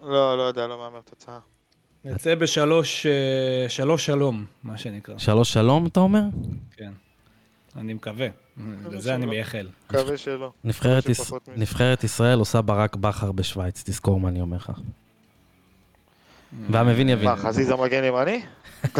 לא, 0.02 0.36
לא 0.36 0.42
יודע, 0.42 0.66
לא 0.66 0.78
מהמר 0.78 1.00
תוצאה. 1.00 1.38
נצא 2.04 2.34
בשלוש 2.34 3.06
אה, 3.06 3.68
שלוש 3.68 4.06
שלום, 4.06 4.44
מה 4.62 4.78
שנקרא. 4.78 5.18
שלוש 5.18 5.52
שלום, 5.52 5.86
אתה 5.86 6.00
אומר? 6.00 6.22
כן. 6.76 6.92
אני 7.76 7.94
מקווה. 7.94 8.26
לזה 8.90 9.14
אני. 9.14 9.26
מייחל. 9.26 9.68
מקווה 9.86 10.16
שלא. 10.16 10.52
נבחרת 11.56 12.04
ישראל 12.04 12.38
עושה 12.38 12.62
ברק 12.62 12.96
בכר 12.96 13.32
בשוויץ, 13.32 13.82
תזכור 13.86 14.20
מה 14.20 14.28
אני 14.28 14.40
אומר 14.40 14.56
לך. 14.56 14.72
והמבין 16.70 17.08
יבין. 17.08 17.28
מה, 17.28 17.36
חזיזה 17.36 17.76
מגן 17.76 18.04
ימני? 18.04 18.42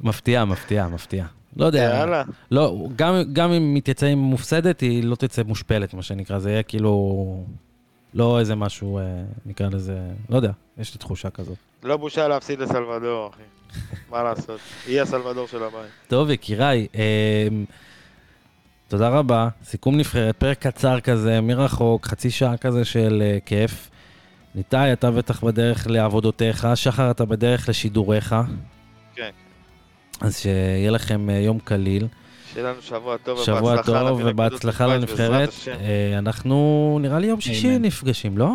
מפתיע, 0.00 0.44
מפתיע, 0.44 0.88
מפתיע. 0.88 1.24
לא 1.56 1.66
יודע. 1.66 1.82
יאללה. 1.82 2.22
לא, 2.50 2.86
גם, 2.96 3.14
גם 3.32 3.52
אם 3.52 3.74
היא 3.74 3.82
תצא 3.82 4.06
עם 4.06 4.18
מופסדת, 4.18 4.80
היא 4.80 5.04
לא 5.04 5.14
תצא 5.14 5.42
מושפלת, 5.42 5.94
מה 5.94 6.02
שנקרא. 6.02 6.38
זה 6.38 6.50
יהיה 6.50 6.62
כאילו... 6.62 7.44
לא 8.14 8.40
איזה 8.40 8.54
משהו, 8.54 8.98
אה, 8.98 9.04
נקרא 9.46 9.68
לזה... 9.68 9.98
לא 10.30 10.36
יודע, 10.36 10.50
יש 10.78 10.94
לי 10.94 10.98
תחושה 10.98 11.30
כזאת. 11.30 11.56
לא 11.82 11.96
בושה 11.96 12.28
להפסיד 12.28 12.60
לסלבדור, 12.60 13.30
אחי. 13.30 13.42
מה 14.10 14.22
לעשות? 14.22 14.60
היא 14.86 15.00
הסלבדור 15.00 15.46
של 15.48 15.62
הבית. 15.62 15.90
טוב, 16.08 16.30
יקיריי, 16.30 16.86
אה, 16.94 17.48
תודה 18.88 19.08
רבה. 19.08 19.48
סיכום 19.64 19.96
נבחרת, 19.96 20.36
פרק 20.36 20.66
קצר 20.66 21.00
כזה, 21.00 21.40
מרחוק, 21.40 22.06
חצי 22.06 22.30
שעה 22.30 22.56
כזה 22.56 22.84
של 22.84 23.22
אה, 23.22 23.38
כיף. 23.46 23.90
ניתאי, 24.54 24.92
אתה 24.92 25.10
בטח 25.10 25.44
בדרך 25.44 25.86
לעבודותיך, 25.86 26.68
שחר, 26.74 27.10
אתה 27.10 27.24
בדרך 27.24 27.68
לשידוריך. 27.68 28.34
כן. 29.14 29.30
אז 30.20 30.38
שיהיה 30.38 30.90
לכם 30.90 31.30
אה, 31.30 31.34
יום 31.34 31.58
קליל. 31.58 32.06
שיהיה 32.52 32.66
לנו 32.68 32.82
שבוע 32.82 33.16
טוב 33.16 33.44
שבוע 33.44 33.58
ובהצלחה. 33.60 34.08
טוב 34.08 34.20
ובהצלחה 34.24 34.86
לנבחרת. 34.86 35.48
אה, 35.68 36.18
אנחנו, 36.18 36.98
נראה 37.02 37.18
לי 37.18 37.26
יום 37.26 37.40
שישי. 37.40 37.78
נפגשים, 37.78 38.38
לא? 38.38 38.54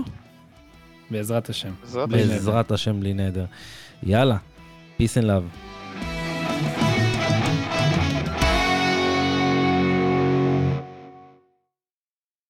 בעזרת 1.11 1.49
השם. 1.49 1.71
בעזרת 2.09 2.71
השם 2.71 2.99
בלי 2.99 3.13
נדר. 3.13 3.45
יאללה, 4.03 4.37
peace 4.99 5.21
and 5.21 5.23
love. 5.23 5.66